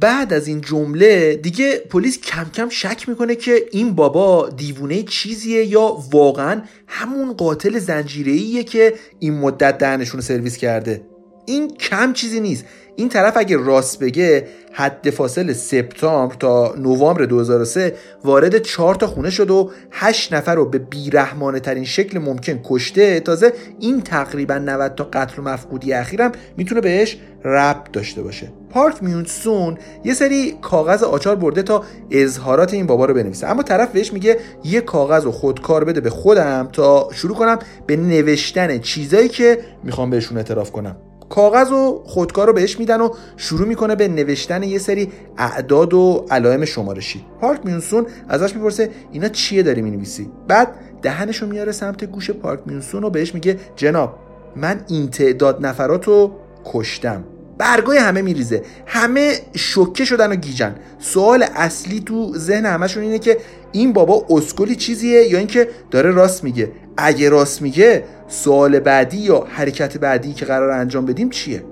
بعد 0.00 0.32
از 0.32 0.46
این 0.48 0.60
جمله 0.60 1.36
دیگه 1.36 1.78
پلیس 1.90 2.20
کم 2.20 2.44
کم 2.54 2.68
شک 2.68 3.08
می‌کنه 3.08 3.34
که 3.34 3.64
این 3.72 3.94
بابا 3.94 4.48
دیوونه 4.48 5.02
چیزیه 5.02 5.64
یا 5.64 5.96
واقعا 6.10 6.62
همون 6.86 7.32
قاتل 7.32 7.78
زنجیره‌ایه 7.78 8.64
که 8.64 8.94
این 9.18 9.34
مدت 9.34 9.78
دهنشون 9.78 10.20
رو 10.20 10.26
سرویس 10.26 10.56
کرده. 10.56 11.02
این 11.46 11.76
کم 11.76 12.12
چیزی 12.12 12.40
نیست. 12.40 12.64
این 12.96 13.08
طرف 13.08 13.36
اگه 13.36 13.56
راست 13.56 13.98
بگه 13.98 14.48
حد 14.72 15.10
فاصل 15.10 15.52
سپتامبر 15.52 16.34
تا 16.34 16.74
نوامبر 16.78 17.24
2003 17.24 17.94
وارد 18.24 18.58
چهار 18.58 18.94
تا 18.94 19.06
خونه 19.06 19.30
شد 19.30 19.50
و 19.50 19.70
هشت 19.90 20.32
نفر 20.32 20.54
رو 20.54 20.64
به 20.64 20.78
بیرحمانه 20.78 21.60
ترین 21.60 21.84
شکل 21.84 22.18
ممکن 22.18 22.60
کشته. 22.64 23.20
تازه 23.20 23.52
این 23.80 24.00
تقریبا 24.00 24.58
90 24.58 24.94
تا 24.94 25.08
قتل 25.12 25.34
و 25.38 25.44
مفقودی 25.44 25.92
اخیرم 25.92 26.32
می‌تونه 26.56 26.80
بهش 26.80 27.16
ربط 27.44 27.92
داشته 27.92 28.22
باشه. 28.22 28.52
پارک 28.72 29.02
میونسون 29.02 29.78
یه 30.04 30.14
سری 30.14 30.56
کاغذ 30.62 31.02
آچار 31.02 31.36
برده 31.36 31.62
تا 31.62 31.84
اظهارات 32.10 32.74
این 32.74 32.86
بابا 32.86 33.04
رو 33.04 33.14
بنویسه. 33.14 33.46
اما 33.46 33.62
طرف 33.62 33.92
بهش 33.92 34.12
میگه 34.12 34.38
یه 34.64 34.80
کاغذ 34.80 35.26
و 35.26 35.32
خودکار 35.32 35.84
بده 35.84 36.00
به 36.00 36.10
خودم 36.10 36.68
تا 36.72 37.08
شروع 37.12 37.36
کنم 37.36 37.58
به 37.86 37.96
نوشتن 37.96 38.78
چیزایی 38.78 39.28
که 39.28 39.58
می‌خوام 39.84 40.10
بهشون 40.10 40.36
اعتراف 40.36 40.72
کنم. 40.72 40.96
کاغذ 41.28 41.72
و 41.72 42.02
خودکار 42.06 42.46
رو 42.46 42.52
بهش 42.52 42.78
میدن 42.78 43.00
و 43.00 43.10
شروع 43.36 43.68
می‌کنه 43.68 43.96
به 43.96 44.08
نوشتن 44.08 44.62
یه 44.62 44.78
سری 44.78 45.12
اعداد 45.38 45.94
و 45.94 46.26
علائم 46.30 46.64
شمارشی. 46.64 47.24
پارک 47.40 47.60
میونسون 47.64 48.06
ازش 48.28 48.56
می‌پرسه 48.56 48.90
اینا 49.12 49.28
چیه 49.28 49.62
داری 49.62 49.82
می‌نویسی؟ 49.82 50.30
بعد 50.48 50.74
دهنشو 51.02 51.46
میاره 51.46 51.72
سمت 51.72 52.04
گوش 52.04 52.30
پارک 52.30 52.60
میونسون 52.66 53.04
و 53.04 53.10
بهش 53.10 53.34
میگه 53.34 53.58
جناب 53.76 54.18
من 54.56 54.80
این 54.88 55.08
تعداد 55.08 55.66
نفرات 55.66 56.04
رو 56.04 56.32
کشتم. 56.64 57.24
برگای 57.62 57.98
همه 57.98 58.22
میریزه. 58.22 58.62
همه 58.86 59.32
شوکه 59.56 60.04
شدن 60.04 60.32
و 60.32 60.34
گیجن. 60.34 60.74
سوال 60.98 61.44
اصلی 61.54 62.00
تو 62.00 62.32
ذهن 62.36 62.66
همشون 62.66 63.02
اینه 63.02 63.18
که 63.18 63.36
این 63.72 63.92
بابا 63.92 64.26
اسکلی 64.30 64.76
چیزیه 64.76 65.22
یا 65.30 65.38
اینکه 65.38 65.68
داره 65.90 66.10
راست 66.10 66.44
میگه. 66.44 66.70
اگه 66.96 67.28
راست 67.28 67.62
میگه 67.62 68.04
سوال 68.28 68.80
بعدی 68.80 69.16
یا 69.16 69.46
حرکت 69.50 69.98
بعدی 69.98 70.32
که 70.32 70.44
قرار 70.44 70.70
انجام 70.70 71.06
بدیم 71.06 71.30
چیه؟ 71.30 71.64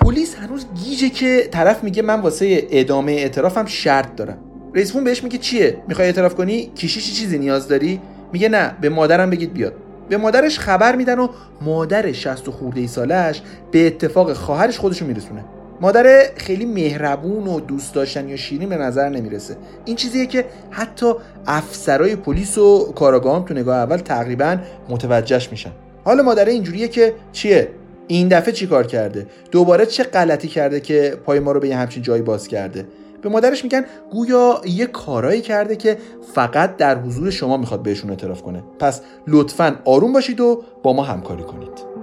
پلیس 0.00 0.34
هنوز 0.34 0.66
گیجه 0.84 1.08
که 1.08 1.48
طرف 1.50 1.84
میگه 1.84 2.02
من 2.02 2.20
واسه 2.20 2.66
ادامه 2.70 3.12
اعترافم 3.12 3.66
شرط 3.66 4.16
دارم. 4.16 4.38
رئیسمون 4.74 5.04
بهش 5.04 5.24
میگه 5.24 5.38
چیه؟ 5.38 5.76
می‌خوای 5.88 6.06
اعتراف 6.06 6.34
کنی؟ 6.34 6.72
کیشیشی 6.74 7.12
چیزی 7.12 7.38
نیاز 7.38 7.68
داری؟ 7.68 8.00
میگه 8.32 8.48
نه 8.48 8.76
به 8.80 8.88
مادرم 8.88 9.30
بگید 9.30 9.52
بیاد. 9.52 9.74
به 10.08 10.16
مادرش 10.16 10.58
خبر 10.58 10.96
میدن 10.96 11.18
و 11.18 11.28
مادر 11.60 12.12
60 12.12 12.50
خورده 12.50 12.80
ای 12.80 12.86
سالش 12.86 13.42
به 13.70 13.86
اتفاق 13.86 14.32
خواهرش 14.32 14.78
خودشو 14.78 15.06
میرسونه. 15.06 15.44
مادر 15.80 16.30
خیلی 16.36 16.66
مهربون 16.66 17.46
و 17.46 17.60
دوست 17.60 17.94
داشتنی 17.94 18.34
و 18.34 18.36
شیرین 18.36 18.68
به 18.68 18.76
نظر 18.76 19.08
نمی‌رسه. 19.08 19.56
این 19.84 19.96
چیزیه 19.96 20.26
که 20.26 20.44
حتی 20.70 21.12
افسرای 21.46 22.16
پلیس 22.16 22.58
و 22.58 22.92
کاراگاهان 22.92 23.44
تو 23.44 23.54
نگاه 23.54 23.76
اول 23.76 23.96
تقریبا 23.96 24.56
متوجهش 24.88 25.48
میشن. 25.50 25.70
حال 26.04 26.22
مادر 26.22 26.44
اینجوریه 26.44 26.88
که 26.88 27.14
چیه؟ 27.32 27.68
این 28.06 28.28
دفعه 28.28 28.52
چی 28.52 28.66
کار 28.66 28.86
کرده؟ 28.86 29.26
دوباره 29.50 29.86
چه 29.86 30.02
غلطی 30.02 30.48
کرده 30.48 30.80
که 30.80 31.16
پای 31.24 31.40
ما 31.40 31.52
رو 31.52 31.60
به 31.60 31.68
یه 31.68 31.76
همچین 31.76 32.02
جایی 32.02 32.22
باز 32.22 32.48
کرده؟ 32.48 32.86
به 33.24 33.30
مادرش 33.30 33.64
میگن 33.64 33.84
گویا 34.10 34.60
یه 34.66 34.86
کارایی 34.86 35.40
کرده 35.40 35.76
که 35.76 35.98
فقط 36.34 36.76
در 36.76 36.98
حضور 36.98 37.30
شما 37.30 37.56
می‌خواد 37.56 37.82
بهشون 37.82 38.10
اعتراف 38.10 38.42
کنه. 38.42 38.62
پس 38.78 39.00
لطفا 39.26 39.76
آروم 39.84 40.12
باشید 40.12 40.40
و 40.40 40.62
با 40.82 40.92
ما 40.92 41.02
همکاری 41.02 41.42
کنید. 41.42 41.94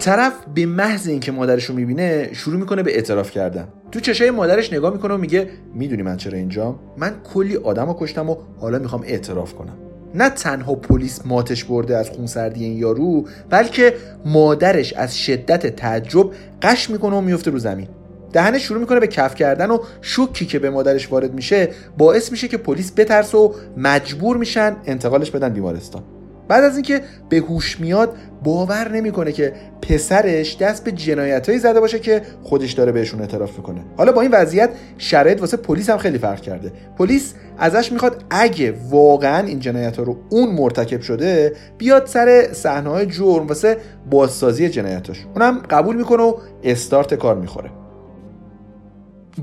طرف 0.00 0.32
به 0.54 0.66
محض 0.66 1.08
اینکه 1.08 1.32
مادرش 1.32 1.64
رو 1.64 1.74
می‌بینه 1.74 2.30
شروع 2.32 2.56
می‌کنه 2.56 2.82
به 2.82 2.94
اعتراف 2.94 3.30
کردن. 3.30 3.68
تو 3.92 4.00
چشای 4.00 4.30
مادرش 4.30 4.72
نگاه 4.72 4.92
می‌کنه 4.92 5.14
و 5.14 5.16
میگه 5.16 5.50
می‌دونی 5.74 6.02
من 6.02 6.16
چرا 6.16 6.38
اینجام 6.38 6.78
من 6.96 7.14
کلی 7.34 7.56
آدم 7.56 7.86
رو 7.86 7.96
کشتم 8.00 8.30
و 8.30 8.36
حالا 8.60 8.78
می‌خوام 8.78 9.02
اعتراف 9.06 9.54
کنم. 9.54 9.76
نه 10.14 10.30
تنها 10.30 10.74
پلیس 10.74 11.26
ماتش 11.26 11.64
برده 11.64 11.96
از 11.96 12.10
خونسردی 12.10 12.64
این 12.64 12.78
یارو 12.78 13.24
بلکه 13.50 13.94
مادرش 14.24 14.92
از 14.92 15.18
شدت 15.18 15.76
تعجب 15.76 16.30
قش 16.62 16.90
می‌کنه 16.90 17.16
و 17.16 17.20
میفته 17.20 17.50
رو 17.50 17.58
زمین. 17.58 17.88
دهنش 18.36 18.62
شروع 18.62 18.80
می‌کنه 18.80 19.00
به 19.00 19.06
کف 19.06 19.34
کردن 19.34 19.70
و 19.70 19.78
شوکی 20.00 20.46
که 20.46 20.58
به 20.58 20.70
مادرش 20.70 21.12
وارد 21.12 21.34
میشه 21.34 21.68
باعث 21.98 22.30
میشه 22.30 22.48
که 22.48 22.56
پلیس 22.56 22.92
بترس 22.96 23.34
و 23.34 23.54
مجبور 23.76 24.36
میشن 24.36 24.76
انتقالش 24.86 25.30
بدن 25.30 25.48
بیمارستان. 25.48 26.02
بعد 26.48 26.64
از 26.64 26.74
اینکه 26.74 27.00
به 27.28 27.36
هوش 27.36 27.80
میاد 27.80 28.16
باور 28.44 28.88
نمی‌کنه 28.88 29.32
که 29.32 29.52
پسرش 29.82 30.56
دست 30.56 30.84
به 30.84 30.92
جنایتهایی 30.92 31.58
زده 31.58 31.80
باشه 31.80 31.98
که 31.98 32.22
خودش 32.42 32.72
داره 32.72 32.92
بهشون 32.92 33.20
اعتراف 33.20 33.56
می‌کنه. 33.56 33.80
حالا 33.96 34.12
با 34.12 34.20
این 34.20 34.30
وضعیت 34.30 34.70
شرایط 34.98 35.40
واسه 35.40 35.56
پلیس 35.56 35.90
هم 35.90 35.98
خیلی 35.98 36.18
فرق 36.18 36.40
کرده. 36.40 36.72
پلیس 36.98 37.34
ازش 37.58 37.92
می‌خواد 37.92 38.24
اگه 38.30 38.74
واقعا 38.90 39.46
این 39.46 39.60
جنایت 39.60 39.96
ها 39.96 40.02
رو 40.02 40.16
اون 40.30 40.54
مرتکب 40.54 41.00
شده 41.00 41.52
بیاد 41.78 42.06
سر 42.06 42.48
صحنه 42.52 42.90
های 42.90 43.06
جرم 43.06 43.46
واسه 43.46 43.76
بازسازی 44.10 44.68
جنایتاش. 44.68 45.26
اونم 45.34 45.58
قبول 45.70 45.96
می‌کنه 45.96 46.22
و 46.22 46.34
استارت 46.64 47.14
کار 47.14 47.36
می‌خوره. 47.36 47.70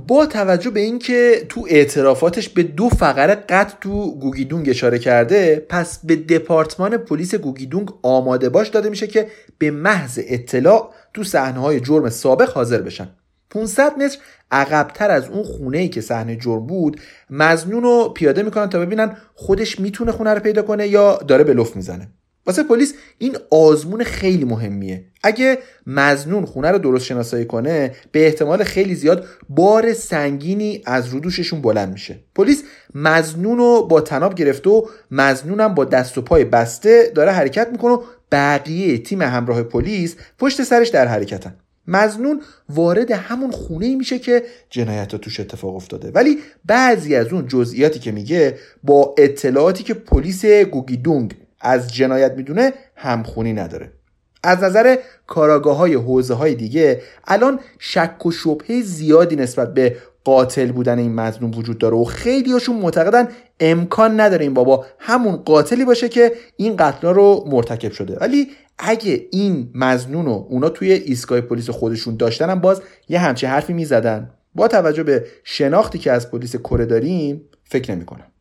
با 0.08 0.26
توجه 0.26 0.70
به 0.70 0.80
اینکه 0.80 1.46
تو 1.50 1.66
اعترافاتش 1.70 2.50
به 2.50 2.64
دو 2.64 2.90
فقره 2.90 3.36
قتل 3.36 3.74
تو 3.82 4.20
گوگیدونگ 4.20 4.70
اشاره 4.70 5.00
کرده 5.00 5.66
پس 5.70 6.00
به 6.04 6.16
دپارتمان 6.16 6.98
پلیس 6.98 7.36
گوگیدونگ 7.36 7.90
آماده 8.02 8.50
باش 8.50 8.68
داده 8.68 8.90
میشه 8.90 9.08
که 9.08 9.28
به 9.58 9.72
محض 9.72 10.20
اطلاع 10.28 10.94
تو 11.14 11.24
صحنه 11.24 11.60
های 11.60 11.80
جرم 11.80 12.10
سابق 12.10 12.50
حاضر 12.50 12.82
بشن. 12.82 13.10
500 13.50 13.98
متر 13.98 14.18
عقبتر 14.52 15.12
از 15.12 15.30
اون 15.30 15.44
خونه 15.44 15.78
ای 15.78 15.90
که 15.90 16.02
صحنه 16.02 16.36
جرم 16.36 16.68
بود 16.68 17.02
مزنون 17.30 17.84
رو 17.84 18.10
پیاده 18.16 18.44
می‌کنن 18.44 18.70
تا 18.70 18.80
ببینن 18.80 19.18
خودش 19.36 19.80
می‌تونه 19.80 20.12
خونه 20.12 20.34
رو 20.34 20.40
پیدا 20.40 20.62
کنه 20.62 20.88
یا 20.88 21.18
داره 21.28 21.44
به 21.44 21.54
لفت 21.54 21.76
می‌زنه. 21.76 22.08
واسه 22.46 22.64
پلیس 22.64 22.94
این 23.18 23.38
آزمون 23.50 24.04
خیلی 24.04 24.46
مهمیه. 24.46 25.06
اگه 25.24 25.58
مزنون 25.88 26.46
خونه 26.46 26.72
رو 26.72 26.78
درست 26.78 27.06
شناسایی 27.06 27.46
کنه 27.46 27.96
به 28.12 28.26
احتمال 28.26 28.64
خیلی 28.64 28.96
زیاد 28.96 29.26
بار 29.50 29.94
سنگینی 29.94 30.82
از 30.86 31.08
رودوششون 31.08 31.62
بلند 31.62 31.94
میشه. 31.94 32.20
پلیس 32.36 32.64
مزنون 32.96 33.58
رو 33.58 33.88
با 33.88 34.02
تناب 34.02 34.36
گرفته 34.36 34.70
و 34.70 34.86
مزنونم 35.12 35.74
با 35.74 35.86
دست 35.86 36.18
و 36.18 36.22
پای 36.22 36.46
بسته 36.46 37.12
داره 37.16 37.32
حرکت 37.32 37.70
می‌کنه 37.72 37.92
و 37.92 38.04
بقیه 38.32 38.98
تیم 38.98 39.22
همراه 39.22 39.64
پلیس 39.64 40.16
پشت 40.40 40.64
سرش 40.64 40.90
در 40.90 41.08
حرکتن. 41.08 41.56
مزنون 41.88 42.42
وارد 42.70 43.12
همون 43.12 43.52
خونه 43.52 43.86
ای 43.86 43.96
میشه 43.96 44.20
که 44.20 44.44
جنایت 44.70 45.12
ها 45.12 45.18
توش 45.18 45.40
اتفاق 45.40 45.76
افتاده. 45.76 46.12
ولی 46.12 46.38
بعضی 46.66 47.16
از 47.16 47.28
اون 47.28 47.48
جزئیاتی 47.48 48.00
که 48.00 48.12
میگه 48.12 48.58
با 48.84 49.16
اطلاعاتی 49.18 49.84
که 49.84 49.94
پلیس 49.94 50.46
گوگیدونگ 50.46 51.36
از 51.64 51.94
جنایت 51.94 52.34
می‌دونه 52.34 52.74
همخونی 52.96 53.54
نداره. 53.54 53.92
از 54.44 54.64
نظر 54.64 54.98
کاراگاه 55.28 55.78
های 55.78 55.94
حوزه 55.94 56.34
های 56.34 56.56
دیگه 56.56 57.02
الان 57.28 57.60
شک 57.80 58.26
و 58.26 58.32
شبهه 58.32 58.82
زیادی 58.82 59.36
نسبت 59.36 59.74
به 59.74 59.98
قاتل 60.24 60.72
بودن 60.72 61.00
این 61.00 61.14
مظلوم 61.14 61.52
وجود 61.58 61.78
داره 61.78 61.96
و 61.96 62.04
خیلی 62.04 62.52
هاشون 62.52 62.76
معتقدن 62.76 63.28
امکان 63.60 64.20
نداره 64.20 64.44
این 64.44 64.54
بابا 64.54 64.86
همون 65.00 65.36
قاتلی 65.36 65.86
باشه 65.86 66.10
که 66.10 66.32
این 66.58 66.76
قتلا 66.76 67.12
رو 67.12 67.44
مرتکب 67.48 67.92
شده. 67.92 68.18
ولی 68.22 68.48
اگه 68.78 69.28
این 69.32 69.70
مزنون 69.76 70.26
رو 70.26 70.48
اونا 70.50 70.70
توی 70.70 70.92
ایستگاه 70.92 71.42
پلیس 71.42 71.70
خودشون 71.70 72.16
داشتن 72.16 72.50
هم 72.50 72.60
باز 72.60 72.82
یه 73.10 73.20
همچه 73.20 73.48
حرفی 73.48 73.74
می‌زدن. 73.74 74.30
با 74.56 74.68
توجه 74.68 75.04
به 75.04 75.26
شناختی 75.44 75.98
که 76.00 76.12
از 76.12 76.32
پلیس 76.32 76.56
کره 76.56 76.86
داریم 76.86 77.42
فکر 77.64 77.92
نمی‌کنم. 77.92 78.33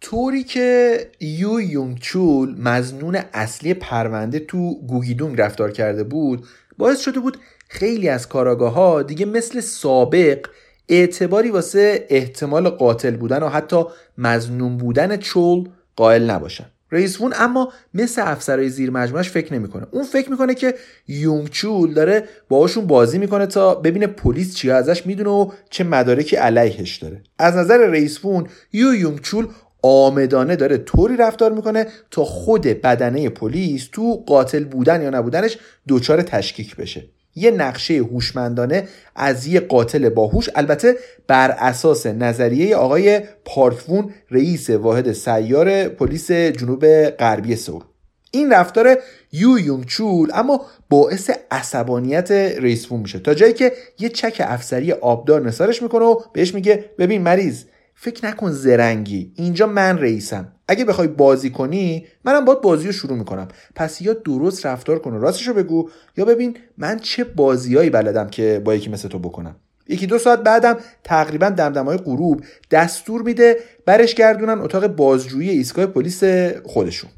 طوری 0.00 0.44
که 0.44 0.98
یو 1.20 1.60
یونگ 1.60 1.98
چول 1.98 2.54
مزنون 2.58 3.18
اصلی 3.32 3.74
پرونده 3.74 4.38
تو 4.38 4.80
گوگیدونگ 4.86 5.40
رفتار 5.40 5.70
کرده 5.70 6.04
بود 6.04 6.46
باعث 6.78 7.00
شده 7.00 7.20
بود 7.20 7.36
خیلی 7.68 8.08
از 8.08 8.28
کاراگاه 8.28 8.72
ها 8.72 9.02
دیگه 9.02 9.26
مثل 9.26 9.60
سابق 9.60 10.46
اعتباری 10.88 11.50
واسه 11.50 12.06
احتمال 12.08 12.68
قاتل 12.68 13.16
بودن 13.16 13.42
و 13.42 13.48
حتی 13.48 13.84
مزنون 14.18 14.76
بودن 14.76 15.16
چول 15.16 15.68
قائل 15.96 16.30
نباشن. 16.30 16.66
رئیس 16.92 17.20
وون 17.20 17.32
اما 17.36 17.72
مثل 17.94 18.22
افسرهای 18.24 18.68
زیر 18.68 18.90
مجموعش 18.90 19.30
فکر 19.30 19.54
نمی‌کنه. 19.54 19.86
اون 19.90 20.04
فکر 20.04 20.30
می‌کنه 20.30 20.54
که 20.54 20.74
یونگ 21.08 21.48
چول 21.48 21.94
داره 21.94 22.24
باهاشون 22.48 22.86
بازی 22.86 23.18
می‌کنه 23.18 23.46
تا 23.46 23.74
ببینه 23.74 24.06
پلیس 24.06 24.54
چی 24.54 24.70
ازش 24.70 25.06
می‌دونه 25.06 25.30
و 25.30 25.50
چه 25.70 25.84
مدارکی 25.84 26.36
علیهش 26.36 26.96
داره. 26.96 27.22
از 27.38 27.56
نظر 27.56 27.76
رئیس 27.76 28.24
وون 28.24 28.46
یو 28.72 28.94
یونگ 28.94 29.20
چول 29.20 29.48
آمدانه 29.82 30.56
داره 30.56 30.78
طوری 30.78 31.16
رفتار 31.16 31.52
می‌کنه 31.52 31.86
تا 32.10 32.24
خود 32.24 32.62
بدنه 32.62 33.28
پلیس 33.28 33.88
تو 33.92 34.24
قاتل 34.26 34.64
بودن 34.64 35.02
یا 35.02 35.10
نبودنش 35.10 35.58
دچار 35.88 36.22
تشکیک 36.22 36.76
بشه. 36.76 37.04
یه 37.34 37.50
نقشه 37.50 37.94
هوشمندانه 37.94 38.88
از 39.16 39.46
یه 39.46 39.60
قاتل 39.60 40.08
باهوش 40.08 40.48
البته 40.54 40.96
بر 41.26 41.50
اساس 41.50 42.06
نظریه 42.06 42.76
آقای 42.76 43.20
پارکوون 43.44 44.10
رئیس 44.30 44.70
واحد 44.70 45.12
سیار 45.12 45.88
پلیس 45.88 46.30
جنوب 46.30 47.04
غربی 47.10 47.56
سئول 47.56 47.82
این 48.30 48.52
رفتار 48.52 48.98
یو 49.32 49.58
یونگ 49.58 49.84
چول 49.84 50.30
اما 50.34 50.66
باعث 50.90 51.30
عصبانیت 51.50 52.30
رئیس 52.30 52.86
فون 52.86 53.00
میشه. 53.00 53.18
تا 53.18 53.34
جایی 53.34 53.52
که 53.52 53.72
یه 53.98 54.08
چک 54.08 54.42
افسری 54.44 54.92
آبدار 54.92 55.46
نثارش 55.46 55.82
می‌کنه 55.82 56.04
و 56.04 56.20
بهش 56.32 56.54
میگه 56.54 56.84
ببین 56.98 57.22
مریض 57.22 57.64
فکر 58.02 58.26
نکن 58.26 58.50
زرنگی. 58.50 59.32
اینجا 59.34 59.66
من 59.66 59.98
رئیسم. 59.98 60.52
اگه 60.68 60.84
بخوای 60.84 61.08
بازی 61.08 61.50
کنی 61.50 62.06
منم 62.24 62.44
باید 62.44 62.60
بازی 62.60 62.86
رو 62.86 62.92
شروع 62.92 63.18
می‌کنم. 63.18 63.48
پس 63.74 64.02
یا 64.02 64.12
درست 64.12 64.66
رفتار 64.66 64.98
کن 64.98 65.12
و 65.12 65.20
راستش 65.20 65.48
رو 65.48 65.54
بگو 65.54 65.90
یا 66.16 66.24
ببین 66.24 66.56
من 66.78 66.98
چه 66.98 67.24
بازیایی 67.24 67.90
بلدم 67.90 68.28
که 68.28 68.62
با 68.64 68.74
یکی 68.74 68.90
مثل 68.90 69.08
تو 69.08 69.18
بکنم. 69.18 69.56
یکی 69.88 70.06
دو 70.06 70.18
ساعت 70.18 70.42
بعدم 70.42 70.76
تقریبا 71.04 71.48
دمدمای 71.48 71.96
غروب 71.96 72.44
دستور 72.70 73.22
میده 73.22 73.56
برش 73.86 74.14
گردونن 74.14 74.60
اتاق 74.60 74.86
بازجویی 74.86 75.50
ایستگاه 75.50 75.86
پلیس 75.86 76.24
خودشون. 76.64 77.10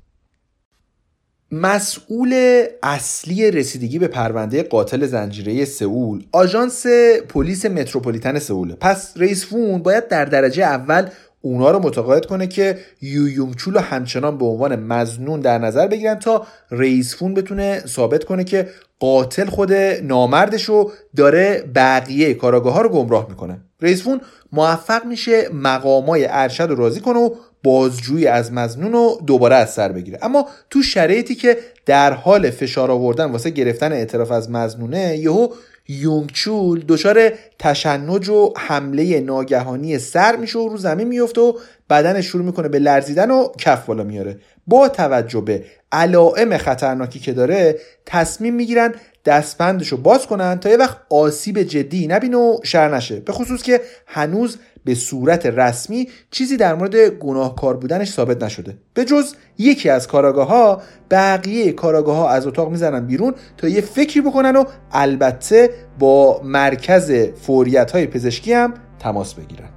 مسئول 1.52 2.62
اصلی 2.82 3.50
رسیدگی 3.50 3.98
به 3.98 4.08
پرونده 4.08 4.62
قاتل 4.62 5.06
زنجیره 5.06 5.64
سئول 5.64 6.24
آژانس 6.32 6.86
پلیس 7.28 7.66
متروپولیتن 7.66 8.38
سئول. 8.38 8.74
پس 8.74 9.12
رئیس 9.16 9.46
فون 9.46 9.82
باید 9.82 10.08
در 10.08 10.24
درجه 10.24 10.64
اول 10.64 11.08
اونا 11.40 11.70
رو 11.70 11.78
متقاعد 11.78 12.26
کنه 12.26 12.46
که 12.46 12.78
یو 13.02 13.28
یونگچول 13.28 13.74
رو 13.74 13.80
همچنان 13.80 14.38
به 14.38 14.44
عنوان 14.44 14.76
مزنون 14.76 15.40
در 15.40 15.58
نظر 15.58 15.86
بگیرن 15.86 16.18
تا 16.18 16.46
رئیس 16.70 17.16
فون 17.16 17.34
بتونه 17.34 17.82
ثابت 17.86 18.24
کنه 18.24 18.44
که 18.44 18.68
قاتل 18.98 19.46
خود 19.46 19.72
نامردشه 20.02 20.64
رو 20.64 20.92
داره 21.16 21.64
بقیه 21.74 22.34
کاراگاه 22.34 22.74
ها 22.74 22.82
رو 22.82 22.88
گمراه 22.88 23.26
می‌کنه. 23.28 23.60
رئیس 23.80 24.02
فون 24.02 24.20
موفق 24.52 25.04
میشه 25.04 25.48
مقامای 25.52 26.26
ارشد 26.30 26.62
رو 26.62 26.74
راضی 26.74 27.00
کنه 27.00 27.18
و 27.18 27.30
بازجویی 27.62 28.26
از 28.26 28.52
مزنون 28.52 28.92
رو 28.92 29.20
دوباره 29.26 29.56
از 29.56 29.72
سر 29.72 29.92
بگیره. 29.92 30.18
اما 30.22 30.48
تو 30.70 30.82
شرایطی 30.82 31.34
که 31.34 31.58
در 31.86 32.12
حال 32.12 32.50
فشار 32.50 32.90
آوردن 32.90 33.24
واسه 33.24 33.50
گرفتن 33.50 33.92
اعتراف 33.92 34.30
از 34.30 34.50
مزنونه 34.50 35.18
یهو 35.18 35.48
یونگچول 35.88 36.84
دچار 36.88 37.32
تشنج 37.58 38.28
و 38.28 38.52
حمله 38.56 39.20
ناگهانی 39.20 39.98
سر 39.98 40.36
میشه 40.36 40.58
و 40.58 40.68
رو 40.68 40.76
زمین 40.76 41.08
میفته 41.08 41.40
و 41.40 41.52
بدنش 41.90 42.26
شروع 42.26 42.44
می‌کنه 42.44 42.68
به 42.68 42.78
لرزیدن 42.78 43.30
و 43.30 43.48
کف 43.58 43.86
بالا 43.86 44.04
میاره. 44.04 44.38
با 44.66 44.88
توجه 44.88 45.40
به 45.40 45.64
علائم 45.92 46.56
خطرناکی 46.56 47.18
که 47.18 47.32
داره 47.32 47.78
تصمیم 48.06 48.54
می‌گیرن 48.54 48.94
دستبندش 49.24 49.88
رو 49.88 49.96
باز 49.96 50.26
کنن 50.26 50.60
تا 50.60 50.70
یه 50.70 50.76
وقت 50.76 50.96
آسیب 51.10 51.62
جدی 51.62 52.06
نبینه 52.06 52.36
و 52.36 52.58
شر 52.64 52.94
نشه. 52.94 53.20
به 53.20 53.32
خصوص 53.32 53.62
که 53.62 53.80
هنوز 54.06 54.56
به 54.84 54.94
صورت 54.94 55.46
رسمی 55.46 56.08
چیزی 56.30 56.56
در 56.56 56.74
مورد 56.74 57.08
گناهکار 57.08 57.76
بودنش 57.76 58.12
ثابت 58.12 58.42
نشده. 58.42 58.78
به 58.94 59.04
جز 59.04 59.34
یکی 59.58 59.88
از 59.88 60.08
کاراگاه 60.08 60.48
ها 60.48 60.82
بقیه 61.10 61.72
کاراگاه 61.72 62.16
ها 62.16 62.28
از 62.28 62.46
اتاق 62.46 62.70
می‌زنن 62.70 63.06
بیرون 63.06 63.34
تا 63.56 63.68
یه 63.68 63.80
فکری 63.80 64.20
بکنن 64.20 64.56
و 64.56 64.64
البته 64.92 65.70
با 65.98 66.40
مرکز 66.44 67.12
فوریت 67.40 67.90
های 67.90 68.06
پزشکی 68.06 68.52
هم 68.52 68.74
تماس 68.98 69.34
بگیرن. 69.34 69.68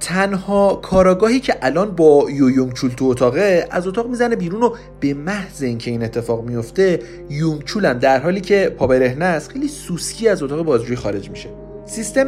تنها 0.00 0.74
کاراگاهی 0.74 1.40
که 1.40 1.56
الان 1.62 1.90
با 1.90 2.26
یو 2.30 2.72
چول 2.72 2.90
تو 2.90 3.04
اتاقه 3.04 3.66
از 3.70 3.86
اتاق 3.86 4.08
می‌زنه 4.08 4.36
بیرون 4.36 4.62
و 4.62 4.74
به 5.00 5.14
محض 5.14 5.62
اینکه 5.62 5.90
این 5.90 6.02
اتفاق 6.04 6.44
میفته 6.44 6.98
یونگ 7.30 7.64
چول 7.64 7.94
در 7.94 8.20
حالی 8.20 8.40
که 8.40 8.74
پا 8.78 8.92
است 9.20 9.50
خیلی 9.50 9.68
سوسکی 9.68 10.28
از 10.28 10.42
اتاق 10.42 10.62
بازجویی 10.62 10.96
خارج 10.96 11.30
میشه. 11.30 11.65
سیستم 11.86 12.26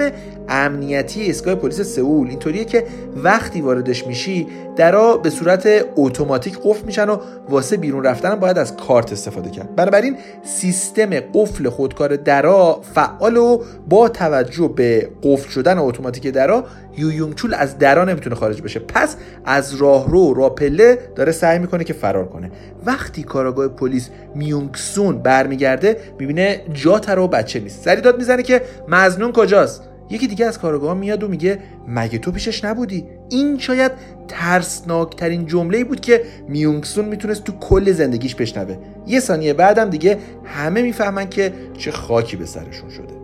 امنیتی 0.48 1.20
ایستگاه 1.20 1.54
پلیس 1.54 1.80
سئول 1.80 2.28
اینطوریه 2.28 2.64
که 2.64 2.84
وقتی 3.16 3.60
واردش 3.60 4.06
میشی 4.06 4.46
درا 4.78 5.16
به 5.16 5.30
صورت 5.30 5.68
اتوماتیک 5.96 6.58
قفل 6.64 6.86
میشن 6.86 7.08
و 7.08 7.18
واسه 7.48 7.76
بیرون 7.76 8.04
رفتن 8.04 8.34
باید 8.34 8.58
از 8.58 8.76
کارت 8.76 9.12
استفاده 9.12 9.50
کرد. 9.50 9.76
بنابراین 9.76 10.16
سیستم 10.42 11.10
قفل 11.20 11.68
خودکار 11.68 12.16
درا 12.16 12.80
فعال 12.94 13.36
و 13.36 13.62
با 13.88 14.08
توجه 14.08 14.68
به 14.76 15.10
قفل 15.22 15.48
شدن 15.48 15.78
اتوماتیک 15.78 16.26
درا 16.26 16.64
یویونگچول 16.96 17.54
از 17.54 17.78
درا 17.78 18.04
نمی‌تونه 18.04 18.36
خارج 18.36 18.62
بشه. 18.62 18.80
پس 18.80 19.16
از 19.44 19.74
راهرو 19.74 20.34
راپله 20.34 20.98
داره 21.16 21.32
سعی 21.32 21.58
می‌کنه 21.58 21.84
که 21.84 21.92
فرار 21.92 22.28
کنه. 22.28 22.50
وقتی 22.84 23.22
کاراگاه 23.22 23.68
پلیس 23.68 24.08
میونگسون 24.34 25.18
برمیگرده 25.18 25.96
می‌بینه 26.18 26.60
جا 26.72 27.00
و 27.24 27.28
بچه 27.28 27.60
نیست. 27.60 27.84
سری 27.84 28.00
داد 28.00 28.18
می‌زنه 28.18 28.42
که 28.42 28.62
مزنون 28.88 29.32
کجاست؟ 29.32 29.82
یکی 30.10 30.26
دیگه 30.26 30.46
از 30.46 30.58
کارگاه 30.58 30.94
میاد 30.94 31.22
و 31.22 31.28
میگه 31.28 31.58
مگه 31.88 32.18
تو 32.18 32.32
پیشش 32.32 32.64
نبودی؟ 32.64 33.04
این 33.28 33.58
شاید 33.58 33.92
ترسناکترین 34.28 35.46
جمله 35.46 35.84
بود 35.84 36.00
که 36.00 36.22
میونگسون 36.48 37.04
می‌تونست 37.04 37.44
تو 37.44 37.52
کل 37.52 37.92
زندگیش 37.92 38.34
بشنوه. 38.34 38.76
یه 39.06 39.20
ثانیه 39.20 39.52
بعدم 39.52 39.90
دیگه 39.90 40.18
همه 40.44 40.82
می‌فهمن 40.82 41.28
که 41.28 41.52
چه 41.78 41.90
خاکی 41.90 42.36
به 42.36 42.46
سرشون 42.46 42.90
شده. 42.90 43.17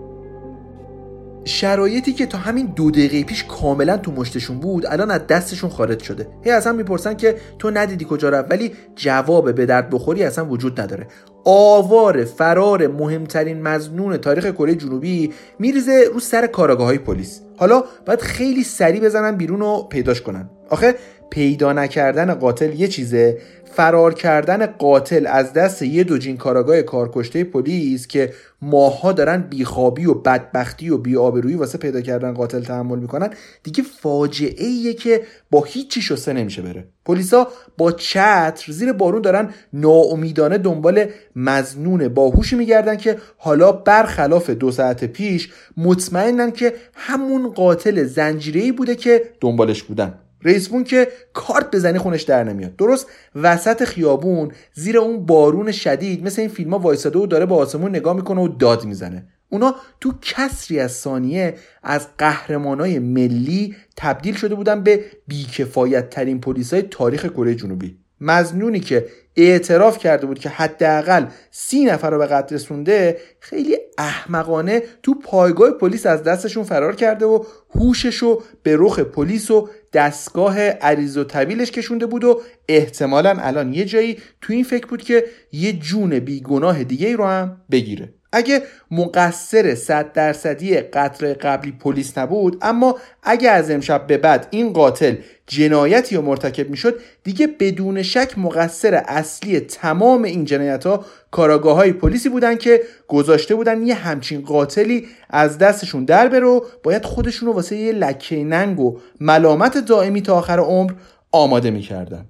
شرایطی 1.44 2.12
که 2.12 2.26
تا 2.26 2.38
همین 2.38 2.72
دو 2.76 2.90
دقیقه 2.90 3.24
پیش 3.24 3.44
کاملا 3.44 3.96
تو 3.96 4.12
مشتشون 4.12 4.58
بود 4.58 4.86
الان 4.86 5.10
از 5.10 5.26
دستشون 5.26 5.70
خارج 5.70 6.02
شده. 6.02 6.26
هی 6.44 6.50
از 6.50 6.66
هم 6.66 6.74
می‌پرسن 6.74 7.14
که 7.14 7.36
تو 7.58 7.70
ندیدی 7.70 8.06
کجا 8.10 8.28
رفت 8.28 8.50
ولی 8.50 8.72
جواب 8.96 9.54
به 9.54 9.66
درد 9.66 9.90
بخوری 9.90 10.24
اصلا 10.24 10.46
وجود 10.46 10.80
نداره. 10.80 11.06
آوار 11.44 12.24
فرار 12.24 12.86
مهمترین 12.86 13.62
مزنون 13.62 14.16
تاریخ 14.16 14.50
کره 14.50 14.74
جنوبی 14.74 15.32
میریزه 15.58 16.04
رو 16.12 16.20
سر 16.20 16.46
کاراگاه 16.46 16.86
های 16.86 16.98
پلیس. 16.98 17.40
حالا 17.56 17.84
باید 18.06 18.20
خیلی 18.20 18.64
سریع 18.64 19.00
بزنن 19.00 19.36
بیرون 19.36 19.62
و 19.62 19.82
پیداش 19.82 20.22
کنن. 20.22 20.50
آخه 20.70 20.94
پیدا 21.30 21.72
نکردن 21.72 22.34
قاتل 22.34 22.80
یه 22.80 22.88
چیزه. 22.88 23.38
فرار 23.76 24.14
کردن 24.14 24.66
قاتل 24.66 25.26
از 25.26 25.52
دست 25.52 25.82
یه 25.82 26.04
دوجین 26.04 26.36
کاراگاه 26.36 26.82
کارکشته 26.82 27.44
پلیس 27.44 28.06
که 28.06 28.32
ماها 28.62 29.12
دارن 29.12 29.42
بیخوابی 29.42 30.06
و 30.06 30.14
بدبختی 30.14 30.90
و 30.90 30.98
بیآبرویی 30.98 31.56
واسه 31.56 31.78
پیدا 31.78 32.00
کردن 32.00 32.32
قاتل 32.32 32.60
تحمل 32.60 32.98
می‌کنن 32.98 33.30
دیگه 33.62 33.82
فاجعه 34.00 34.66
ایه 34.66 34.94
که 34.94 35.22
با 35.50 35.62
هیچی 35.62 36.02
شسته 36.02 36.32
نمیشه 36.32 36.62
بره. 36.62 36.84
پلیسا 37.04 37.48
با 37.78 37.92
چتر 37.92 38.72
زیر 38.72 38.92
بارون 38.92 39.22
دارن 39.22 39.50
ناامیدانه 39.72 40.58
دنبال 40.58 41.06
مزنون 41.36 42.08
باهوشی 42.08 42.56
میگردن 42.56 42.96
که 42.96 43.16
حالا 43.36 43.72
برخلاف 43.72 44.50
دو 44.50 44.70
ساعت 44.70 45.04
پیش 45.04 45.52
مطمئنن 45.76 46.50
که 46.50 46.74
همون 46.94 47.48
قاتل 47.48 48.04
زنجیری 48.04 48.72
بوده 48.72 48.94
که 48.94 49.22
دنبالش 49.40 49.82
بودن. 49.82 50.14
رئیس 50.44 50.68
بون 50.68 50.84
که 50.84 51.08
کارت 51.32 51.70
بزنی 51.76 51.98
خونش 51.98 52.22
در 52.22 52.44
نمیاد. 52.44 52.76
درست؟ 52.76 53.06
وسط 53.34 53.84
خیابون 53.84 54.52
زیر 54.74 54.98
اون 54.98 55.26
بارون 55.26 55.72
شدید 55.72 56.24
مثل 56.24 56.40
این 56.40 56.50
فیلم 56.50 56.70
ها 56.70 56.78
وایساده 56.78 57.18
و 57.18 57.26
داره 57.26 57.46
به 57.46 57.54
آسمون 57.54 57.90
نگاه 57.90 58.16
می‌کنه 58.16 58.40
و 58.40 58.48
داد 58.48 58.84
می‌زنه. 58.84 59.26
اونا 59.48 59.74
تو 60.00 60.12
کسری 60.22 60.80
از 60.80 60.92
ثانیه 60.92 61.54
از 61.82 62.08
قهرمانای 62.18 62.98
ملی 62.98 63.76
تبدیل 63.96 64.34
شده 64.34 64.54
بودن 64.54 64.82
به 64.82 65.04
بیکفایت 65.28 66.10
ترین 66.10 66.40
پلیسای 66.40 66.82
تاریخ 66.82 67.26
کره 67.26 67.54
جنوبی. 67.54 68.03
مزنونی 68.20 68.80
که 68.80 69.06
اعتراف 69.36 69.98
کرده 69.98 70.26
بود 70.26 70.38
که 70.38 70.48
حداقل 70.48 71.26
سی 71.50 71.84
نفر 71.84 72.10
رو 72.10 72.18
به 72.18 72.26
قتل 72.26 72.54
رسونده 72.54 73.18
خیلی 73.40 73.76
احمقانه 73.98 74.82
تو 75.02 75.14
پایگاه 75.14 75.70
پلیس 75.70 76.06
از 76.06 76.22
دستشون 76.22 76.64
فرار 76.64 76.96
کرده 76.96 77.26
و 77.26 77.44
هوشش 77.74 78.16
رو 78.16 78.42
به 78.62 78.76
رخ 78.78 78.98
پلیس 78.98 79.50
و 79.50 79.68
دستگاه 79.92 80.60
عریض 80.60 81.16
و 81.16 81.24
طویلش 81.24 81.70
کشونده 81.70 82.06
بود 82.06 82.24
و 82.24 82.40
احتمالا 82.68 83.36
الان 83.38 83.74
یه 83.74 83.84
جایی 83.84 84.18
تو 84.40 84.52
این 84.52 84.64
فکر 84.64 84.86
بود 84.86 85.02
که 85.02 85.24
یه 85.52 85.72
جون 85.72 86.18
بیگناه 86.18 86.84
دیگه 86.84 87.16
رو 87.16 87.24
هم 87.24 87.60
بگیره. 87.70 88.14
اگه 88.34 88.62
مقصر 88.90 89.74
صد 89.74 90.12
درصدی 90.12 90.76
قتل 90.76 91.34
قبلی 91.34 91.72
پلیس 91.72 92.18
نبود 92.18 92.58
اما 92.62 92.98
اگه 93.22 93.50
از 93.50 93.70
امشب 93.70 94.06
به 94.06 94.18
بعد 94.18 94.46
این 94.50 94.72
قاتل 94.72 95.14
جنایتی 95.46 96.16
رو 96.16 96.22
مرتکب 96.22 96.70
می‌شد 96.70 97.00
دیگه 97.24 97.46
بدون 97.46 98.02
شک 98.02 98.38
مقصر 98.38 98.94
اصلی 98.94 99.60
تمام 99.60 100.22
این 100.22 100.44
جنایت 100.44 100.86
ها 100.86 101.04
کاراگاه 101.30 101.76
های 101.76 101.92
پلیسی 101.92 102.28
بودن 102.28 102.56
که 102.56 102.80
گذاشته 103.08 103.54
بودن 103.54 103.86
یه 103.86 103.94
همچین 103.94 104.40
قاتلی 104.40 105.06
از 105.30 105.58
دستشون 105.58 106.04
در 106.04 106.28
بره 106.28 106.46
و 106.46 106.60
باید 106.82 107.04
خودشون 107.04 107.48
رو 107.48 107.54
واسه 107.54 107.76
یه 107.76 107.92
لکه 107.92 108.44
ننگ 108.44 108.80
و 108.80 108.98
ملامت 109.20 109.78
دائمی 109.78 110.22
تا 110.22 110.34
آخر 110.34 110.58
عمر 110.58 110.92
آماده 111.32 111.70
می‌کردن. 111.70 112.26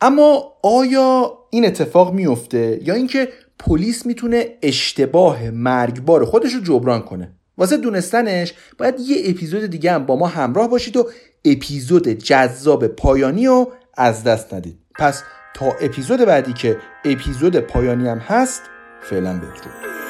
اما 0.00 0.52
آیا 0.62 1.38
این 1.50 1.66
اتفاق 1.66 2.12
میفته 2.12 2.80
یا 2.82 2.94
اینکه 2.94 3.28
پلیس 3.58 4.06
می‌تونه 4.06 4.46
اشتباه 4.62 5.50
مرگبار 5.50 6.24
خودش 6.24 6.52
رو 6.52 6.60
جبران 6.60 7.02
کنه؟ 7.02 7.32
واسه 7.58 7.76
دونستنش 7.76 8.54
باید 8.78 9.00
یه 9.00 9.16
اپیزود 9.30 9.66
دیگه 9.66 9.92
هم 9.92 10.06
با 10.06 10.16
ما 10.16 10.26
همراه 10.26 10.68
باشید 10.68 10.96
و 10.96 11.08
اپیزود 11.44 12.08
جذاب 12.08 12.86
پایانی 12.86 13.46
رو 13.46 13.72
از 13.96 14.24
دست 14.24 14.54
ندید. 14.54 14.78
پس 14.98 15.22
تا 15.54 15.66
اپیزود 15.80 16.20
بعدی 16.20 16.52
که 16.52 16.76
اپیزود 17.04 17.56
پایانی 17.56 18.08
هم 18.08 18.18
هست 18.18 18.62
فعلا 19.02 19.36
بدرود. 19.36 20.09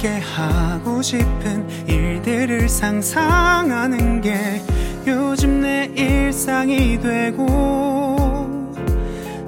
함께 0.00 0.18
하고 0.18 1.02
싶은 1.02 1.68
일들을 1.86 2.70
상상하는 2.70 4.22
게 4.22 4.62
요즘 5.06 5.60
내 5.60 5.90
일상이 5.94 6.98
되고 6.98 7.46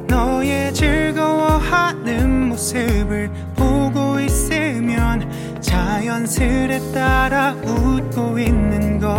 너의 0.07 0.74
즐거워하는 0.74 2.50
모습을 2.50 3.30
보고 3.57 4.20
있으면 4.20 5.26
자연스레 5.62 6.92
따라 6.92 7.55
웃고 7.64 8.38
있는 8.38 8.98
걸. 8.98 9.11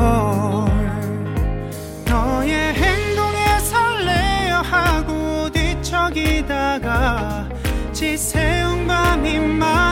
너의 2.05 2.75
행동에 2.75 3.59
설레어 3.59 4.61
하고 4.61 5.49
뒤척이다가 5.49 7.49
지새운 7.91 8.85
밤이 8.85 9.39
막 9.39 9.83